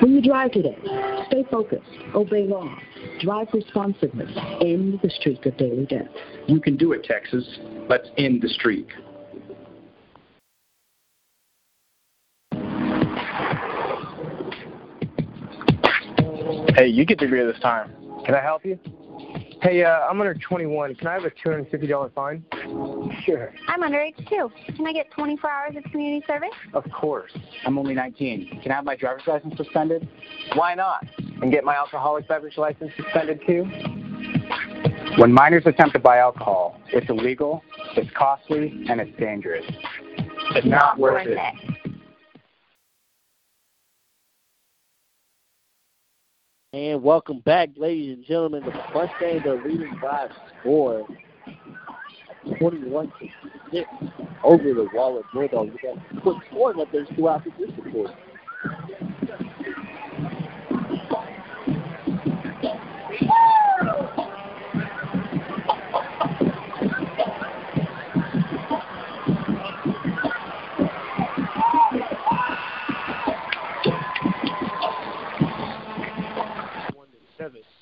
When 0.00 0.12
you 0.12 0.20
drive 0.20 0.50
today, 0.50 0.76
stay 1.28 1.44
focused, 1.50 1.88
obey 2.14 2.44
law, 2.46 2.68
drive 3.20 3.48
responsibly, 3.52 4.26
end 4.60 4.98
the 5.02 5.10
streak 5.10 5.46
of 5.46 5.56
daily 5.56 5.86
death. 5.86 6.08
You 6.46 6.60
can 6.60 6.76
do 6.76 6.92
it, 6.92 7.04
Texas. 7.04 7.58
Let's 7.88 8.08
end 8.18 8.42
the 8.42 8.48
streak. 8.48 8.88
Hey, 16.74 16.88
you 16.88 17.04
get 17.04 17.20
the 17.20 17.26
beer 17.26 17.50
this 17.50 17.60
time. 17.62 17.92
Can 18.26 18.34
I 18.34 18.40
help 18.40 18.64
you? 18.64 18.76
Hey, 19.62 19.84
uh, 19.84 20.00
I'm 20.10 20.20
under 20.20 20.34
21. 20.34 20.96
Can 20.96 21.06
I 21.06 21.12
have 21.12 21.24
a 21.24 21.30
$250 21.30 22.12
fine? 22.14 22.44
Sure. 23.24 23.54
I'm 23.68 23.82
underage 23.82 24.16
too. 24.28 24.50
Can 24.74 24.84
I 24.84 24.92
get 24.92 25.08
24 25.12 25.50
hours 25.50 25.76
of 25.76 25.84
community 25.92 26.24
service? 26.26 26.50
Of 26.72 26.84
course. 26.90 27.30
I'm 27.64 27.78
only 27.78 27.94
19. 27.94 28.60
Can 28.60 28.72
I 28.72 28.74
have 28.74 28.84
my 28.84 28.96
driver's 28.96 29.22
license 29.28 29.56
suspended? 29.56 30.08
Why 30.54 30.74
not? 30.74 31.06
And 31.40 31.52
get 31.52 31.62
my 31.62 31.76
alcoholic 31.76 32.26
beverage 32.26 32.58
license 32.58 32.90
suspended 32.96 33.40
too? 33.46 33.62
When 35.16 35.32
minors 35.32 35.62
attempt 35.66 35.94
to 35.94 36.00
buy 36.00 36.18
alcohol, 36.18 36.80
it's 36.88 37.08
illegal, 37.08 37.62
it's 37.96 38.10
costly, 38.16 38.84
and 38.88 39.00
it's 39.00 39.16
dangerous. 39.16 39.64
It's 40.56 40.66
not 40.66 40.98
worth 40.98 41.28
it. 41.28 41.73
And 46.74 47.04
welcome 47.04 47.38
back, 47.38 47.68
ladies 47.76 48.16
and 48.16 48.24
gentlemen. 48.24 48.64
The 48.64 48.72
Mustangs 48.92 49.46
are 49.46 49.62
leading 49.64 49.96
by 50.02 50.26
score 50.58 51.06
21 52.58 53.12
to 53.20 53.28
6 53.70 53.88
over 54.42 54.64
the 54.64 54.88
Waller 54.92 55.22
Bulldogs. 55.32 55.70
We 55.70 55.88
got 55.88 56.22
quick 56.24 56.36
scoring 56.50 56.80
up 56.80 56.90
there 56.90 57.06
throughout 57.14 57.44
this 57.44 57.70
report. 57.80 58.10
So 62.60 62.72
it 63.12 63.53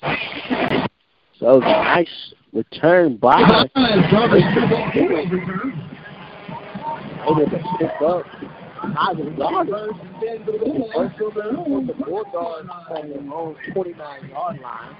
a 0.03 1.59
nice 1.59 2.33
return 2.53 3.17
by 3.17 3.41
able 7.25 7.45
to 7.45 7.59
pick 7.79 7.91
up 8.01 8.25
positive 8.95 9.37
yards. 9.37 9.69
The 10.19 11.93
Bulldogs 12.05 12.69
on 12.89 13.09
their 13.09 13.33
own 13.33 13.55
29 13.73 14.29
yard 14.29 14.59
line. 14.61 14.95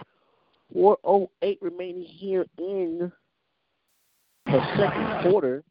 4.08 0.76 1.58
remaining 1.62 2.04
here 2.04 2.46
in 2.58 3.12
the 4.46 4.62
second 4.78 5.22
quarter. 5.24 5.64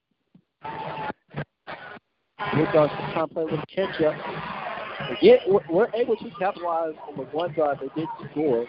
Bulldogs 2.54 2.92
are 2.92 3.12
trying 3.12 3.28
to 3.28 3.34
play 3.34 3.42
a 3.42 3.46
little 3.46 3.64
catch 3.74 4.00
up. 4.02 4.14
Again, 5.18 5.38
we're, 5.48 5.60
we're 5.68 5.88
able 5.94 6.16
to 6.16 6.30
capitalize 6.38 6.94
on 7.08 7.16
the 7.16 7.24
one 7.24 7.52
drive 7.52 7.78
they 7.80 7.88
did 8.00 8.08
score. 8.30 8.66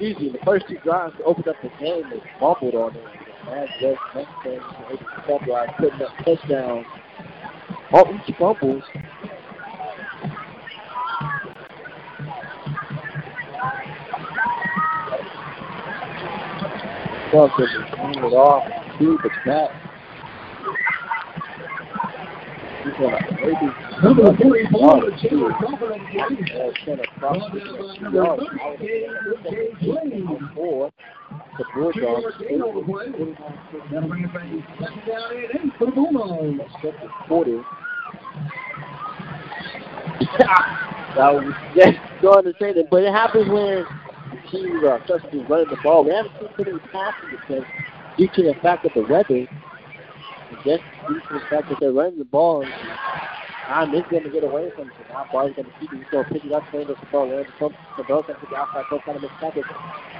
Me, 0.00 0.14
the 0.14 0.38
first 0.44 0.66
two 0.68 0.78
drives 0.84 1.16
to 1.16 1.24
open 1.24 1.48
up 1.48 1.56
the 1.60 1.68
game, 1.80 2.04
they 2.08 2.22
fumbled 2.38 2.74
on 2.76 2.94
it. 2.94 3.04
As 3.48 3.68
West 3.82 3.98
Mustangs 4.14 4.62
were 4.78 4.86
able 4.92 4.98
to 4.98 5.04
capitalize, 5.26 5.68
putting 5.76 6.02
up 6.02 6.16
touchdowns 6.24 6.86
on 7.92 8.20
each 8.28 8.36
fumbles. 8.36 8.84
Bucks 17.32 17.54
are 17.58 17.96
handing 17.96 18.24
it 18.24 18.34
off 18.34 18.68
to 18.98 19.18
the 19.22 19.30
back. 19.44 19.70
He's 22.84 22.92
gonna 22.94 23.18
maybe 23.32 23.87
Number 24.02 24.36
44, 24.36 25.00
the 25.00 25.28
Taylor 25.28 25.52
uh, 25.52 25.58
send 26.84 27.00
across 27.00 27.50
the 27.52 27.58
the 31.58 31.64
Bulldogs. 31.74 32.38
That'll 33.90 34.08
bring 34.08 34.24
it 34.24 34.32
back 34.32 34.46
second 34.78 35.02
down 35.06 35.36
and 35.36 35.44
eight 35.52 35.72
for 35.78 35.86
the 35.86 35.92
Bulldogs. 35.92 36.72
Second 36.80 37.10
quarter. 37.26 37.62
I 41.18 41.32
was 41.32 41.54
just 41.74 41.98
going 42.22 42.44
to 42.44 42.52
say 42.60 42.72
that, 42.74 42.88
but 42.90 43.02
it 43.02 43.12
happens 43.12 43.48
when 43.48 43.84
teams 44.52 44.84
are 44.84 44.98
especially 44.98 45.40
running 45.46 45.70
the 45.70 45.78
ball. 45.82 46.04
We 46.04 46.12
haven't 46.12 46.32
seen 46.38 46.48
too 46.56 46.64
many 46.72 46.78
passes 46.92 47.28
because 47.30 47.64
due 48.16 48.28
to 48.28 48.42
the 48.42 48.54
fact 48.62 48.86
of 48.86 48.92
the 48.94 49.02
weather, 49.02 49.48
just 50.64 50.82
due 51.08 51.20
to 51.20 51.34
the 51.34 51.40
fact 51.50 51.68
that 51.68 51.78
they're 51.80 51.92
running 51.92 52.18
the 52.18 52.24
ball, 52.24 52.62
and 52.62 52.72
time 53.68 53.94
is 53.94 54.02
going 54.10 54.24
to 54.24 54.30
get 54.30 54.42
away 54.42 54.70
from. 54.74 54.90
So 54.96 55.12
now 55.12 55.26
ball's 55.30 55.54
going 55.54 55.66
to 55.66 55.74
keep 55.78 55.92
it. 55.92 55.98
He's 55.98 56.06
going 56.10 56.24
to 56.24 56.32
pick 56.32 56.44
it 56.44 56.52
up, 56.52 56.64
play 56.70 56.84
the 56.84 56.96
ball, 57.12 57.30
and 57.38 57.46
the 57.46 57.70
the 57.96 58.04
ball's 58.04 58.26
going 58.26 58.40
to 58.40 58.46
the 58.50 58.56
outside, 58.56 58.84
go 58.90 58.98
kind 59.04 59.22
of 59.22 59.30
tackles, 59.38 59.64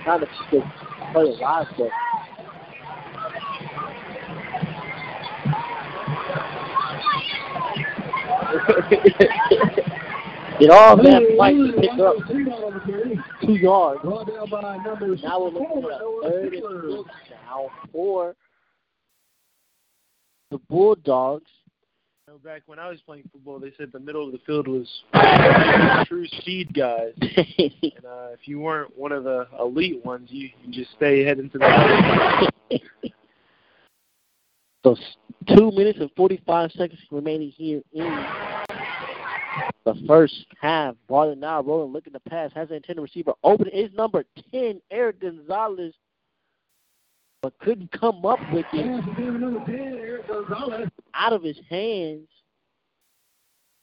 kind 0.05 0.23
of 0.23 0.29
just 0.51 0.67
play 1.13 1.23
alive, 1.23 1.67
but. 1.77 1.89
Get 10.59 10.71
all 10.71 10.97
that 10.97 11.23
fight 11.39 11.55
to 11.55 11.73
pick 11.81 11.91
up 12.01 12.17
two 13.47 13.53
yards. 13.53 14.01
Now 14.03 14.11
we're 15.41 15.51
looking 15.51 15.85
at 15.85 16.01
a 16.01 16.21
third 16.23 16.55
and 16.55 16.63
six 16.97 17.11
now 17.31 17.71
for 17.93 18.35
the 20.51 20.59
Bulldogs. 20.69 21.51
Back 22.45 22.63
when 22.67 22.79
I 22.79 22.89
was 22.89 23.01
playing 23.01 23.25
football, 23.33 23.59
they 23.59 23.73
said 23.79 23.91
the 23.91 23.99
middle 23.99 24.25
of 24.25 24.33
the 24.33 24.39
field 24.47 24.69
was 24.69 24.87
true 26.07 26.27
speed 26.27 26.73
guys. 26.75 27.13
and 27.21 28.05
uh, 28.05 28.29
if 28.33 28.47
you 28.47 28.61
weren't 28.61 28.97
one 28.97 29.13
of 29.13 29.25
the 29.25 29.49
elite 29.59 30.05
ones, 30.05 30.29
you, 30.31 30.51
you 30.63 30.73
just 30.73 30.93
stay 30.93 31.25
heading 31.25 31.49
to 31.51 31.59
the 31.59 32.53
So 34.85 34.97
two 35.49 35.71
minutes 35.73 35.99
and 36.01 36.11
45 36.17 36.71
seconds 36.73 37.01
remaining 37.11 37.51
here 37.51 37.83
in 37.93 38.27
the 39.85 39.95
first 40.07 40.47
half. 40.61 40.95
Ball 41.09 41.35
now 41.35 41.63
rolling, 41.63 41.93
looking 41.93 42.13
to 42.13 42.21
pass. 42.21 42.53
Has 42.55 42.71
an 42.71 42.77
intended 42.77 43.03
receiver 43.03 43.33
open. 43.43 43.69
Is 43.69 43.93
number 43.95 44.25
10, 44.53 44.81
Eric 44.91 45.21
Gonzalez, 45.21 45.95
but 47.49 47.59
couldn't 47.65 47.91
come 47.93 48.27
up 48.27 48.39
with 48.53 48.67
it 48.73 50.25
out 51.15 51.33
of 51.33 51.43
his 51.43 51.57
hands. 51.71 52.29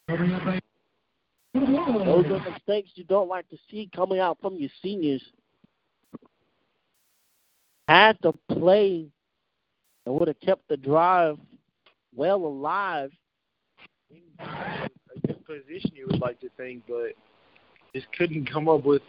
Those 0.07 0.19
are 1.55 2.51
mistakes 2.51 2.91
you 2.93 3.05
don't 3.05 3.27
like 3.27 3.49
to 3.49 3.57
see 3.71 3.89
coming 3.95 4.19
out 4.19 4.37
from 4.39 4.55
your 4.57 4.69
seniors. 4.83 5.23
Had 7.87 8.21
to 8.21 8.33
play 8.49 9.07
and 10.05 10.15
would 10.15 10.27
have 10.27 10.39
kept 10.41 10.67
the 10.67 10.77
drive 10.77 11.37
well 12.15 12.45
alive. 12.45 13.11
a 14.39 14.89
good 15.25 15.43
position, 15.45 15.91
you 15.95 16.07
would 16.11 16.19
like 16.19 16.39
to 16.41 16.49
think, 16.57 16.83
but 16.87 17.13
just 17.95 18.05
couldn't 18.15 18.51
come 18.51 18.69
up 18.69 18.83
with 18.83 19.01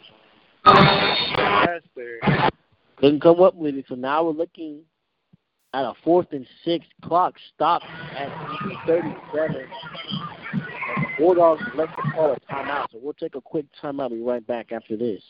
pass 0.64 1.80
there. 1.94 2.20
Couldn't 2.97 3.20
come 3.20 3.40
up 3.40 3.55
with 3.55 3.74
it. 3.76 3.84
So 3.88 3.94
now 3.94 4.24
we're 4.24 4.32
looking 4.32 4.80
at 5.74 5.84
a 5.84 5.92
fourth 6.03 6.28
and 6.32 6.47
six 6.64 6.86
clock 7.03 7.34
stop 7.55 7.82
at 8.16 8.28
37. 8.86 9.57
And 9.57 11.03
the 11.03 11.09
Bulldogs 11.18 11.62
elect 11.74 11.92
to 11.97 12.11
call 12.12 12.32
a 12.32 12.53
timeout. 12.53 12.86
So 12.92 12.99
we'll 13.03 13.12
take 13.14 13.34
a 13.34 13.40
quick 13.40 13.66
timeout. 13.82 14.11
Be 14.11 14.22
right 14.22 14.47
back 14.47 14.72
after 14.72 14.97
this. 14.97 15.22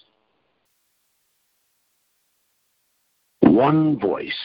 One 3.41 3.99
voice. 3.99 4.37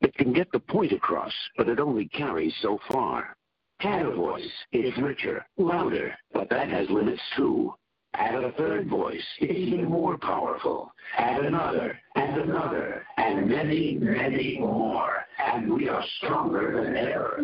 It 0.00 0.14
can 0.14 0.32
get 0.32 0.50
the 0.52 0.58
point 0.58 0.92
across, 0.92 1.32
but 1.56 1.68
it 1.68 1.80
only 1.80 2.06
carries 2.08 2.54
so 2.60 2.78
far. 2.90 3.36
Add 3.80 4.06
a 4.06 4.14
voice. 4.14 4.50
It's 4.72 4.96
richer, 4.98 5.44
louder, 5.56 6.14
but 6.32 6.48
that 6.50 6.68
has 6.68 6.88
limits 6.90 7.22
too. 7.36 7.74
Add 8.14 8.44
a 8.44 8.52
third 8.52 8.88
voice. 8.88 9.24
Even 9.40 9.86
more 9.86 10.18
powerful. 10.18 10.92
Add 11.16 11.44
another, 11.44 11.98
and 12.14 12.42
another, 12.42 13.06
and 13.16 13.48
many, 13.48 13.96
many 13.98 14.58
more. 14.60 15.24
And 15.38 15.72
we 15.72 15.88
are 15.88 16.04
stronger 16.18 16.82
than 16.84 16.96
ever. 16.96 17.38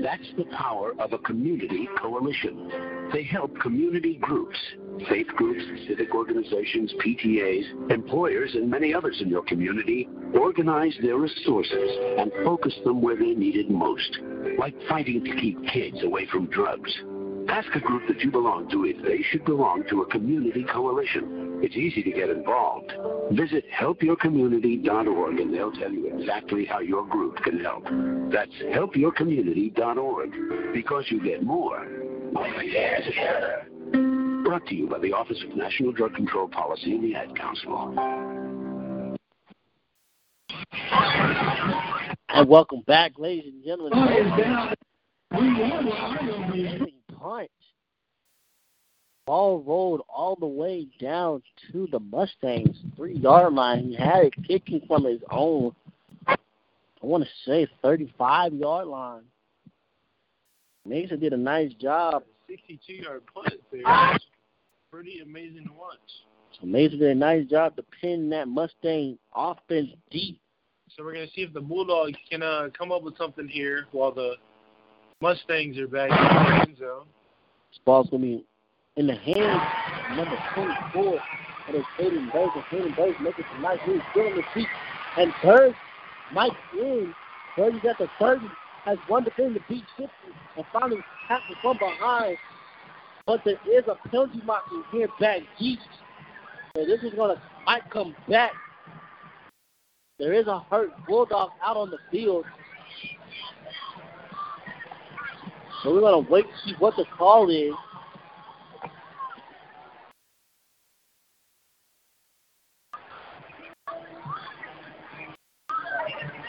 That's 0.00 0.30
the 0.36 0.44
power 0.56 0.92
of 1.00 1.12
a 1.12 1.18
community 1.18 1.88
coalition. 2.00 2.70
They 3.12 3.24
help 3.24 3.58
community 3.58 4.16
groups, 4.20 4.56
faith 5.08 5.26
groups, 5.28 5.64
civic 5.88 6.14
organizations, 6.14 6.94
PTAs, 7.04 7.90
employers, 7.90 8.54
and 8.54 8.70
many 8.70 8.94
others 8.94 9.18
in 9.20 9.28
your 9.28 9.42
community 9.42 10.08
organize 10.34 10.96
their 11.02 11.16
resources 11.16 11.90
and 12.16 12.30
focus 12.44 12.74
them 12.84 13.02
where 13.02 13.16
they're 13.16 13.34
needed 13.34 13.70
most, 13.70 14.18
like 14.56 14.74
fighting 14.88 15.24
to 15.24 15.34
keep 15.34 15.58
kids 15.66 16.02
away 16.04 16.26
from 16.26 16.46
drugs. 16.46 16.96
Ask 17.48 17.74
a 17.74 17.80
group 17.80 18.06
that 18.08 18.20
you 18.20 18.30
belong 18.30 18.68
to 18.70 18.84
if 18.84 19.02
they 19.02 19.22
should 19.30 19.44
belong 19.44 19.84
to 19.88 20.02
a 20.02 20.06
community 20.06 20.64
coalition. 20.64 21.60
It's 21.62 21.76
easy 21.76 22.02
to 22.02 22.10
get 22.10 22.28
involved. 22.28 22.92
Visit 23.32 23.64
helpyourcommunity.org 23.78 25.40
and 25.40 25.54
they'll 25.54 25.72
tell 25.72 25.90
you 25.90 26.14
exactly 26.18 26.66
how 26.66 26.80
your 26.80 27.06
group 27.06 27.36
can 27.38 27.58
help. 27.60 27.84
That's 28.30 28.52
helpyourcommunity.org 28.76 30.74
because 30.74 31.06
you 31.08 31.24
get 31.24 31.42
more 31.42 31.80
when 32.32 32.56
we 32.58 32.68
together. 33.06 33.66
Brought 34.44 34.66
to 34.66 34.74
you 34.74 34.86
by 34.86 34.98
the 34.98 35.14
Office 35.14 35.42
of 35.42 35.56
National 35.56 35.92
Drug 35.92 36.14
Control 36.14 36.48
Policy 36.48 36.94
and 36.94 37.04
the 37.04 37.14
Ad 37.14 37.34
Council. 37.34 37.94
And 42.28 42.48
welcome 42.48 42.82
back, 42.86 43.12
ladies 43.18 43.52
and 43.52 43.64
gentlemen. 43.64 44.74
Punt. 47.20 47.50
Ball 49.26 49.60
rolled 49.60 50.02
all 50.08 50.36
the 50.36 50.46
way 50.46 50.86
down 50.98 51.42
to 51.70 51.86
the 51.92 52.00
Mustangs 52.00 52.76
three 52.96 53.16
yard 53.16 53.52
line. 53.52 53.88
He 53.88 53.94
had 53.94 54.24
it 54.24 54.34
kicking 54.46 54.80
from 54.86 55.04
his 55.04 55.20
own, 55.30 55.72
I 56.26 56.36
want 57.02 57.24
to 57.24 57.30
say, 57.44 57.68
35 57.82 58.54
yard 58.54 58.86
line. 58.86 59.24
Mason 60.86 61.20
did 61.20 61.34
a 61.34 61.36
nice 61.36 61.74
job. 61.74 62.22
62 62.48 62.92
yard 62.94 63.22
punt 63.34 63.52
there. 63.70 63.82
It's 64.14 64.24
pretty 64.90 65.20
amazing 65.20 65.66
to 65.66 65.72
watch. 65.72 65.98
So 66.58 66.66
Mason 66.66 66.98
did 66.98 67.10
a 67.10 67.14
nice 67.14 67.46
job 67.48 67.76
to 67.76 67.84
pin 68.00 68.30
that 68.30 68.48
Mustang 68.48 69.18
offense 69.34 69.90
deep. 70.10 70.40
So 70.96 71.04
we're 71.04 71.12
going 71.12 71.26
to 71.26 71.32
see 71.34 71.42
if 71.42 71.52
the 71.52 71.60
Bulldogs 71.60 72.16
can 72.30 72.42
uh, 72.42 72.68
come 72.76 72.90
up 72.90 73.02
with 73.02 73.18
something 73.18 73.46
here 73.46 73.86
while 73.92 74.10
the 74.10 74.36
Mustangs 75.20 75.76
are 75.78 75.88
back 75.88 76.10
in 76.10 76.16
the 76.16 76.60
end 76.68 76.78
zone. 76.78 77.06
Ball's 77.84 78.08
going 78.08 78.22
to 78.22 78.28
be 78.28 78.44
in 78.96 79.08
the 79.08 79.16
hands 79.16 80.16
number 80.16 80.38
24. 80.54 81.18
That 81.66 81.74
is 81.74 81.84
Hayden 81.98 82.30
Burke. 82.32 82.50
And 82.54 82.64
Hayden 82.70 82.94
Burke 82.96 83.20
making 83.20 83.44
some 83.52 83.62
nice 83.62 83.78
moves, 83.86 84.02
still 84.12 84.26
in 84.26 84.36
the 84.36 84.42
seat. 84.54 84.68
And 85.16 85.32
Burke 85.42 85.74
might 86.32 86.52
in. 86.74 87.12
Burke 87.56 87.82
got 87.82 87.98
the 87.98 88.08
30, 88.20 88.46
has 88.84 88.98
one 89.08 89.24
defender 89.24 89.58
to 89.58 89.64
beat 89.68 89.84
50, 89.96 90.12
and 90.56 90.64
finally 90.72 91.00
tackles 91.26 91.58
from 91.62 91.78
behind. 91.78 92.36
But 93.26 93.42
there 93.44 93.58
is 93.66 93.84
a 93.88 93.96
penalty 94.08 94.40
mark 94.44 94.64
in 94.70 94.84
here 94.92 95.08
back 95.18 95.40
deep. 95.58 95.80
So 96.76 96.84
this 96.84 97.02
is 97.02 97.12
going 97.14 97.36
to 97.36 97.42
might 97.66 97.90
come 97.90 98.14
back. 98.28 98.52
There 100.18 100.32
is 100.32 100.46
a 100.46 100.60
hurt 100.70 100.90
Bulldog 101.08 101.50
out 101.64 101.76
on 101.76 101.90
the 101.90 101.98
field. 102.10 102.44
So 105.82 105.94
we're 105.94 106.00
going 106.00 106.24
to 106.24 106.30
wait 106.30 106.44
to 106.44 106.52
see 106.64 106.74
what 106.80 106.96
the 106.96 107.04
call 107.16 107.48
is. 107.50 107.72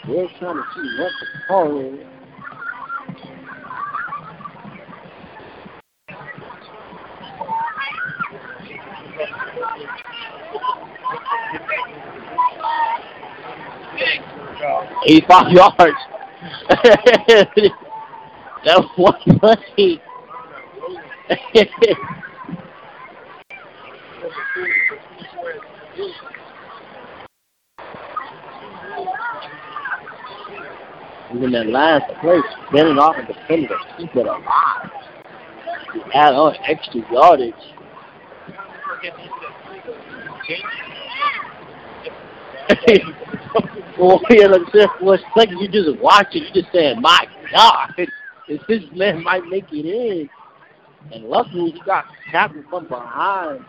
We're 0.08 0.28
trying 0.40 0.56
to 0.56 0.64
see 0.74 0.98
what 1.00 1.12
the 1.22 1.28
call 1.48 1.80
is. 1.80 2.00
Eighty-five 15.08 15.52
yards. 15.52 15.98
that 18.66 18.84
was 18.98 19.16
play. 19.40 20.00
in 31.32 31.52
that 31.52 31.68
last 31.68 32.12
play, 32.22 32.40
spinning 32.68 32.98
off 32.98 33.16
and 33.18 33.28
defending 33.28 33.68
to 33.68 33.78
keep 33.98 34.16
it 34.16 34.26
alive. 34.26 34.92
To 35.94 36.02
add 36.16 36.34
on 36.34 36.56
extra 36.68 37.02
yardage. 37.12 37.54
well, 43.98 44.22
yeah, 44.30 44.48
like 44.48 44.62
a 44.62 45.18
second, 45.36 45.58
you 45.60 45.68
just 45.68 46.00
watching, 46.02 46.44
you 46.44 46.52
just 46.54 46.72
saying, 46.72 47.02
my 47.02 47.26
God, 47.52 47.94
this 48.50 48.84
man 48.94 49.24
might 49.24 49.46
make 49.46 49.66
it 49.72 49.86
in. 49.86 50.30
And 51.12 51.24
luckily, 51.26 51.72
he 51.72 51.82
got 51.86 52.06
tackled 52.32 52.66
from 52.70 52.88
behind. 52.88 53.66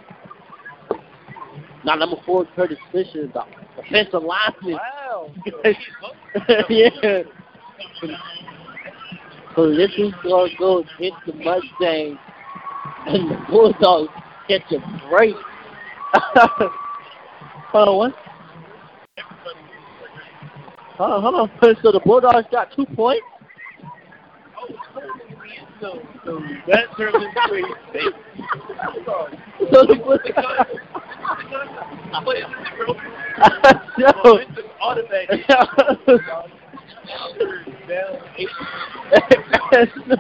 Now, 1.84 1.94
number 1.94 2.16
four, 2.26 2.46
Curtis 2.56 2.78
Fisher, 2.92 3.26
the 3.28 3.44
offensive 3.78 4.22
lineman. 4.22 4.78
Wow. 4.78 5.32
yeah. 6.68 7.22
So 9.56 9.74
this 9.74 9.90
is 9.96 10.12
going 10.22 10.50
to 10.50 10.56
go 10.58 10.84
hit 10.98 11.12
the 11.26 11.32
Mustang, 11.34 12.18
and 13.06 13.30
the 13.30 13.46
Bulldogs 13.48 14.12
catch 14.48 14.70
a 14.72 15.08
break. 15.08 15.34
hold 17.72 17.88
on, 17.88 17.96
what? 17.96 18.14
Hold 20.96 21.12
on, 21.12 21.22
hold 21.22 21.34
on. 21.34 21.76
So 21.82 21.92
the 21.92 22.00
Bulldogs 22.04 22.46
got 22.50 22.74
two 22.76 22.86
points? 22.94 23.24
So, 25.80 25.98
so 26.24 26.40
that 26.68 26.84
into 26.98 27.18
a 27.18 27.70
So 29.72 29.86
the 29.86 29.96
no. 33.98 34.40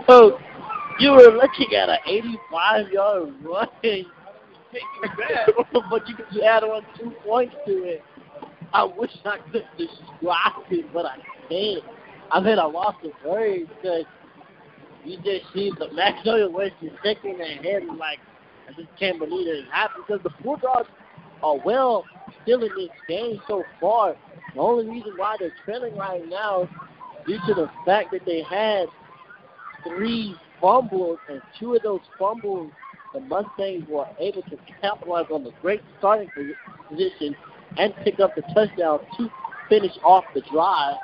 So 0.06 0.38
you 0.98 1.10
were 1.12 1.32
looking 1.32 1.74
at 1.74 1.88
an 1.88 1.98
85 2.06 2.92
yard 2.92 3.34
run, 3.42 3.68
but 5.90 6.08
you 6.08 6.14
could 6.14 6.42
add 6.42 6.64
on 6.64 6.82
two 6.98 7.12
points 7.24 7.54
to 7.66 7.72
it. 7.84 8.02
I 8.72 8.84
wish 8.84 9.10
I 9.24 9.38
could 9.52 9.66
describe 9.76 10.64
it, 10.70 10.92
but 10.92 11.06
I 11.06 11.16
can't. 11.48 11.84
I 12.30 12.40
mean, 12.40 12.58
I 12.58 12.64
lost 12.64 12.98
the 13.02 13.12
words 13.28 13.68
because 13.82 14.04
you 15.04 15.16
just 15.18 15.52
see 15.54 15.72
the 15.78 15.92
Magnolia 15.92 16.48
West 16.48 16.74
is 16.82 16.90
shaking 17.02 17.38
their 17.38 17.56
head 17.62 17.82
like, 17.98 18.18
I 18.68 18.72
just 18.72 18.88
can't 18.98 19.18
believe 19.18 19.46
it 19.48 19.64
happened 19.72 20.04
because 20.06 20.22
the 20.22 20.42
Bulldogs 20.42 20.88
are 21.42 21.58
well 21.64 22.04
still 22.42 22.62
in 22.62 22.70
this 22.76 22.90
game 23.08 23.40
so 23.48 23.64
far. 23.80 24.14
The 24.54 24.60
only 24.60 24.88
reason 24.88 25.12
why 25.16 25.36
they're 25.38 25.52
trailing 25.64 25.96
right 25.96 26.26
now 26.28 26.68
due 27.26 27.38
to 27.46 27.54
the 27.54 27.70
fact 27.84 28.12
that 28.12 28.24
they 28.26 28.42
had 28.42 28.86
three 29.86 30.34
fumbles, 30.60 31.18
and 31.28 31.40
two 31.58 31.74
of 31.74 31.82
those 31.82 32.00
fumbles, 32.18 32.70
the 33.14 33.20
Mustangs 33.20 33.88
were 33.88 34.06
able 34.18 34.42
to 34.42 34.56
capitalize 34.80 35.26
on 35.32 35.42
the 35.42 35.52
great 35.62 35.80
starting 35.98 36.28
position 36.88 37.34
and 37.76 37.94
pick 38.04 38.20
up 38.20 38.34
the 38.36 38.42
touchdown 38.54 39.00
to 39.16 39.30
finish 39.68 39.92
off 40.04 40.24
the 40.34 40.42
drive. 40.52 40.96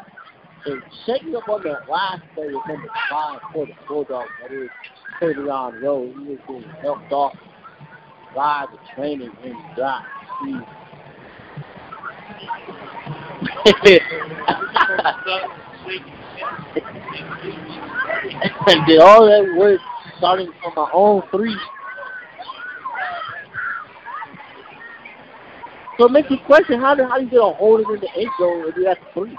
And 0.67 0.83
checking 1.07 1.37
up 1.37 1.49
on 1.49 1.63
that 1.63 1.89
last 1.89 2.23
play 2.35 2.47
was 2.47 2.63
number 2.69 2.89
five 3.09 3.41
for 3.53 3.67
the 3.67 3.73
Bulldogs. 3.87 4.29
That 4.43 4.51
is 4.51 4.69
Tavion 5.21 5.81
Rowe. 5.81 6.13
He 6.13 6.25
was 6.25 6.39
being 6.49 6.65
helped 6.83 7.13
off 7.13 7.35
by 8.35 8.67
the 8.73 8.79
training 8.95 9.31
and 9.45 9.55
drive. 9.77 10.05
and 18.67 18.87
did 18.87 18.99
all 19.01 19.25
that 19.27 19.55
work 19.57 19.81
starting 20.19 20.51
from 20.63 20.73
my 20.75 20.91
own 20.93 21.23
three. 21.31 21.57
So 25.99 26.07
it 26.07 26.13
makes 26.13 26.29
me 26.29 26.43
question 26.45 26.81
how 26.81 26.95
do 26.95 27.05
how 27.05 27.19
do 27.19 27.25
you 27.25 27.31
get 27.31 27.39
a 27.39 27.53
hold 27.53 27.81
of 27.81 27.91
in 27.91 28.01
the 28.01 28.11
end 28.17 28.31
zone 28.39 28.65
if 28.69 28.77
you 28.77 28.87
have 28.87 28.99
three? 29.15 29.37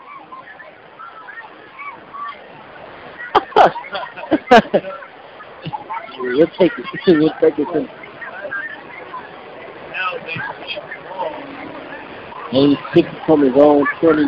We'll 6.19 6.47
take 6.57 6.71
it. 6.77 6.85
we'll 7.07 7.33
take 7.39 7.57
it. 7.57 7.67
Too. 7.73 7.87
86 12.51 13.09
from 13.25 13.41
his 13.41 13.53
own 13.55 13.85
20. 13.99 14.23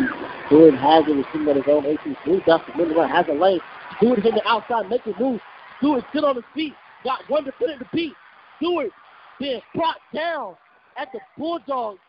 Stewart 0.46 0.74
has 0.74 1.04
it, 1.06 1.12
receiving 1.12 1.48
at 1.48 1.56
his 1.56 1.64
own 1.68 1.86
18. 1.86 2.16
Stewart 2.22 2.44
got 2.44 2.66
the 2.66 2.76
middle 2.76 2.96
run, 2.96 3.08
has 3.08 3.26
a 3.28 3.32
lane. 3.32 3.60
Stewart 3.96 4.18
hitting 4.18 4.34
the 4.34 4.48
outside, 4.48 4.88
making 4.88 5.14
moves. 5.18 5.40
Stewart 5.78 6.04
still 6.10 6.26
on 6.26 6.36
his 6.36 6.44
feet. 6.54 6.74
Got 7.04 7.20
one 7.28 7.44
to 7.44 7.52
put 7.52 7.70
it 7.70 7.78
to 7.78 7.88
beat. 7.92 8.12
Stewart 8.58 8.90
being 9.38 9.60
brought 9.74 9.96
down 10.14 10.56
at 10.98 11.08
the 11.12 11.20
Bulldogs 11.38 12.00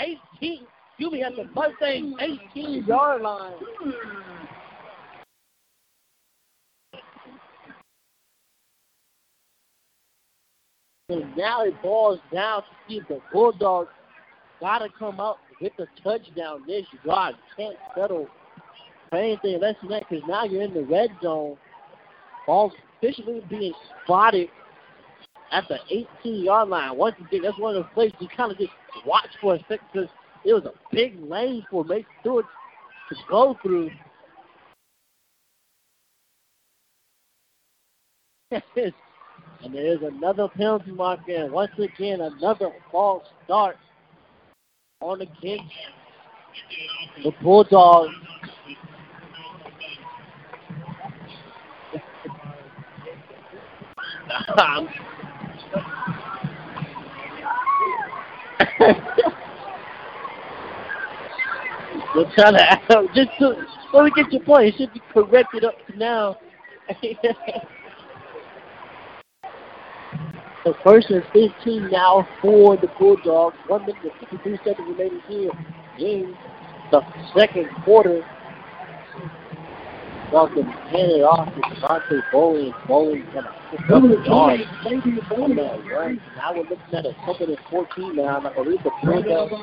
18, 0.00 0.66
excuse 0.90 1.12
me, 1.12 1.22
at 1.22 1.36
the 1.36 1.44
Mustangs 1.54 2.14
18 2.54 2.84
yard 2.84 3.22
line. 3.22 3.52
And 11.10 11.34
now 11.36 11.62
it 11.62 11.80
balls 11.82 12.20
down 12.30 12.60
to 12.62 12.68
see 12.86 12.98
if 12.98 13.08
the 13.08 13.20
Bulldogs 13.32 13.88
got 14.60 14.80
to 14.80 14.88
come 14.98 15.20
up 15.20 15.38
with 15.58 15.72
the 15.78 15.86
touchdown 16.02 16.64
this 16.66 16.84
drive. 17.02 17.34
Can't 17.56 17.76
settle 17.94 18.28
for 19.08 19.16
anything 19.18 19.58
less 19.58 19.74
than 19.80 19.90
that 19.90 20.04
because 20.08 20.22
now 20.28 20.44
you're 20.44 20.62
in 20.62 20.74
the 20.74 20.84
red 20.84 21.08
zone. 21.22 21.56
Ball's 22.46 22.74
officially 22.98 23.42
being 23.48 23.72
spotted 24.04 24.48
at 25.50 25.64
the 25.68 25.78
18-yard 26.24 26.68
line. 26.68 26.94
Once 26.96 27.16
again, 27.26 27.40
that's 27.42 27.58
one 27.58 27.74
of 27.74 27.84
those 27.84 27.92
places 27.94 28.16
you 28.20 28.28
kind 28.36 28.52
of 28.52 28.58
just 28.58 28.70
watch 29.06 29.30
for 29.40 29.54
a 29.54 29.58
second 29.60 29.86
because 29.90 30.08
it 30.44 30.52
was 30.52 30.64
a 30.66 30.74
big 30.92 31.18
lane 31.22 31.64
for 31.70 31.84
Mason 31.84 32.04
Stewart 32.20 32.44
to 33.08 33.16
go 33.30 33.56
through. 33.62 33.90
and 39.62 39.74
there 39.74 39.86
is 39.86 39.98
another 40.02 40.48
penalty 40.48 40.92
mark 40.92 41.20
there. 41.26 41.50
Once 41.50 41.72
again, 41.78 42.20
another 42.20 42.70
false 42.90 43.24
start 43.44 43.76
on 45.00 45.18
the 45.18 45.26
kick. 45.40 45.60
The 47.22 47.32
Bulldogs. 47.42 48.14
We're 62.14 62.32
trying 62.34 62.54
to 62.54 63.08
just 63.14 63.30
to 63.38 63.54
let 63.92 64.04
me 64.04 64.10
get 64.14 64.32
your 64.32 64.42
point. 64.42 64.68
It 64.68 64.74
should 64.78 64.92
be 64.92 65.00
corrected 65.12 65.64
up 65.64 65.74
to 65.86 65.96
now. 65.96 66.36
So 70.68 70.74
first 70.84 71.08
and 71.08 71.24
15 71.32 71.88
now 71.90 72.28
for 72.42 72.76
the 72.76 72.88
Bulldogs. 72.98 73.56
One 73.68 73.86
minute 73.86 74.02
and 74.02 74.12
53 74.20 74.58
seconds 74.58 74.86
remaining 74.86 75.22
here 75.26 75.50
in 75.98 76.36
the 76.90 77.00
second 77.34 77.70
quarter. 77.84 78.22
Welcome, 80.30 80.64
hand 80.66 81.10
it 81.10 81.22
off 81.22 81.46
to 81.54 81.60
Devontae 81.62 82.20
Bowling. 82.30 82.74
Bowling 82.86 83.24
kind 83.32 83.46
of 83.46 83.46
up 83.46 84.02
the 84.02 84.22
yard. 84.26 84.60
Now 86.36 86.52
we're 86.52 86.64
looking 86.64 86.76
at 86.92 87.06
a 87.06 87.16
second 87.26 87.48
and 87.48 87.58
14 87.70 88.16
now. 88.16 88.38
I 88.38 88.52
believe 88.52 88.82
the 88.82 88.90
Bulldogs. 89.02 89.54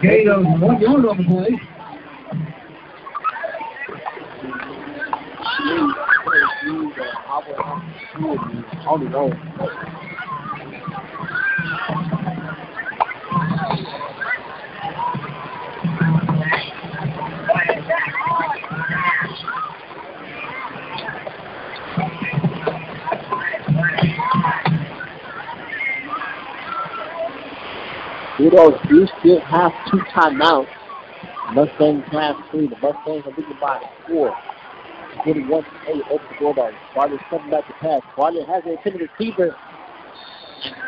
Gain 0.00 0.28
of 0.30 0.58
one 0.58 0.80
yard 0.80 1.04
on 1.04 1.18
the 1.18 1.24
play. 1.24 1.71
I 5.64 5.68
don't 8.84 9.10
know. 9.12 9.30
Bulldogs 28.36 28.88
do 28.88 29.06
still 29.20 29.40
have 29.42 29.70
two 29.88 29.98
timeouts. 30.12 30.66
Mustangs 31.54 32.04
have 32.10 32.34
three. 32.50 32.66
The 32.66 32.76
Mustangs 32.82 33.24
are 33.26 33.30
leading 33.36 33.58
by 33.60 33.80
four. 34.08 34.36
21 35.24 35.64
8 35.88 36.02
over 36.10 36.24
the 36.28 36.34
Bulldogs. 36.38 36.74
Bartlett 36.94 37.20
coming 37.30 37.50
back 37.50 37.66
to 37.66 37.72
pass. 37.74 38.02
Bartlett 38.16 38.48
has 38.48 38.62
an 38.64 38.72
intended 38.72 39.08
receiver. 39.18 39.56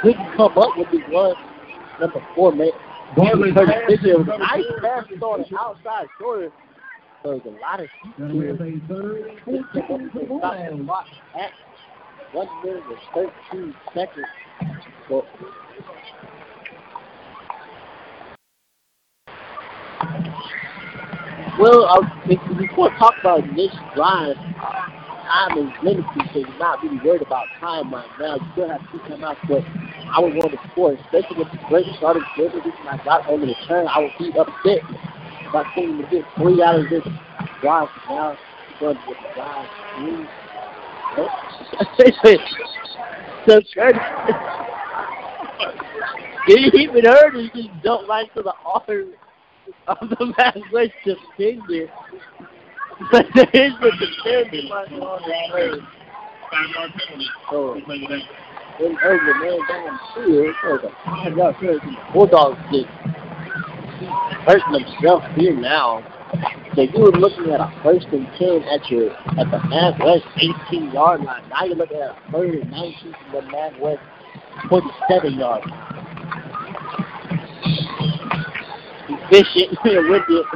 Couldn't 0.02 0.36
come 0.36 0.56
up 0.58 0.76
with 0.76 0.90
the 0.90 0.98
one. 1.12 1.34
Number 2.00 2.22
four, 2.34 2.52
man. 2.52 2.70
Bartlett 3.16 3.54
Curtis 3.54 3.74
pass 3.74 3.82
Fisher. 3.88 4.08
It 4.12 4.18
was 4.18 4.26
a 4.26 4.30
number 4.30 4.38
nice 4.38 4.64
pass 4.82 5.04
on 5.22 5.44
the 5.48 5.58
outside 5.58 6.06
shoulder. 6.20 6.50
So 7.22 7.30
there's 7.30 7.42
a 7.46 7.60
lot 7.60 7.80
of 7.80 7.86
Gonna 8.18 8.34
be 8.34 8.48
a 8.48 8.56
third 8.88 9.26
and 9.28 9.40
14 9.44 9.64
for 9.86 9.98
the 9.98 10.08
Stop 10.08 10.12
the 10.12 10.26
Bulldogs. 10.26 10.84
clock 10.84 11.06
one 12.32 12.48
minute 12.64 12.82
and 13.14 13.30
13 13.52 13.74
seconds. 13.94 14.26
So 15.08 15.24
Well, 21.58 21.86
uh, 21.86 22.02
if 22.26 22.40
we 22.58 22.68
talk 22.98 23.14
about 23.20 23.42
this 23.54 23.70
drive, 23.94 24.36
time 24.36 25.58
is 25.58 25.70
limited, 25.82 26.06
so 26.32 26.38
you're 26.40 26.58
not 26.58 26.82
really 26.82 26.98
worried 27.04 27.22
about 27.22 27.46
time 27.60 27.92
right 27.92 28.08
now. 28.18 28.36
You 28.36 28.46
still 28.52 28.68
have 28.68 28.80
two 28.90 28.98
timeouts, 28.98 29.38
but 29.48 29.62
I 30.10 30.20
would 30.20 30.34
want 30.34 30.52
to 30.52 30.58
score, 30.70 30.92
especially 30.94 31.38
with 31.38 31.50
the 31.52 31.58
great 31.68 31.86
starting 31.96 32.24
field 32.36 32.52
position 32.52 32.86
I 32.90 32.96
got 33.04 33.28
on 33.28 33.40
the 33.40 33.46
return. 33.46 33.86
I 33.88 34.00
would 34.00 34.12
be 34.18 34.32
upset 34.36 34.80
if 34.82 35.54
I 35.54 35.64
couldn't 35.74 36.10
get 36.10 36.24
three 36.36 36.62
out 36.62 36.80
of 36.80 36.90
this 36.90 37.04
drive. 37.60 37.88
Now, 38.08 38.36
going 38.80 38.98
with 39.06 39.18
the 39.18 39.28
drive 39.34 39.68
so, 43.46 43.60
Curtis, 43.74 44.02
did 46.48 46.58
he 46.58 46.64
even 46.82 47.04
hurt 47.04 47.36
or 47.36 47.40
he 47.40 47.68
just 47.68 47.84
jumped 47.84 48.08
right 48.08 48.28
to 48.34 48.42
the 48.42 48.54
arm 48.64 49.14
of 49.86 50.08
the 50.08 50.34
last 50.38 50.58
West 50.72 50.92
defender? 51.04 51.90
But 53.10 53.26
there 53.34 53.50
is 53.52 53.72
the 53.80 53.90
defender 53.98 54.68
right 54.70 54.92
on 54.92 55.22
the 55.22 55.34
play. 55.50 55.70
So, 57.50 57.80
then 58.78 58.94
hurt 58.94 59.20
the 59.26 59.34
man 59.34 59.58
down 59.68 59.98
the 60.16 60.24
field. 60.24 60.54
So 60.62 60.78
the 60.78 60.90
five 61.04 61.36
yard 61.36 61.56
penalty. 61.56 61.98
Bulldogs 62.12 62.58
just 62.72 62.86
hurting 64.46 64.72
themselves 64.72 65.26
here 65.36 65.54
now. 65.54 66.02
So 66.74 66.82
you 66.82 67.00
were 67.00 67.12
looking 67.12 67.52
at 67.52 67.60
a 67.60 67.72
first 67.82 68.06
and 68.08 68.26
ten 68.38 68.62
at 68.64 68.90
your 68.90 69.12
at 69.12 69.50
the 69.50 69.60
Mag 69.68 70.00
West 70.00 70.26
18 70.70 70.90
yard 70.92 71.22
line. 71.22 71.48
Now 71.48 71.64
you're 71.64 71.76
looking 71.76 71.98
at 71.98 72.10
a 72.10 72.32
third 72.32 72.54
and 72.54 72.70
19 72.70 73.14
from 73.30 73.32
the 73.32 73.42
Mag 73.52 73.80
West 73.80 74.00
27 74.68 75.34
yard 75.34 75.66
line. 75.66 76.53
Efficient 79.36 79.78
with 79.84 80.22
it. 80.28 80.46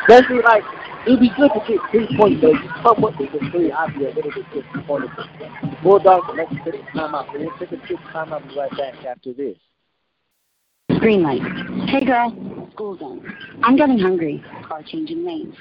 Especially 0.00 0.40
like 0.42 0.62
it'd 1.06 1.20
be 1.20 1.30
good 1.36 1.50
to 1.52 1.60
get 1.68 1.80
three 1.90 2.16
points, 2.16 2.40
but 2.40 2.52
you 2.52 2.70
come 2.82 3.04
up 3.04 3.20
with 3.20 3.32
the 3.32 3.50
three, 3.50 3.70
I'd 3.70 3.94
be 3.98 4.06
a 4.06 4.14
little 4.14 4.30
bit 4.30 4.46
disappointed. 4.54 5.10
The 5.18 5.76
Bulldogs 5.82 6.26
will 6.26 6.36
let 6.36 6.50
you 6.50 6.58
take 6.64 6.80
a 6.80 6.84
timeout. 6.96 7.30
We'll 7.34 7.50
take 7.58 7.72
a 7.72 7.86
quick 7.86 7.98
timeout 8.10 8.40
and 8.40 8.48
be 8.48 8.56
right 8.56 8.70
back 8.70 9.04
after 9.04 9.34
this. 9.34 9.58
Green 11.00 11.22
light. 11.22 11.42
Hey 11.86 12.06
girl, 12.06 12.70
school's 12.72 13.02
on. 13.02 13.22
I'm 13.62 13.76
getting 13.76 13.98
hungry. 13.98 14.42
Car 14.66 14.82
changing 14.82 15.26
lanes. 15.26 15.54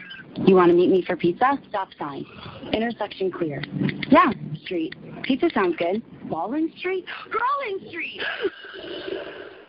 You 0.45 0.55
want 0.55 0.69
to 0.69 0.73
meet 0.73 0.89
me 0.89 1.03
for 1.05 1.17
pizza? 1.17 1.59
Stop 1.67 1.89
sign. 1.99 2.25
Intersection 2.71 3.29
clear. 3.29 3.61
Yeah, 4.09 4.31
street. 4.63 4.95
Pizza 5.23 5.49
sounds 5.53 5.75
good. 5.77 6.01
Ballin 6.29 6.71
Street? 6.77 7.05
Rollin 7.27 7.89
Street! 7.89 8.21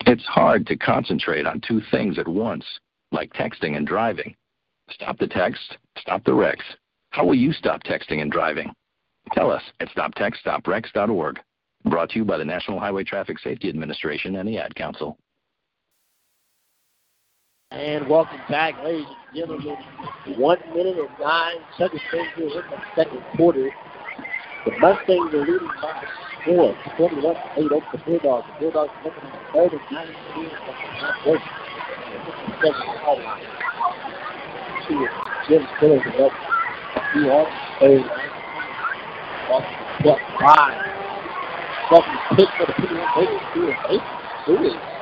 It's 0.07 0.25
hard 0.27 0.67
to 0.67 0.77
concentrate 0.77 1.47
on 1.47 1.63
two 1.67 1.81
things 1.91 2.19
at 2.19 2.29
once, 2.29 2.67
like 3.11 3.33
texting 3.33 3.79
and 3.79 3.87
driving. 3.87 4.37
Stop 4.91 5.17
the 5.17 5.27
text, 5.27 5.79
stop 5.97 6.23
the 6.25 6.35
wrecks. 6.35 6.65
How 7.09 7.25
will 7.25 7.35
you 7.35 7.53
stop 7.55 7.83
texting 7.85 8.21
and 8.21 8.31
driving? 8.31 8.71
Tell 9.33 9.51
us 9.51 9.63
at 9.81 9.89
stoptextstopwrecks.org. 9.89 11.41
Brought 11.87 12.11
to 12.11 12.19
you 12.19 12.25
by 12.27 12.37
the 12.37 12.45
National 12.45 12.79
Highway 12.79 13.05
Traffic 13.05 13.39
Safety 13.39 13.71
Administration 13.71 14.37
and 14.37 14.47
the 14.47 14.59
Ad 14.59 14.75
Council. 14.75 15.17
And 17.71 18.09
welcome 18.09 18.41
back, 18.49 18.75
ladies 18.85 19.07
and 19.07 19.37
gentlemen. 19.37 19.77
One 20.37 20.59
minute 20.75 20.97
and 20.99 21.09
nine 21.19 21.57
seconds 21.79 22.03
here 22.11 22.21
in 22.37 22.49
the 22.51 22.63
second 22.95 23.23
quarter. 23.37 23.71
The 24.65 24.71
Mustangs 24.81 25.35
are 25.35 25.45
leading 25.45 25.69
by 25.83 25.93
four, 26.47 26.75
21 26.97 27.37
8 27.57 27.73
over 27.73 27.85
the 27.93 27.99
Bulldogs. 27.99 28.47
The 28.49 28.55
Bulldogs 28.61 28.93
looking 29.05 29.29
at 29.29 29.53
third 29.53 29.73
and 29.73 29.81
19 29.93 30.15
from 30.35 30.67
the 30.67 30.73
halfway. 31.05 31.37
Line. 33.25 33.45
Two, 34.89 35.07
Jim 35.49 35.63
Spillers 35.77 36.07
is 36.07 36.17
up. 36.19 36.33
Two 37.13 37.29
on 37.29 37.47
third 37.79 38.01
and 38.01 38.09
19. 38.09 38.25
Boston 39.49 40.09
up 40.09 40.19
five. 40.41 40.81
Second 41.91 42.19
pick 42.37 42.49
for 42.57 42.65
the 42.65 42.73
Pity 42.73 42.95
Raiders. 42.95 43.45
Two 43.53 43.65
and 43.69 43.77
eight. 43.91 44.05
Two 44.47 44.57
and 44.57 44.95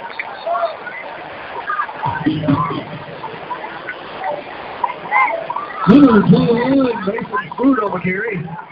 Number 5.88 6.20
21, 6.28 7.06
Mason 7.06 7.50
Fruit 7.56 7.78
on 7.82 7.90
the 7.92 8.71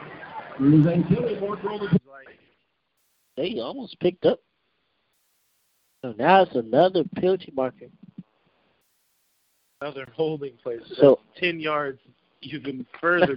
They 3.36 3.58
almost 3.60 3.98
picked 4.00 4.26
up. 4.26 4.40
So 6.02 6.14
now 6.18 6.42
it's 6.42 6.54
another 6.54 7.04
penalty 7.16 7.52
marker. 7.54 7.86
Another 9.80 10.06
holding 10.14 10.52
place. 10.62 10.80
So- 10.96 11.20
That's 11.34 11.40
10 11.40 11.60
yards 11.60 12.00
even 12.42 12.86
further. 13.00 13.36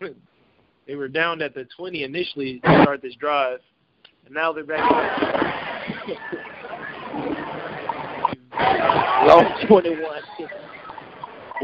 they 0.86 0.94
were 0.94 1.08
down 1.08 1.42
at 1.42 1.54
the 1.54 1.66
20 1.76 2.04
initially 2.04 2.60
to 2.60 2.82
start 2.82 3.02
this 3.02 3.14
drive, 3.16 3.58
and 4.26 4.34
now 4.34 4.52
they're 4.52 4.64
back. 4.64 4.90
Long 9.26 9.44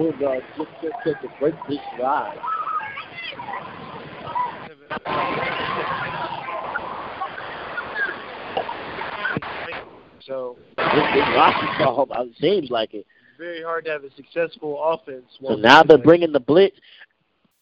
21. 0.01 0.19
Bulldogs 0.19 0.45
just 0.57 0.71
just 0.83 0.95
just 1.05 1.23
to 1.23 1.29
break 1.39 1.55
this 1.69 1.79
drive. 1.99 2.39
So 10.27 10.57
It 10.79 12.37
seems 12.41 12.71
like 12.71 12.95
it. 12.95 13.07
very 13.39 13.63
hard 13.63 13.85
to 13.87 13.91
have 13.91 14.05
a 14.05 14.11
successful 14.15 14.81
offense. 14.83 15.25
So 15.43 15.55
now 15.57 15.83
they're 15.83 15.99
bringing 15.99 16.33
the 16.33 16.41
blitz, 16.41 16.77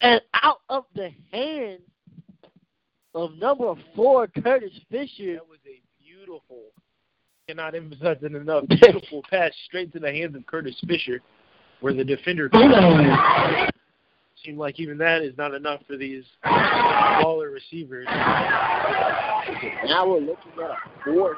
and 0.01 0.21
out 0.33 0.61
of 0.69 0.85
the 0.93 1.09
hands 1.31 1.81
of 3.15 3.33
number 3.35 3.73
four, 3.95 4.27
Curtis 4.27 4.71
Fisher. 4.91 5.33
That 5.35 5.49
was 5.49 5.59
a 5.65 5.81
beautiful, 6.03 6.63
cannot 7.47 7.75
emphasize 7.75 8.17
it 8.21 8.35
enough, 8.35 8.65
beautiful 8.67 9.23
pass 9.29 9.51
straight 9.65 9.91
to 9.93 9.99
the 9.99 10.11
hands 10.11 10.35
of 10.35 10.45
Curtis 10.45 10.75
Fisher, 10.87 11.21
where 11.81 11.93
the 11.93 12.03
defender 12.03 12.49
seemed 14.43 14.57
like 14.57 14.79
even 14.79 14.97
that 14.97 15.21
is 15.21 15.37
not 15.37 15.53
enough 15.53 15.81
for 15.87 15.97
these 15.97 16.23
baller 16.45 17.53
receivers. 17.53 18.07
Now 19.85 20.07
we're 20.07 20.19
looking 20.19 20.51
at 20.63 20.69
a 20.71 20.77
fourth. 21.03 21.37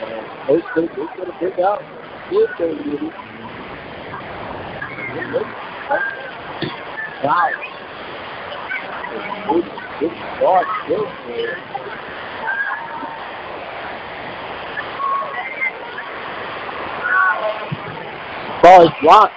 And 0.00 0.26
Coach 0.46 0.64
Coach 0.74 0.90
going 0.96 1.26
to 1.26 1.36
pick 1.38 1.58
out. 1.58 1.82
He's 2.30 2.48
going 2.58 2.76
to 2.76 2.84
get 2.84 3.02
it. 3.02 3.12
Wow. 7.24 7.50
Good, 9.48 9.64
good 10.00 10.12
start, 10.38 10.66
good 10.88 12.11
Ball 18.62 18.84
is 18.84 18.90
blocked. 19.02 19.34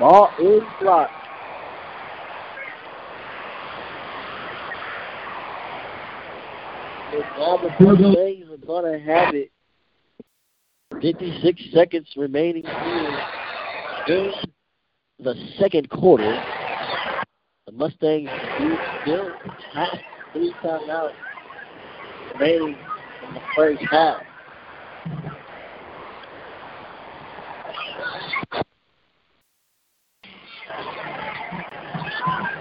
Ball 0.00 0.30
is 0.40 0.62
blocked. 0.80 1.12
The 7.12 7.84
Mustangs 7.84 8.50
are 8.50 8.66
going 8.66 8.92
to 8.92 8.98
have 8.98 9.34
it. 9.34 9.50
56 11.00 11.62
seconds 11.72 12.08
remaining 12.16 12.64
in 14.08 14.32
the 15.20 15.34
second 15.58 15.88
quarter. 15.88 16.42
The 17.66 17.72
Mustangs 17.72 18.28
do 18.58 18.76
still 19.02 19.30
have 19.72 19.98
three 20.32 20.52
timeouts 20.64 21.12
remaining 22.34 22.76
in 23.28 23.34
the 23.34 23.40
first 23.56 23.82
half. 23.88 24.22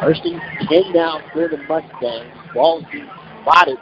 And 0.09 0.41
10 0.67 0.93
now 0.93 1.21
for 1.33 1.47
the 1.47 1.57
Mustangs. 1.67 2.33
Ball 2.55 2.81
spotted 3.43 3.77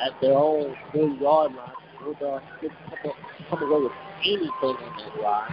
at 0.00 0.12
their 0.20 0.34
own 0.34 0.76
30 0.94 1.16
yard 1.16 1.52
line. 1.52 1.72
Bulldogs 2.00 2.44
couldn't 2.60 2.76
come, 3.50 3.62
away 3.62 3.82
with 3.82 3.92
anything 4.22 4.52
on 4.62 4.96
that 4.98 5.14
drive. 5.18 5.50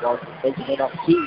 Ball 0.00 0.18
taking 0.42 0.64
it 0.72 0.80
off 0.80 0.90
key. 1.04 1.22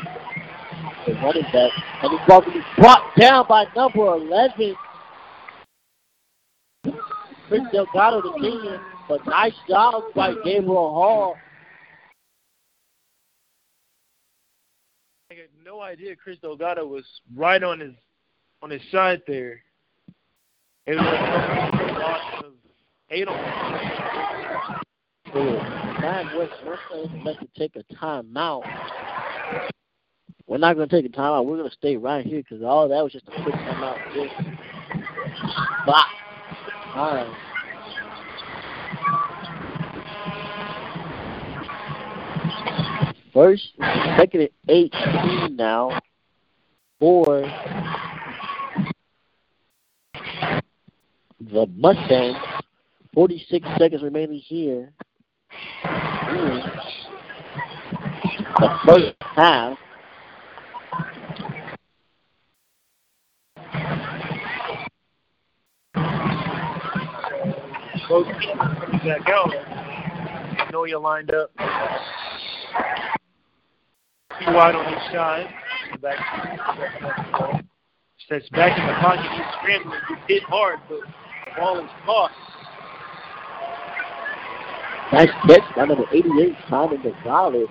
The 1.06 1.14
running 1.14 1.44
back. 1.54 1.72
And 2.02 2.12
he's 2.18 2.28
going 2.28 2.46
to 2.46 2.52
be 2.52 2.62
brought 2.78 3.16
down 3.16 3.46
by 3.48 3.66
number 3.76 4.16
11. 4.16 4.76
Chris 7.48 7.62
Delgado, 7.72 8.24
the 8.24 8.34
senior. 8.42 8.82
But 9.08 9.28
nice 9.28 9.54
job 9.70 10.02
by 10.16 10.34
Gabriel 10.44 10.94
Hall. 10.96 11.36
I 15.30 15.36
had 15.36 15.61
no 15.72 15.80
idea 15.80 16.14
Chris 16.18 16.38
Delgado 16.42 16.86
was 16.86 17.06
right 17.34 17.64
on 17.64 17.80
his 17.80 17.94
on 18.62 18.70
his 18.70 18.82
side 18.92 19.22
there. 19.26 19.62
It 20.86 20.96
was 20.96 21.00
a 21.00 21.94
loss 21.98 22.44
of 22.44 22.52
eight 23.10 23.26
on 23.30 23.38
West 26.38 26.52
Mustangs 26.66 27.24
meant 27.24 27.40
to 27.40 27.48
take 27.58 27.78
a 27.78 27.84
timeout. 27.94 28.64
We're 30.46 30.58
not 30.58 30.76
going 30.76 30.90
to 30.90 31.02
take 31.02 31.06
a 31.10 31.18
timeout. 31.18 31.46
We're 31.46 31.56
going 31.58 31.70
to 31.70 31.76
stay 31.76 31.96
right 31.96 32.26
here 32.26 32.42
because 32.42 32.62
all 32.64 32.90
that 32.90 33.02
was 33.02 33.14
just 33.14 33.30
a 33.30 33.42
quick 33.42 33.56
timeout. 33.56 34.14
Just. 34.14 34.34
All 36.96 37.16
right. 37.16 37.51
First, 43.34 43.64
second 44.18 44.42
at 44.42 44.52
18 44.68 45.56
now 45.56 46.02
for 47.00 47.42
the 51.40 51.66
Mustangs. 51.76 52.38
46 53.14 53.68
seconds 53.78 54.04
remaining 54.04 54.40
here. 54.40 54.92
The 58.60 58.78
first 58.86 59.16
half. 59.20 59.78
Close 68.08 68.26
back 69.06 69.30
out. 69.30 69.54
I 69.56 70.70
know 70.72 70.86
you 70.86 71.00
lined 71.00 71.34
up. 71.34 71.52
Two 74.46 74.54
wide 74.54 74.76
on 74.76 74.94
each 74.94 75.12
side. 75.14 75.48
Back, 76.02 76.18
Steps 78.26 78.50
back 78.50 78.80
in 78.80 78.88
the 78.88 78.94
pocket. 78.94 79.30
He's 79.32 79.46
scrambling. 79.60 80.00
He 80.28 80.34
hit 80.36 80.44
hard, 80.44 80.80
but 80.90 81.00
the 81.00 81.52
ball 81.58 81.80
is 81.80 81.90
caught. 82.06 82.32
Nice 85.14 85.30
catch 85.46 85.76
by 85.76 85.86
number 85.86 86.06
88, 86.12 86.56
Simon 86.70 87.02
Gonzalez. 87.04 87.68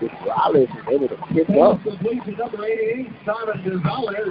Gonzalez 0.00 0.68
is 0.68 0.86
able 0.92 1.08
to 1.08 1.16
pick 1.32 1.48
up. 1.58 1.82
Completion 1.82 2.36
number 2.36 2.64
88, 2.64 3.08
Simon 3.24 3.64
Gonzalez. 3.64 4.28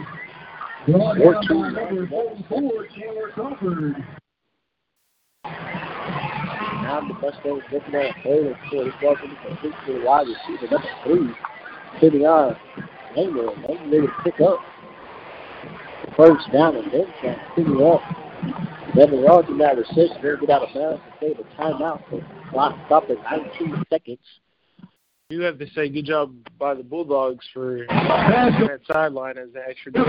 Brought 0.85 1.17
down 1.17 1.73
by 1.73 1.81
number 1.81 2.07
44, 2.07 2.87
Chandler 2.95 3.29
Crawford. 3.33 3.95
Now 6.89 7.01
the 7.01 7.13
Mustangs 7.13 7.61
looking 7.71 7.93
at 7.93 8.15
third 8.23 8.47
and 8.47 8.55
four. 8.71 8.83
This 8.83 8.93
ball 8.99 9.15
going 9.15 9.29
to 9.29 9.35
be 9.35 9.47
complete 9.47 9.75
to 9.85 9.93
the 9.93 10.03
wide 10.03 10.25
receiver, 10.25 10.71
number 10.71 10.89
three, 11.03 11.29
sitting 12.01 12.25
on 12.25 12.57
Langler. 13.15 13.53
Langler 13.63 13.93
able 13.93 14.07
to 14.07 14.13
pick 14.23 14.41
up 14.41 14.57
the 16.03 16.11
first 16.17 16.51
down 16.51 16.77
and 16.77 16.91
then 16.91 17.05
try 17.21 17.35
to 17.35 17.41
pick 17.55 17.67
it 17.67 17.81
up. 17.83 18.01
Seven 18.95 19.19
yards 19.19 19.49
in 19.49 19.59
that 19.59 19.77
reception. 19.77 20.17
They'll 20.23 20.37
get 20.37 20.49
out 20.49 20.63
of 20.63 20.73
bounds 20.73 21.01
and 21.05 21.13
save 21.19 21.37
a 21.37 21.43
timeout. 21.61 22.01
So 22.09 22.23
clock 22.49 22.75
stopped 22.87 23.11
at 23.11 23.21
19 23.21 23.83
seconds. 23.87 24.17
You 25.29 25.41
have 25.41 25.59
to 25.59 25.69
say 25.75 25.89
good 25.89 26.05
job 26.05 26.33
by 26.57 26.73
the 26.73 26.81
Bulldogs 26.81 27.45
for 27.53 27.85
that 27.87 28.79
sideline 28.91 29.37
as 29.37 29.49
an 29.53 29.61
extra. 29.69 29.91
No, 29.91 30.05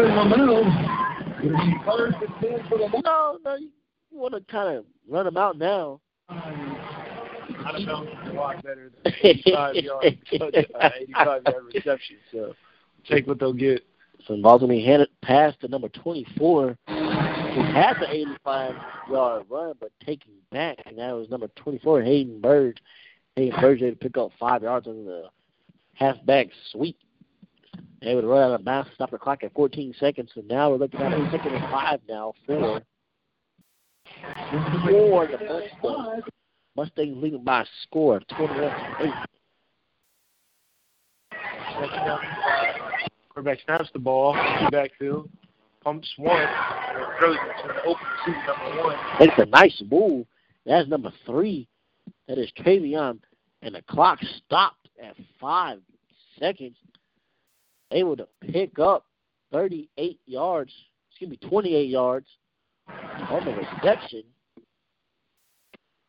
no, 3.44 3.56
you 3.56 4.18
want 4.18 4.32
to 4.32 4.40
kind 4.50 4.78
of 4.78 4.86
run 5.06 5.26
them 5.26 5.36
out 5.36 5.58
now. 5.58 6.00
I 6.30 7.72
don't 7.72 7.84
know. 7.84 8.06
A 8.24 8.32
lot 8.32 8.62
better 8.62 8.90
than 9.04 9.14
85 9.22 9.74
yard, 9.76 10.04
uh, 10.04 10.90
85 10.96 11.42
yard 11.46 11.64
reception. 11.74 12.16
So 12.32 12.54
take 13.08 13.26
what 13.26 13.38
they'll 13.38 13.52
get. 13.52 13.82
So 14.26 14.36
the 14.36 14.42
ball's 14.42 14.60
going 14.60 14.70
to 14.70 14.76
be 14.76 14.84
handed 14.84 15.08
pass 15.22 15.54
to 15.60 15.68
number 15.68 15.88
24, 15.88 16.76
who 16.86 16.94
had 16.94 17.94
the 18.00 18.08
85 18.08 18.74
yard 19.10 19.46
run, 19.48 19.74
but 19.80 19.92
taking 20.04 20.32
back, 20.52 20.78
and 20.86 20.98
that 20.98 21.12
was 21.12 21.30
number 21.30 21.48
24, 21.56 22.02
Hayden 22.02 22.40
Bird. 22.40 22.80
Hayden 23.36 23.58
Bird 23.60 23.82
able 23.82 23.90
to 23.92 23.96
pick 23.96 24.16
up 24.18 24.30
five 24.38 24.62
yards 24.62 24.86
on 24.86 25.04
the 25.04 25.24
halfback 25.94 26.48
sweep. 26.70 26.96
Able 28.02 28.22
to 28.22 28.26
run 28.26 28.42
out 28.50 28.60
of 28.60 28.64
bounds, 28.64 28.90
stop 28.94 29.10
the 29.10 29.18
clock 29.18 29.42
at 29.42 29.52
14 29.52 29.94
seconds, 29.98 30.30
and 30.36 30.48
now 30.48 30.70
we're 30.70 30.76
looking 30.76 31.00
at 31.00 31.12
a 31.12 31.30
second 31.30 31.54
and 31.54 31.70
five 31.70 32.00
now 32.08 32.32
for 32.46 32.80
for 34.88 35.26
the 35.26 35.38
Mustangs. 35.82 36.24
Mustangs 36.76 37.16
leading 37.22 37.44
by 37.44 37.62
a 37.62 37.66
score 37.82 38.16
of 38.18 38.26
21 38.28 38.58
to 38.58 38.96
8. 39.00 39.12
Quarterback 43.30 43.58
snaps 43.64 43.90
the 43.92 43.98
ball, 43.98 44.34
backfield, 44.70 45.28
pumps 45.82 46.12
one, 46.16 46.36
and 46.40 47.06
throws 47.18 47.36
it 47.36 47.62
to 47.62 47.68
the 47.68 47.82
open 47.82 48.06
receiver 48.26 48.46
number 48.46 48.82
one. 48.82 48.96
It's 49.20 49.38
a 49.38 49.46
nice 49.46 49.82
move. 49.90 50.26
That's 50.66 50.88
number 50.88 51.12
three. 51.26 51.66
That 52.28 52.38
is 52.38 52.50
Travion. 52.58 53.18
And 53.62 53.74
the 53.74 53.82
clock 53.82 54.18
stopped 54.46 54.88
at 55.02 55.16
five 55.40 55.80
seconds. 56.38 56.76
Able 57.92 58.16
to 58.16 58.28
pick 58.40 58.78
up 58.78 59.06
38 59.52 60.20
yards, 60.26 60.72
excuse 61.10 61.30
me, 61.30 61.36
28 61.48 61.88
yards 61.88 62.26
on 63.28 63.44
the 63.44 63.52
reception. 63.52 64.22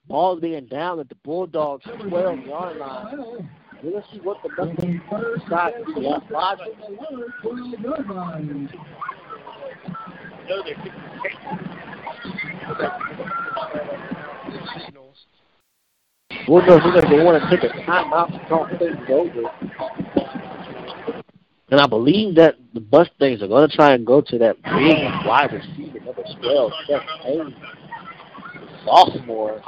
Ball 0.08 0.40
being 0.40 0.66
down 0.66 1.00
at 1.00 1.10
the 1.10 1.16
Bulldogs 1.24 1.86
12 1.86 2.40
yard 2.46 2.78
line. 2.78 3.50
We're 3.84 3.92
going 3.92 4.04
to 4.04 4.10
see 4.12 4.20
what 4.20 4.38
the 4.44 4.50
decide 4.50 5.74
to 5.74 5.94
do. 5.94 6.02
Yeah, 6.02 6.20
five. 6.32 6.60
Bulldogs 16.46 16.86
are 16.86 16.92
going 16.92 17.10
to 17.10 17.24
want 17.24 17.42
to 17.42 17.50
take 17.50 17.64
a 17.64 17.74
timeout 17.84 18.32
to 18.32 18.50
talk 18.50 18.70
things 18.78 18.98
over. 19.10 20.11
And 21.72 21.80
I 21.80 21.88
believe 21.88 22.36
that 22.36 22.56
the 22.74 22.86
Mustangs 22.92 23.42
are 23.42 23.48
going 23.48 23.70
to 23.70 23.74
try 23.74 23.94
and 23.94 24.06
go 24.06 24.20
to 24.20 24.38
that 24.40 24.62
big 24.62 25.26
wide 25.26 25.54
receiver, 25.54 26.02
number 26.02 26.24
12, 26.42 26.72
Seth 26.86 27.02
the 27.24 27.54
sophomore. 28.84 29.62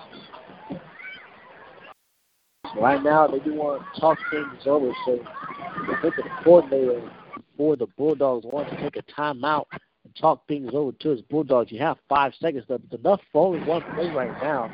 Right 2.78 3.02
now, 3.02 3.28
they 3.28 3.40
do 3.40 3.54
want 3.54 3.84
to 3.94 4.02
talk 4.02 4.18
things 4.30 4.48
over. 4.66 4.92
So 5.06 5.20
I 5.26 6.02
think 6.02 6.16
the 6.18 6.24
coordinator 6.44 7.10
for 7.56 7.78
the 7.78 7.88
Bulldogs 7.98 8.46
wants 8.46 8.72
to 8.72 8.82
take 8.82 8.98
a 8.98 9.04
timeout 9.04 9.66
and 9.72 10.16
talk 10.20 10.46
things 10.48 10.72
over 10.74 10.92
to 10.92 11.10
his 11.10 11.22
Bulldogs. 11.22 11.72
You 11.72 11.80
have 11.80 11.98
five 12.10 12.34
seconds 12.38 12.66
left. 12.68 12.84
It's 12.86 13.00
enough 13.00 13.22
for 13.32 13.48
only 13.48 13.66
one 13.66 13.82
play 13.96 14.10
right 14.10 14.34
now. 14.42 14.70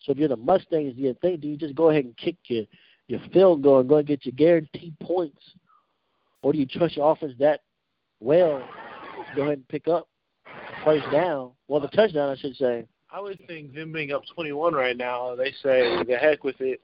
So 0.00 0.12
if 0.12 0.18
you're 0.18 0.28
the 0.28 0.36
Mustangs, 0.36 0.96
do 0.96 1.02
you 1.02 1.16
think 1.20 1.42
do 1.42 1.48
you 1.48 1.56
just 1.56 1.76
go 1.76 1.90
ahead 1.90 2.06
and 2.06 2.16
kick 2.16 2.36
your 2.48 2.64
your 3.06 3.20
field 3.32 3.62
goal 3.62 3.80
and 3.80 3.88
go 3.88 3.98
and 3.98 4.06
get 4.06 4.26
your 4.26 4.32
guaranteed 4.32 4.98
points? 4.98 5.42
Or 6.42 6.52
do 6.52 6.58
you 6.58 6.66
trust 6.66 6.96
your 6.96 7.10
offense 7.10 7.32
that 7.38 7.60
well 8.20 8.58
to 8.58 9.36
go 9.36 9.42
ahead 9.42 9.58
and 9.58 9.68
pick 9.68 9.88
up 9.88 10.08
first 10.84 11.10
down? 11.10 11.50
Well, 11.68 11.80
the 11.80 11.88
touchdown, 11.88 12.30
I 12.30 12.36
should 12.36 12.56
say. 12.56 12.86
I 13.10 13.20
would 13.20 13.38
think 13.46 13.74
them 13.74 13.92
being 13.92 14.12
up 14.12 14.22
21 14.34 14.74
right 14.74 14.96
now, 14.96 15.34
they 15.36 15.52
say, 15.62 16.02
the 16.04 16.16
heck 16.20 16.44
with 16.44 16.56
it. 16.60 16.80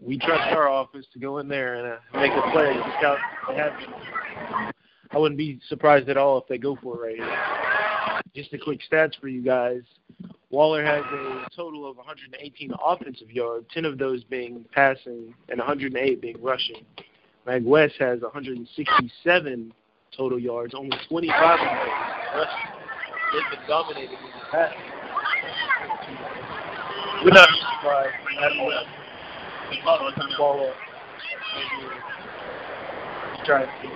We 0.00 0.18
trust 0.18 0.54
our 0.54 0.82
offense 0.82 1.06
to 1.12 1.18
go 1.18 1.38
in 1.38 1.48
there 1.48 1.74
and 1.74 1.94
uh, 1.94 2.20
make 2.20 2.32
a 2.32 2.50
play. 2.52 2.72
Scout, 2.98 3.18
I 5.10 5.18
wouldn't 5.18 5.38
be 5.38 5.60
surprised 5.68 6.08
at 6.08 6.16
all 6.16 6.38
if 6.38 6.46
they 6.46 6.58
go 6.58 6.76
for 6.82 7.04
it 7.04 7.08
right 7.08 7.16
here. 7.16 8.20
Just 8.34 8.52
a 8.54 8.58
quick 8.58 8.80
stats 8.90 9.18
for 9.20 9.28
you 9.28 9.42
guys. 9.42 9.82
Waller 10.50 10.84
has 10.84 11.02
a 11.04 11.46
total 11.54 11.88
of 11.88 11.96
118 11.96 12.72
offensive 12.84 13.30
yards, 13.30 13.66
10 13.74 13.84
of 13.84 13.98
those 13.98 14.22
being 14.24 14.64
passing 14.72 15.34
and 15.48 15.58
108 15.58 16.20
being 16.20 16.40
rushing. 16.40 16.84
Mag 17.46 17.64
West 17.64 17.94
has 17.98 18.20
167 18.20 19.72
total 20.16 20.38
yards, 20.38 20.74
only 20.74 20.96
25 21.08 21.34
of 21.42 21.58
those 21.58 21.68
rushing. 22.36 22.70
They've 23.32 23.58
been 23.58 23.68
dominating 23.68 24.10
in 24.10 24.18
the 24.18 24.46
pass. 24.50 24.74
Would 27.24 27.34
not 27.34 27.48
surprised. 27.78 28.14
Mag 28.40 28.52
West. 28.66 28.86
Ball 30.38 30.68
up. 30.68 30.74
Trying 33.44 33.66
to 33.66 33.88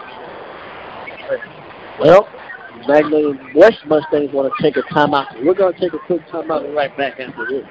Well, 2.01 2.29
Magnolia 2.89 3.39
West 3.55 3.79
Mustangs 3.87 4.33
want 4.33 4.53
to 4.53 4.63
take 4.63 4.77
a 4.77 4.83
timeout. 4.93 5.45
We're 5.45 5.55
going 5.55 5.75
to 5.75 5.81
take 5.81 5.93
a 5.93 5.99
quick 6.07 6.27
timeout 6.29 6.65
and 6.65 6.75
right 6.75 6.97
back 6.97 7.21
after 7.21 7.47
this. 7.49 7.65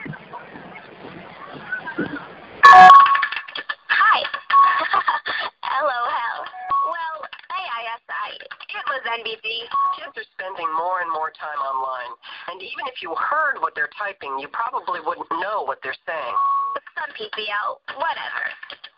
Even 12.66 12.90
if 12.90 13.02
you 13.06 13.14
heard 13.14 13.62
what 13.62 13.78
they're 13.78 13.94
typing, 13.94 14.42
you 14.42 14.50
probably 14.50 15.00
wouldn't 15.06 15.30
know 15.38 15.62
what 15.62 15.80
they're 15.86 15.98
saying. 16.06 16.36
Some 16.98 17.12
PPO, 17.14 17.62
whatever. 18.02 18.44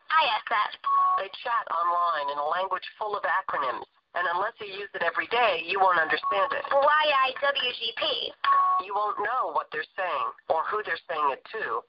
ISS. 0.07 0.71
They 1.19 1.29
chat 1.43 1.65
online 1.67 2.31
in 2.31 2.37
a 2.39 2.47
language 2.47 2.85
full 2.97 3.13
of 3.17 3.23
acronyms. 3.27 3.85
And 4.15 4.25
unless 4.33 4.57
you 4.57 4.65
use 4.71 4.89
it 4.95 5.03
every 5.03 5.27
day, 5.27 5.61
you 5.67 5.77
won't 5.77 5.99
understand 5.99 6.49
it. 6.55 6.65
YIWGP. 6.73 8.03
You 8.85 8.95
won't 8.95 9.19
know 9.19 9.53
what 9.53 9.67
they're 9.71 9.85
saying 9.93 10.29
or 10.49 10.63
who 10.71 10.81
they're 10.85 11.01
saying 11.05 11.29
it 11.35 11.43
to. 11.53 11.83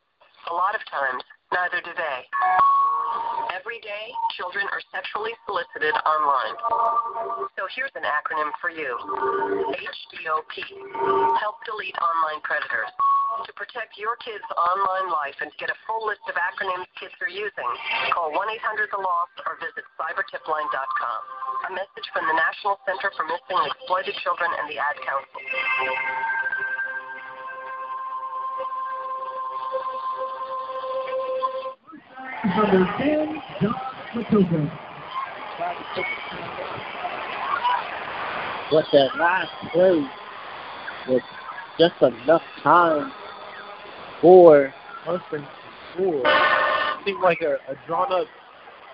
A 0.51 0.55
lot 0.55 0.75
of 0.75 0.83
times, 0.91 1.23
neither 1.53 1.81
do 1.81 1.93
they. 1.97 2.21
Every 3.69 3.85
day, 3.85 4.09
children 4.33 4.65
are 4.73 4.81
sexually 4.89 5.37
solicited 5.45 5.93
online. 6.09 6.57
So 7.53 7.69
here's 7.77 7.93
an 8.01 8.09
acronym 8.09 8.49
for 8.65 8.73
you 8.73 8.97
HDOP 8.97 10.57
Help 11.37 11.61
Delete 11.69 11.93
Online 12.01 12.41
Predators. 12.49 12.89
To 13.45 13.53
protect 13.53 14.01
your 14.01 14.17
kids' 14.25 14.49
online 14.57 15.13
life 15.13 15.37
and 15.45 15.53
to 15.53 15.57
get 15.61 15.69
a 15.69 15.77
full 15.85 16.01
list 16.09 16.25
of 16.33 16.41
acronyms 16.41 16.89
kids 16.97 17.13
are 17.21 17.29
using, 17.29 17.69
call 18.17 18.33
1 18.33 18.41
800 18.41 18.89
The 18.89 19.05
Lost 19.05 19.37
or 19.45 19.61
visit 19.61 19.85
cybertipline.com. 20.01 21.21
A 21.69 21.73
message 21.77 22.09
from 22.17 22.25
the 22.25 22.41
National 22.41 22.81
Center 22.89 23.13
for 23.13 23.29
Missing 23.29 23.53
and 23.53 23.69
Exploited 23.69 24.17
Children 24.25 24.49
and 24.49 24.73
the 24.73 24.81
Ad 24.81 24.97
Council. 25.05 25.45
Number 32.57 32.89
10, 32.97 33.43
John 33.61 33.75
Matoka. 34.15 34.79
But 38.71 38.85
that 38.93 39.17
last 39.19 39.51
play 39.73 40.07
was 41.09 41.23
just 41.79 41.95
enough 42.03 42.43
time 42.63 43.13
for 44.21 44.73
Huntsman 45.05 45.43
to 45.43 45.49
score. 45.95 46.23
Seemed 47.05 47.21
like 47.23 47.41
a, 47.41 47.55
a 47.71 47.77
drawn 47.87 48.13
up 48.13 48.27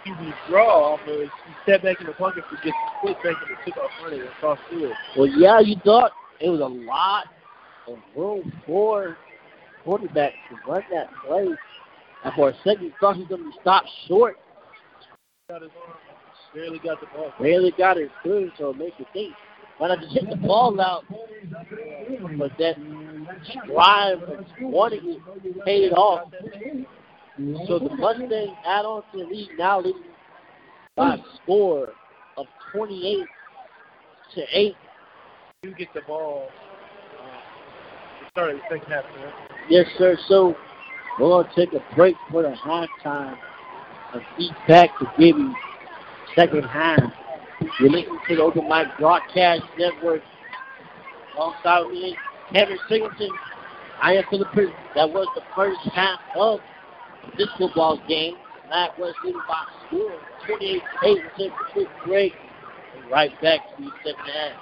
QB 0.07 0.33
draw 0.49 0.97
almost. 0.97 1.33
He 1.47 1.53
stepped 1.65 1.85
back 1.85 2.01
in 2.01 2.07
the 2.07 2.13
pocket 2.13 2.45
for 2.49 2.57
just 2.57 2.69
a 2.69 2.99
split 2.99 3.17
second 3.23 3.49
and 3.49 3.59
took 3.67 3.77
off 3.77 3.91
running 4.03 4.23
across 4.23 4.59
field. 4.71 4.93
Well, 5.17 5.27
yeah, 5.27 5.61
you 5.61 5.77
thought 5.85 6.13
it 6.41 6.49
was 6.49 6.61
a 6.61 6.65
lot 6.65 7.27
of 7.89 7.99
room 8.17 8.53
for 8.67 9.17
quarterback 9.83 10.33
to 10.51 10.71
run 10.71 10.83
that 10.93 11.09
play. 11.27 11.49
And 12.25 12.35
for 12.35 12.51
a 12.51 12.55
second, 12.65 12.85
you 12.85 12.93
thought 13.01 13.17
he 13.17 13.23
was 13.23 13.29
going 13.29 13.45
to 13.45 13.61
stopped 13.61 13.89
short. 14.09 14.39
Got 15.55 15.63
his 15.63 15.71
barely 16.53 16.79
got 16.81 17.01
the 17.01 17.07
ball. 17.15 17.33
Barely 17.41 17.73
got 17.79 17.97
it 17.97 18.11
through, 18.25 18.51
so 18.59 18.71
it 18.71 18.77
makes 18.77 18.99
you 18.99 19.07
think. 19.13 19.33
Why 19.79 19.87
not 19.87 20.01
just 20.01 20.13
hit 20.13 20.29
the 20.29 20.35
ball 20.35 20.81
out? 20.81 21.05
But 22.37 22.51
that 22.59 22.75
drive 23.69 24.19
wanting 24.61 25.01
it 25.05 25.65
paid 25.65 25.85
it 25.85 25.93
off. 25.93 26.29
So 27.69 27.79
the 27.79 27.95
Mustangs 27.95 28.51
add 28.67 28.85
on 28.85 29.03
to 29.13 29.19
the 29.19 29.25
lead, 29.27 29.51
now 29.57 29.79
leading 29.79 30.03
by 30.97 31.15
a 31.15 31.19
score 31.41 31.91
of 32.37 32.47
28 32.73 33.25
to 34.35 34.43
8. 34.53 34.75
You 35.63 35.75
get 35.77 35.95
the 35.95 36.01
ball. 36.05 36.49
Uh, 38.35 38.47
the 38.47 38.59
second 38.69 38.93
half, 38.93 39.05
man. 39.15 39.33
Yes, 39.71 39.87
sir. 39.99 40.17
So 40.27 40.57
we're 41.21 41.29
going 41.29 41.47
to 41.47 41.55
take 41.55 41.73
a 41.75 41.95
break 41.95 42.17
for 42.33 42.43
the 42.43 42.57
halftime 42.67 43.39
and 44.15 44.23
be 44.39 44.51
back 44.69 44.97
to 44.99 45.07
give 45.19 45.37
you 45.37 45.55
second 46.37 46.63
half. 46.65 47.01
You're 47.81 47.91
listening 47.91 48.19
to 48.29 48.37
the 48.37 48.43
Open 48.43 48.69
Mic 48.69 48.87
Broadcast 48.99 49.63
Network. 49.79 50.23
Alongside 51.37 51.91
me, 51.91 52.17
Kevin 52.53 52.79
Singleton. 52.89 53.31
I 54.01 54.15
am 54.15 54.25
Philip 54.31 54.53
Pritchard. 54.53 54.75
That 54.95 55.11
was 55.11 55.27
the 55.35 55.43
first 55.55 55.81
half 55.95 56.21
of 56.37 56.61
this 57.37 57.49
football 57.59 58.01
game. 58.09 58.35
Matt 58.71 58.99
West 58.99 59.17
leading 59.25 59.41
by 59.47 59.65
score 59.87 60.19
28 60.47 60.83
8. 61.05 61.19
We'll 61.39 61.51
quick 61.73 61.89
break 62.07 62.33
and 62.97 63.11
right 63.11 63.31
back 63.43 63.61
to 63.77 63.83
the 63.83 63.91
second 64.05 64.25
half. 64.27 64.53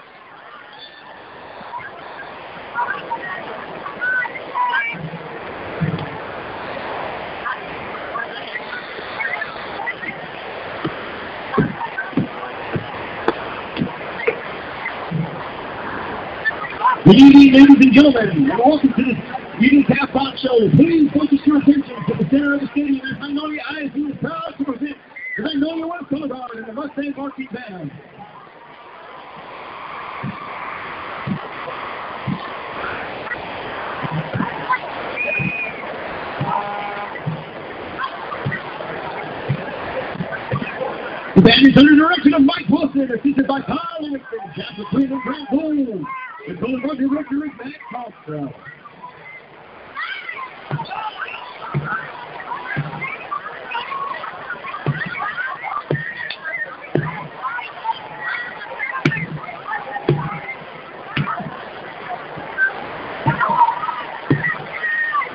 Good 17.05 17.17
evening, 17.17 17.53
ladies 17.53 17.77
and 17.81 17.93
gentlemen, 17.93 18.31
and 18.31 18.59
welcome 18.63 18.95
to 18.95 19.03
this 19.03 19.19
Union 19.59 19.83
Half 19.91 20.13
Box 20.13 20.39
Show. 20.39 20.55
Please 20.77 21.11
focus 21.11 21.41
your 21.45 21.59
attention 21.59 21.97
to 22.07 22.15
the 22.15 22.31
center 22.31 22.55
of 22.55 22.61
the 22.61 22.69
stadium 22.71 23.03
as 23.03 23.19
Magnolia 23.19 23.59
ISD 23.75 23.97
is 24.07 24.17
proud 24.23 24.55
to 24.57 24.65
present 24.65 24.97
the 25.37 25.43
Magnolia 25.43 25.87
West 25.89 26.07
Guard 26.11 26.51
and 26.55 26.67
the 26.69 26.73
Mustang 26.73 27.13
Marquee 27.17 27.49
Band. 27.51 27.91
The 41.35 41.43
band 41.43 41.67
is 41.67 41.77
under 41.77 41.91
the 41.91 41.99
direction 41.99 42.35
of 42.35 42.43
Mike 42.43 42.69
Wilson, 42.71 43.11
assisted 43.11 43.49
by 43.49 43.61
Kyle 43.63 43.99
Livingston, 43.99 44.39
Jasper 44.55 44.85
Quinn, 44.91 45.11
and 45.11 45.23
Grant 45.23 45.49
Boone. 46.47 46.55
The 46.55 46.61
color 46.61 46.81
guard 46.81 46.99
director 46.99 47.45
is 47.45 47.51
Matt 47.59 47.75
Kostrow. 47.93 48.53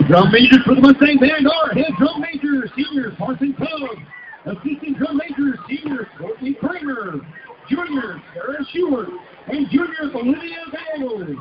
Drum 0.08 0.32
majors 0.32 0.64
for 0.66 0.76
the 0.76 0.82
Mustang 0.82 1.18
Band 1.20 1.48
are 1.48 1.74
head 1.74 1.92
drum 2.00 2.22
major, 2.22 2.66
senior 2.78 3.12
Parson 3.18 3.54
Cub, 3.54 3.68
assistant 4.46 4.98
drum 4.98 5.18
major, 5.18 5.58
senior 5.68 6.08
Courtney 6.18 6.54
Kramer, 6.54 7.20
junior 7.70 8.22
Sarah 8.34 8.66
Stewart, 8.70 9.10
and 9.50 9.70
junior 9.70 10.12
Olivia 10.14 10.58
Bale. 10.72 11.36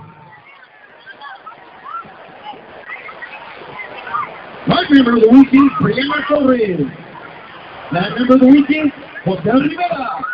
My 4.69 4.85
member 4.91 5.17
of 5.17 5.23
the 5.23 5.29
week 5.31 5.49
is 5.53 5.71
Brianna 5.81 6.27
Torres. 6.29 6.81
Night 7.93 8.19
member 8.19 8.35
of 8.35 8.41
the 8.41 8.47
week 8.47 8.71
is 8.71 8.91
Jose 9.25 9.51
Rivera. 9.51 10.25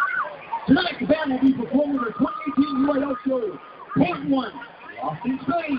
Tonight 0.67 0.95
the 1.01 1.07
band 1.07 1.33
will 1.33 1.41
be 1.41 1.53
performing 1.53 1.97
their 1.97 2.13
2018 2.13 2.87
UIL 2.87 3.17
show, 3.27 3.59
Part 3.97 4.29
1, 4.29 4.53
Lost 5.03 5.27
in 5.27 5.39
Space, 5.43 5.79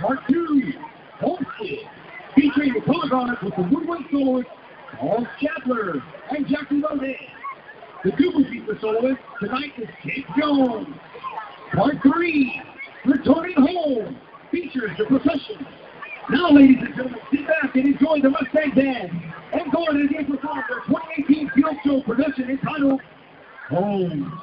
Part 0.00 0.18
2, 0.30 0.72
Homestead, 1.20 1.90
featuring 2.34 2.72
the 2.74 2.80
color 2.80 3.08
guard 3.08 3.38
with 3.42 3.54
the 3.56 3.62
woodwind 3.62 4.06
soloist, 4.10 4.48
Paul 4.98 5.26
Chapler 5.40 6.02
and 6.30 6.46
Jackie 6.46 6.76
Loaded. 6.76 7.16
The 8.04 8.12
Google 8.12 8.44
Pizza 8.44 8.74
soloist 8.80 9.20
tonight 9.40 9.72
is 9.78 9.88
Kate 10.02 10.26
Jones. 10.38 10.88
Part 11.76 11.96
three, 12.02 12.62
returning 13.04 13.54
home, 13.54 14.18
features 14.50 14.90
the 14.98 15.04
procession. 15.04 15.66
Now, 16.30 16.50
ladies 16.50 16.78
and 16.80 16.96
gentlemen, 16.96 17.20
sit 17.30 17.46
back 17.46 17.74
and 17.74 17.86
enjoy 17.88 18.20
the 18.22 18.30
Mustang 18.30 18.70
Band 18.74 19.10
and 19.52 19.74
on 19.74 20.02
as 20.02 20.08
they 20.08 20.24
their 20.24 20.80
2018 20.86 21.50
field 21.54 21.76
show 21.84 22.00
production 22.00 22.48
entitled 22.48 23.02
Home. 23.68 24.40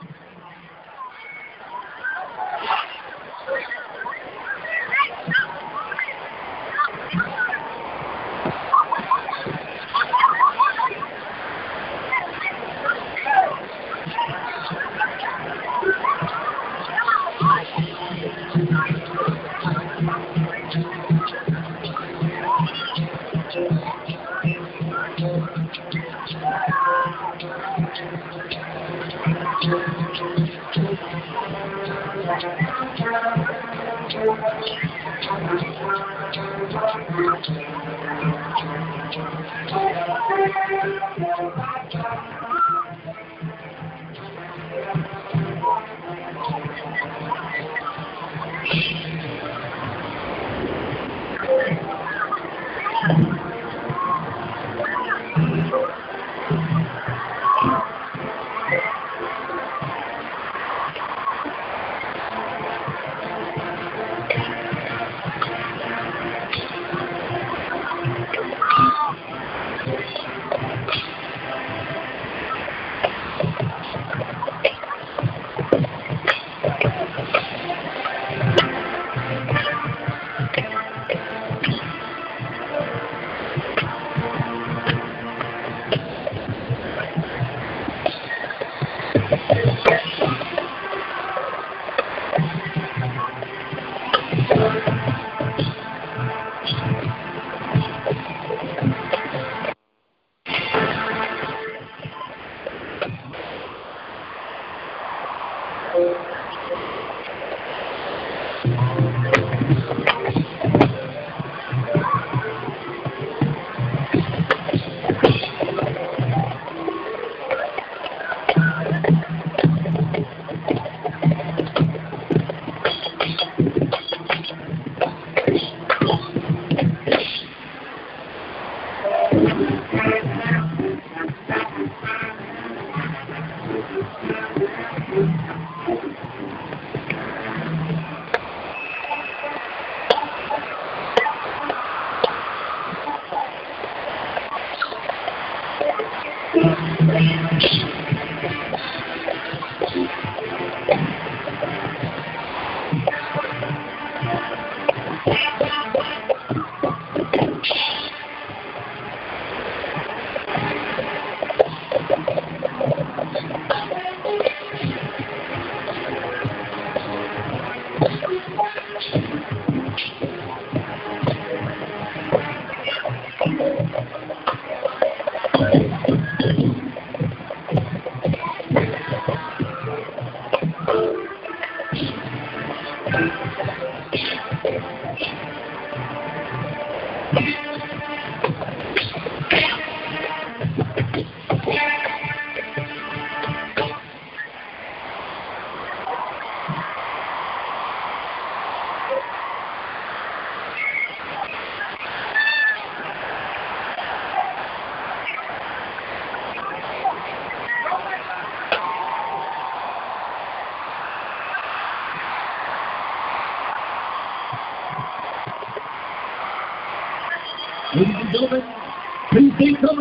Ladies 36.94 37.64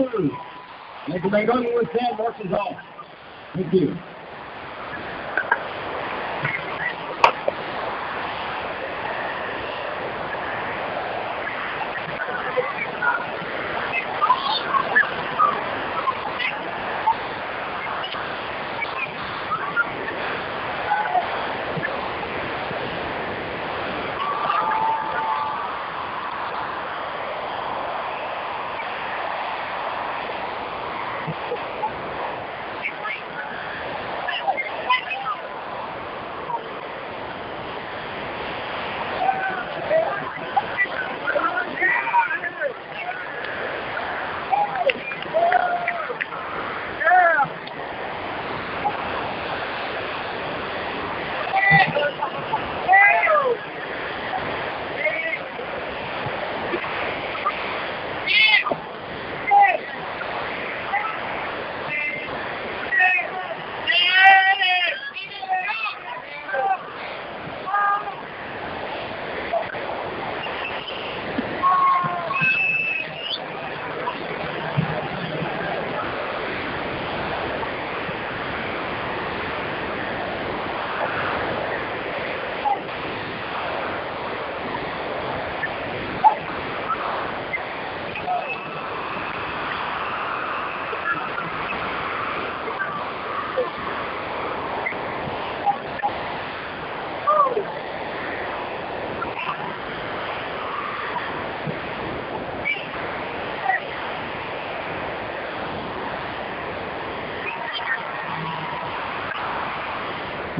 take 0.02 0.12
cover. 0.12 0.28
As 1.14 1.22
the 1.22 1.30
Magnolia 1.30 1.74
West 1.74 1.88
Band 1.92 2.18
marches 2.18 2.52
off. 2.52 2.76
Thank 3.54 3.72
you. 3.74 4.01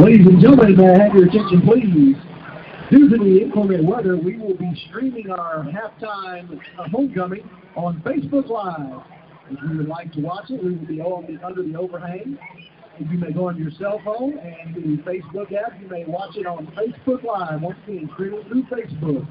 Ladies 0.02 0.26
and 0.26 0.40
gentlemen, 0.40 0.80
I 0.80 1.04
have 1.04 1.14
your 1.14 1.26
attention, 1.28 1.62
please? 1.62 2.16
Due 2.90 3.08
to 3.08 3.16
the 3.22 3.40
inclement 3.40 3.84
weather, 3.84 4.16
we 4.16 4.36
will 4.36 4.56
be 4.56 4.68
streaming 4.88 5.30
our 5.30 5.62
halftime 5.62 6.58
homecoming 6.90 7.48
on 7.76 8.02
Facebook 8.04 8.48
Live. 8.48 9.04
If 9.48 9.58
you 9.70 9.76
would 9.78 9.86
like 9.86 10.12
to 10.14 10.20
watch 10.20 10.50
it, 10.50 10.60
we 10.60 10.70
will 10.72 10.86
be 10.86 10.96
the, 11.36 11.46
under 11.46 11.62
the 11.62 11.76
overhang. 11.76 12.36
If 12.98 13.12
you 13.12 13.18
may 13.18 13.30
go 13.30 13.48
on 13.48 13.56
your 13.56 13.70
cell 13.78 14.00
phone 14.04 14.38
and 14.38 14.74
the 14.74 15.00
Facebook 15.04 15.52
app, 15.52 15.80
you 15.80 15.86
may 15.88 16.04
watch 16.04 16.36
it 16.36 16.46
on 16.46 16.66
Facebook 16.76 17.22
Live. 17.22 17.62
Once 17.62 17.78
again, 17.86 18.10
streaming 18.14 18.42
through 18.48 18.64
Facebook. 18.64 19.24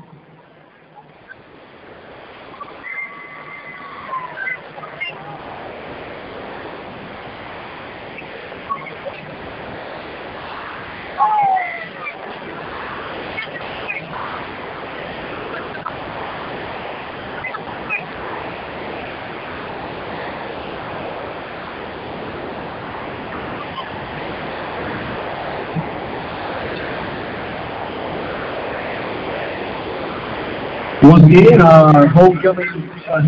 Once 31.03 31.09
again, 31.23 31.61
our 31.61 32.07
homecoming 32.07 32.89
uh, 33.07 33.21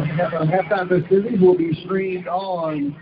halftime 0.45 0.89
festivities 0.89 1.39
will 1.39 1.57
be 1.57 1.73
streamed 1.85 2.27
on 2.27 2.95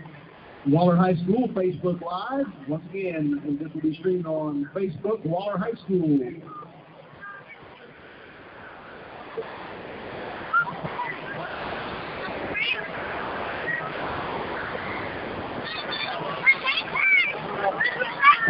Waller 0.66 0.96
High 0.96 1.14
School 1.14 1.48
Facebook 1.48 2.00
Live. 2.02 2.46
Once 2.68 2.84
again, 2.90 3.58
this 3.60 3.72
will 3.74 3.80
be 3.80 3.96
streamed 3.98 4.26
on 4.26 4.70
Facebook, 4.74 5.24
Waller 5.24 5.58
High 5.58 5.72
School. 5.84 6.18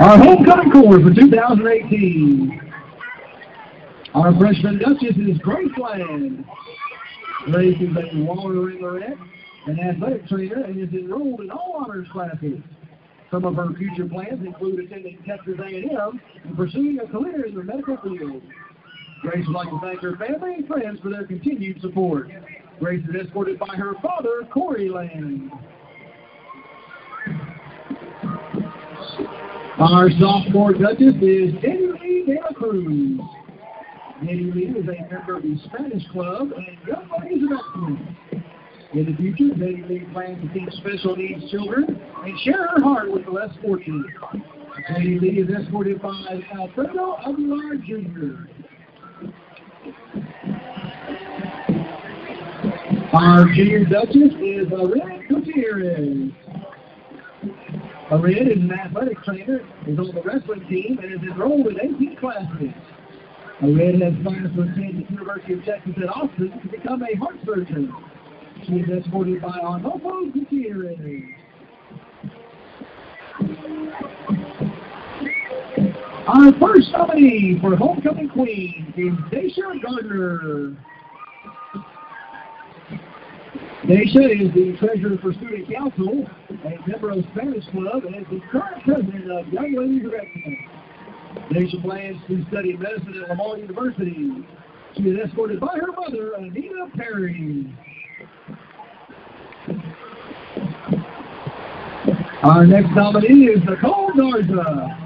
Our 0.01 0.19
homecoming 0.19 0.70
chorus 0.73 1.02
for 1.02 1.14
2018. 1.14 2.61
Our 4.14 4.36
freshman 4.39 4.78
Duchess 4.78 5.16
is 5.16 5.39
Graceland. 5.39 6.44
Grace 7.47 7.80
is 7.80 7.97
a 7.97 8.24
Waller 8.24 8.55
Rangerette, 8.56 9.18
an 9.66 9.80
athletic 9.80 10.28
trainer, 10.28 10.62
and 10.64 10.78
is 10.78 10.93
enrolled 10.93 11.40
in 11.40 11.51
all 11.51 11.78
honors 11.80 12.06
classes. 12.12 12.60
Some 13.30 13.47
of 13.47 13.55
her 13.55 13.72
future 13.78 14.06
plans 14.06 14.44
include 14.44 14.80
attending 14.80 15.16
Texas 15.26 15.55
A&M 15.59 16.20
and 16.44 16.56
pursuing 16.56 16.98
a 17.01 17.06
career 17.06 17.47
in 17.47 17.55
the 17.55 17.64
medical 17.64 17.97
field. 17.97 18.43
Grace 19.22 19.47
would 19.47 19.56
like 19.56 19.70
to 19.70 19.80
thank 19.80 20.01
her 20.01 20.16
family 20.16 20.56
and 20.56 20.68
friends 20.68 21.01
for 21.01 21.09
their 21.09 21.26
continued 21.26 21.80
support. 21.80 22.28
Grace 22.80 23.02
is 23.09 23.26
escorted 23.26 23.59
by 23.59 23.74
her 23.76 23.94
father, 24.02 24.47
Corey 24.52 24.90
Land. 24.90 25.51
Our 29.78 30.10
sophomore 30.20 30.74
Duchess 30.74 31.14
is 31.22 31.55
Jenny 31.62 32.24
De 32.26 32.55
Cruz. 32.55 33.20
Lee 34.27 34.74
is 34.78 34.89
a 34.89 35.12
member 35.12 35.36
of 35.36 35.43
the 35.43 35.59
Spanish 35.65 36.07
Club 36.12 36.53
and 36.53 36.78
Young 36.86 37.09
Ladies 37.20 37.43
of 37.44 37.59
Excellence. 37.59 38.01
In 38.94 39.07
the 39.07 39.16
future, 39.16 39.57
Nettie 39.57 39.85
Lee 39.89 40.07
plans 40.12 40.39
to 40.43 40.53
teach 40.53 40.73
special 40.74 41.16
needs 41.16 41.51
children 41.51 42.01
and 42.24 42.40
share 42.40 42.69
her 42.69 42.82
heart 42.82 43.11
with 43.11 43.24
the 43.24 43.31
less 43.31 43.51
fortunate. 43.62 44.07
Nettie 44.90 45.19
Lee 45.19 45.40
is 45.40 45.49
escorted 45.49 46.01
by 46.01 46.40
Alfredo 46.55 47.16
Aguilar 47.27 47.77
Jr. 47.77 48.47
Our 53.15 53.47
junior 53.55 53.85
Duchess 53.85 54.35
is 54.40 54.73
Arid 54.73 55.28
Gutierrez. 55.28 56.31
Arid 58.11 58.49
is 58.49 58.59
an 58.59 58.73
athletic 58.73 59.23
trainer, 59.24 59.61
is 59.86 59.99
on 59.99 60.15
the 60.15 60.23
wrestling 60.23 60.66
team, 60.69 60.99
and 61.03 61.12
is 61.12 61.20
enrolled 61.23 61.66
in 61.66 61.81
18 61.81 62.16
classes. 62.16 62.73
Red 63.62 64.02
has 64.02 64.12
plans 64.24 64.52
to 64.56 64.62
attend 64.62 65.06
the 65.06 65.12
University 65.12 65.52
of 65.52 65.64
Texas 65.64 65.93
at 65.97 66.09
Austin 66.09 66.51
to 66.62 66.68
become 66.68 67.01
a 67.05 67.16
heart 67.16 67.36
surgeon. 67.47 67.94
She 68.66 68.72
is 68.72 68.89
escorted 68.89 69.40
by 69.40 69.51
Arnolfo 69.51 70.32
Gutierrez. 70.32 70.98
Our 76.26 76.52
first 76.59 76.90
nominee 76.90 77.59
for 77.60 77.76
Homecoming 77.76 78.30
Queen 78.30 78.93
is 78.97 79.12
Daisha 79.30 79.80
Gardner. 79.80 80.76
Daisha 83.84 84.43
is 84.43 84.52
the 84.55 84.76
treasurer 84.78 85.18
for 85.22 85.32
Student 85.34 85.72
Council, 85.72 86.26
a 86.51 86.89
member 86.89 87.10
of 87.10 87.24
Spanish 87.32 87.64
Club, 87.70 88.05
and 88.06 88.16
is 88.16 88.26
the 88.28 88.40
current 88.51 88.82
president 88.82 89.30
of 89.30 89.52
Young 89.52 89.74
Ladies 89.76 90.06
of 90.06 90.14
Daisha 91.51 91.83
plans 91.83 92.17
to 92.29 92.45
study 92.49 92.77
medicine 92.77 93.23
at 93.23 93.29
Lamar 93.31 93.59
University. 93.59 94.31
She 94.97 95.03
is 95.03 95.19
escorted 95.27 95.61
by 95.61 95.75
her 95.75 95.93
mother, 95.93 96.33
Anita 96.35 96.87
Perry. 96.97 97.73
Our 102.43 102.67
next 102.67 102.91
nominee 102.95 103.47
is 103.47 103.63
Nicole 103.65 104.11
Garza. 104.17 104.99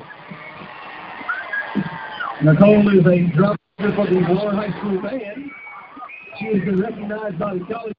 Nicole 2.42 2.98
is 2.98 3.06
a 3.06 3.36
drummer 3.36 3.56
for 3.78 4.06
the 4.06 4.24
Waller 4.28 4.54
High 4.54 4.78
School 4.78 5.02
Band. 5.02 5.50
She 6.38 6.46
has 6.46 6.64
been 6.64 6.80
recognized 6.80 7.38
by 7.38 7.54
the 7.54 7.64
College 7.70 7.94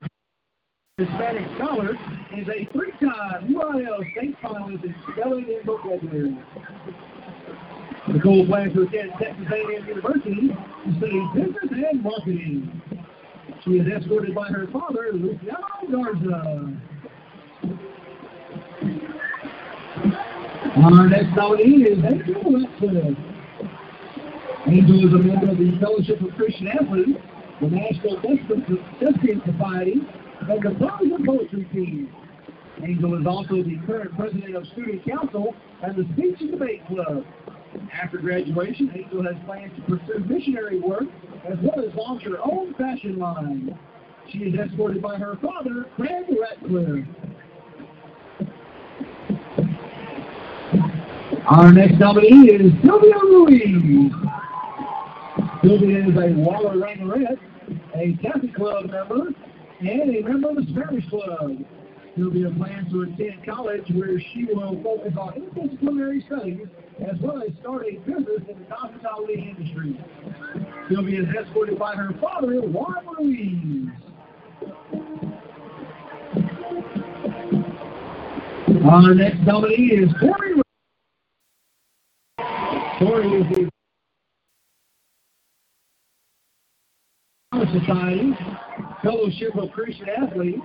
Hispanic 0.97 1.45
Scholar 1.57 1.95
and 2.31 2.41
is 2.41 2.47
a 2.47 2.67
three-time 2.73 3.47
UIL 3.47 4.11
state 4.11 4.35
finalist 4.41 4.83
in 4.83 4.95
spelling 5.11 5.45
and 5.45 5.65
vocabulary. 5.65 6.37
Nicole 8.07 8.45
plans 8.45 8.73
to 8.73 8.83
attend 8.83 9.11
Texas 9.19 9.45
A&M 9.51 9.87
University 9.87 10.47
to 10.47 10.97
study 10.97 11.21
business 11.35 11.89
and 11.91 12.01
marketing. 12.01 12.81
She 13.65 13.71
is 13.71 13.87
escorted 13.87 14.33
by 14.33 14.47
her 14.47 14.67
father, 14.71 15.09
Luciano 15.11 15.67
Garza. 15.91 16.73
Our 20.77 21.09
next 21.09 21.35
nominee 21.35 21.83
is 21.83 21.99
Angel. 22.05 23.15
Angel 24.67 25.07
is 25.07 25.13
a 25.13 25.17
member 25.17 25.51
of 25.51 25.57
the 25.57 25.77
Fellowship 25.81 26.21
of 26.21 26.33
Christian 26.35 26.67
Athletes, 26.67 27.19
the 27.59 27.67
National 27.67 28.21
Thespian 28.21 29.41
Society, 29.45 29.95
and 30.41 30.61
the 30.61 30.75
Prose 30.77 31.21
Poetry 31.25 31.67
Team. 31.73 32.09
Angel 32.83 33.19
is 33.19 33.25
also 33.25 33.63
the 33.63 33.77
current 33.85 34.15
president 34.15 34.55
of 34.55 34.65
Student 34.67 35.05
Council 35.05 35.55
and 35.81 35.95
the 35.95 36.05
Speech 36.13 36.37
and 36.41 36.51
Debate 36.51 36.85
Club. 36.87 37.25
After 37.93 38.17
graduation, 38.17 38.89
Hazel 38.89 39.23
has 39.23 39.35
plans 39.45 39.71
to 39.75 39.81
pursue 39.97 40.19
missionary 40.27 40.79
work 40.79 41.03
as 41.49 41.57
well 41.61 41.83
as 41.83 41.93
launch 41.95 42.23
her 42.23 42.37
own 42.43 42.73
fashion 42.75 43.17
line. 43.17 43.77
She 44.29 44.39
is 44.39 44.59
escorted 44.59 45.01
by 45.01 45.17
her 45.17 45.37
father, 45.41 45.85
Craig 45.95 46.25
Ratcliffe. 46.29 47.05
Our 51.47 51.71
next 51.71 51.97
nominee 51.97 52.49
is 52.49 52.73
Sylvia 52.83 53.15
Ruiz. 53.23 54.11
Sylvia 55.63 56.07
is 56.07 56.15
a 56.15 56.33
Waller 56.35 56.75
Rangerette, 56.75 57.39
a 57.95 58.17
Catholic 58.21 58.53
Club 58.53 58.89
member, 58.89 59.33
and 59.79 60.15
a 60.15 60.21
member 60.23 60.49
of 60.49 60.55
the 60.57 60.65
Spanish 60.73 61.07
Club. 61.09 61.57
Sylvia 62.17 62.49
plan 62.57 62.89
to 62.89 63.01
attend 63.03 63.45
college 63.45 63.83
where 63.93 64.19
she 64.19 64.45
will 64.45 64.81
focus 64.81 65.13
on 65.19 65.33
interdisciplinary 65.33 66.25
studies 66.25 66.67
as 67.07 67.15
well 67.21 67.43
as 67.43 67.49
start 67.61 67.85
a 67.85 67.97
business 67.99 68.41
in 68.49 68.65
the 68.67 68.75
hospitality 68.75 69.55
industry. 69.55 70.03
Sylvia 70.89 71.21
is 71.21 71.27
escorted 71.39 71.77
by 71.77 71.93
her 71.95 72.09
father, 72.19 72.59
Juan 72.61 73.05
Ruiz. 73.19 73.89
Our 78.89 79.13
next 79.13 79.39
nominee 79.41 79.91
is 79.91 80.09
Corey. 80.19 80.61
Corey 82.97 83.41
is 83.41 83.45
the 83.55 83.69
Society, 87.79 88.33
Fellowship 89.03 89.55
of 89.55 89.71
Christian 89.71 90.07
Athletes, 90.09 90.59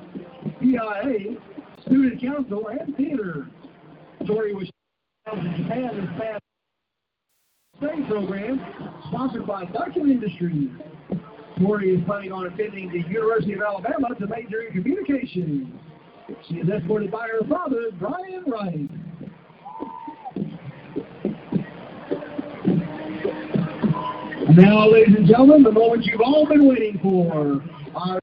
PIA, 0.61 1.37
Student 1.83 2.21
Council, 2.21 2.69
and 2.69 2.97
Theater. 2.97 3.47
Tori 4.27 4.55
was 4.55 4.71
Japan 5.27 5.91
this 5.97 6.11
past 6.19 6.43
study 7.77 8.03
program, 8.09 8.61
sponsored 9.09 9.47
by 9.47 9.65
Duncan 9.67 10.11
Industries. 10.11 10.71
Tori 11.59 11.95
is 11.95 12.05
planning 12.07 12.33
on 12.33 12.47
attending 12.47 12.89
the 12.91 13.01
University 13.09 13.55
of 13.55 13.63
Alabama 13.63 14.15
to 14.19 14.27
major 14.27 14.63
in 14.63 14.73
communications. 14.73 15.69
She 16.49 16.57
is 16.57 16.69
escorted 16.69 17.11
by 17.11 17.29
her 17.29 17.47
father, 17.49 17.91
Brian 17.99 18.45
Wright. 18.47 18.91
Now, 24.57 24.89
ladies 24.89 25.17
and 25.17 25.27
gentlemen, 25.27 25.63
the 25.63 25.73
moment 25.73 26.05
you've 26.05 26.21
all 26.21 26.47
been 26.47 26.69
waiting 26.69 26.99
for. 27.03 27.63
Our 27.95 28.22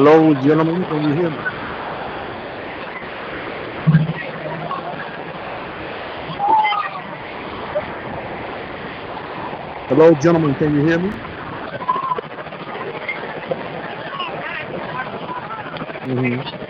Hello, 0.00 0.34
gentlemen, 0.34 0.86
can 0.86 1.04
you 1.04 1.14
hear 1.14 1.30
me? 1.30 1.44
Hello, 9.88 10.14
gentlemen, 10.14 10.54
can 10.56 10.74
you 10.74 10.82
hear 10.88 10.98
me? 11.00 11.10
Mm-hmm. 16.06 16.69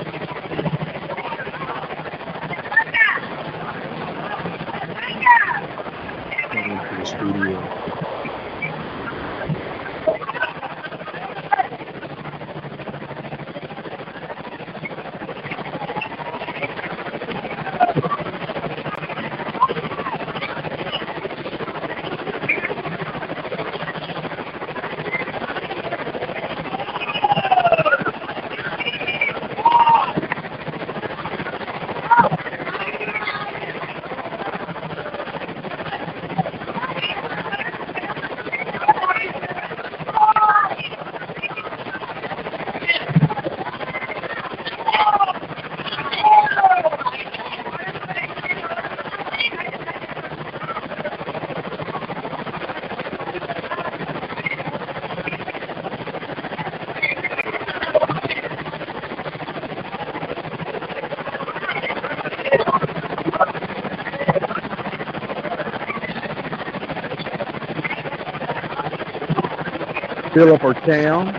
Philip 70.33 70.63
or 70.63 70.75
Cam? 70.75 71.35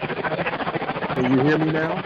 Can 1.15 1.31
you 1.31 1.43
hear 1.43 1.57
me 1.57 1.72
now? 1.72 2.01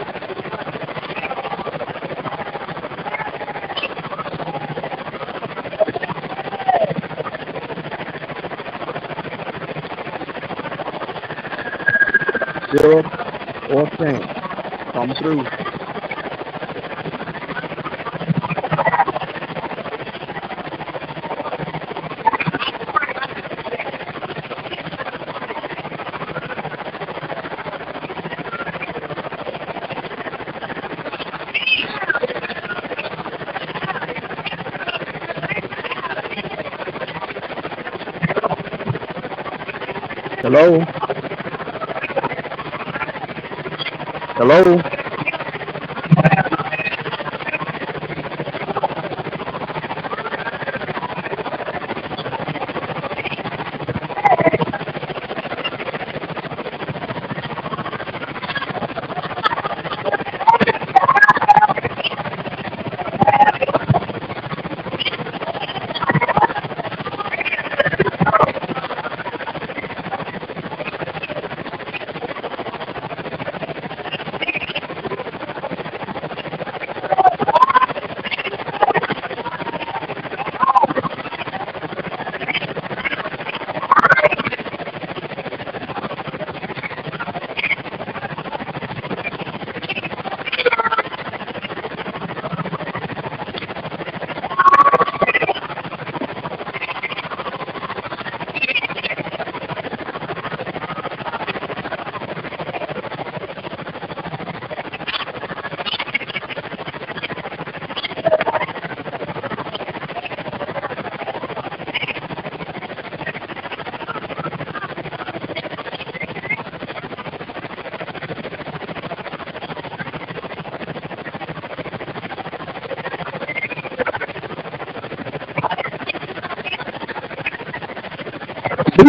Philip 12.70 13.06
or 13.70 13.90
Cam? 13.90 14.22
Come 14.92 15.14
through. 15.16 15.55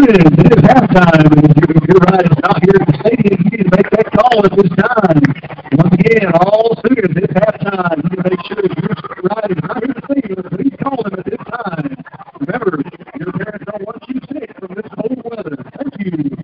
Sooners, 0.08 0.40
it 0.40 0.54
is 0.56 0.64
halftime. 0.64 1.20
And 1.20 1.52
you're, 1.68 1.84
you're 1.84 2.04
right, 2.08 2.24
it's 2.24 2.40
not 2.40 2.64
here 2.64 2.80
at 2.80 2.88
the 2.88 2.96
stadium. 3.04 3.44
You 3.44 3.58
need 3.60 3.68
to 3.68 3.76
make 3.76 3.90
that 3.92 4.08
call 4.16 4.40
at 4.40 4.56
this 4.56 4.72
time. 4.80 5.20
Once 5.76 5.96
again, 6.00 6.32
all 6.48 6.80
Sooners, 6.88 7.12
it's 7.12 7.34
halftime. 7.36 8.00
You 8.00 8.16
need 8.16 8.24
to 8.24 8.30
make 8.32 8.40
sure 8.48 8.64
that 8.64 8.72
your 8.72 8.96
ride 9.28 9.52
is 9.52 9.60
not 9.68 9.84
here 9.84 9.92
at 9.92 10.00
the 10.00 10.08
stadium. 10.08 10.44
Please 10.56 10.76
call 10.80 11.04
them 11.04 11.20
at 11.20 11.26
this 11.28 11.44
time. 11.44 11.92
Remember, 12.40 12.80
your 13.20 13.32
parents 13.36 13.66
don't 13.68 13.84
want 13.84 14.00
you 14.08 14.16
sick 14.32 14.48
from 14.56 14.72
this 14.80 14.88
cold 14.96 15.20
weather. 15.28 15.60
Thank 15.76 15.92
you. 16.00 16.38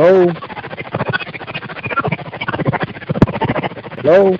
Hello? 0.00 0.32
Hello? 4.00 4.36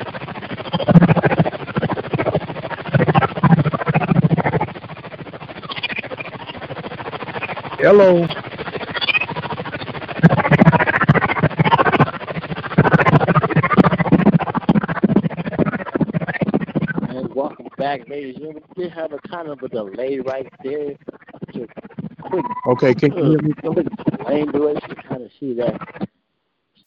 Hello? 7.78 8.26
And 17.08 17.34
welcome 17.34 17.68
back, 17.76 18.08
ladies 18.08 18.36
and 18.36 18.44
gentlemen. 18.44 18.62
We 18.76 18.84
did 18.84 18.92
have 18.92 19.12
a 19.12 19.18
kind 19.28 19.48
of 19.48 19.62
a 19.62 19.68
delay 19.68 20.20
right 20.20 20.50
there. 20.64 20.96
Okay, 22.66 22.94
can 22.94 23.12
you 23.16 23.24
hear 23.24 23.42
me? 23.42 23.52
uh, 23.64 23.72
quick 23.72 23.86
delay 24.18 24.44
delay 24.44 24.74
to 24.74 24.94
kind 25.08 25.22
of 25.22 25.30
see 25.38 25.54
that. 25.54 25.80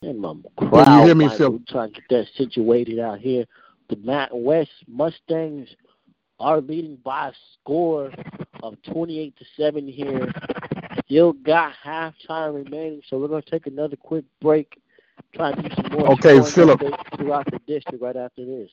In 0.02 0.20
my 0.20 0.34
Can 0.58 0.70
crowd, 0.70 1.00
you 1.00 1.06
hear 1.06 1.16
me, 1.16 1.26
Mike, 1.26 1.38
Phil? 1.38 1.52
We're 1.52 1.60
trying 1.68 1.83
to 1.83 1.83
get 1.94 2.04
that 2.10 2.28
situated 2.38 3.00
out 3.00 3.20
here. 3.20 3.46
The 3.90 3.96
Mag 3.98 4.30
West 4.34 4.72
Mustangs 4.88 5.70
are 6.40 6.62
leading 6.62 6.98
by 6.98 7.30
a 7.30 7.34
score 7.60 8.12
of 8.62 8.82
28 8.84 9.36
to 9.38 9.46
7 9.58 9.88
here. 9.88 10.32
Still 11.06 11.34
got 11.34 11.74
halftime 11.86 12.56
remaining, 12.56 13.02
so 13.10 13.18
we're 13.18 13.28
going 13.28 13.44
to 13.44 13.50
take 13.52 13.68
another 13.68 13.96
quick 13.96 14.26
break. 14.42 14.80
Try 15.36 15.52
and 15.52 15.64
do 15.64 15.70
some 15.76 15.92
more 15.92 16.12
Okay, 16.14 16.42
Philip. 16.42 16.82
throughout 17.18 17.46
the 17.52 17.60
district 17.68 18.02
right 18.02 18.16
after 18.16 18.46
this. 18.46 18.70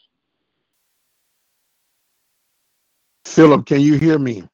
Philip, 3.27 3.67
can 3.67 3.81
you 3.81 3.99
hear 3.99 4.19
me? 4.19 4.45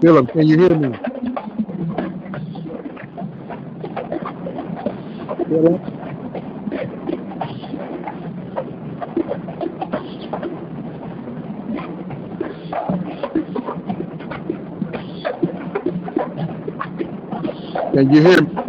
Philip, 0.00 0.30
can 0.32 0.46
you 0.46 0.58
hear 0.58 0.76
me? 0.76 0.96
Philip? 5.48 5.82
Can 17.94 18.14
you 18.14 18.22
hear 18.22 18.42
me? 18.42 18.67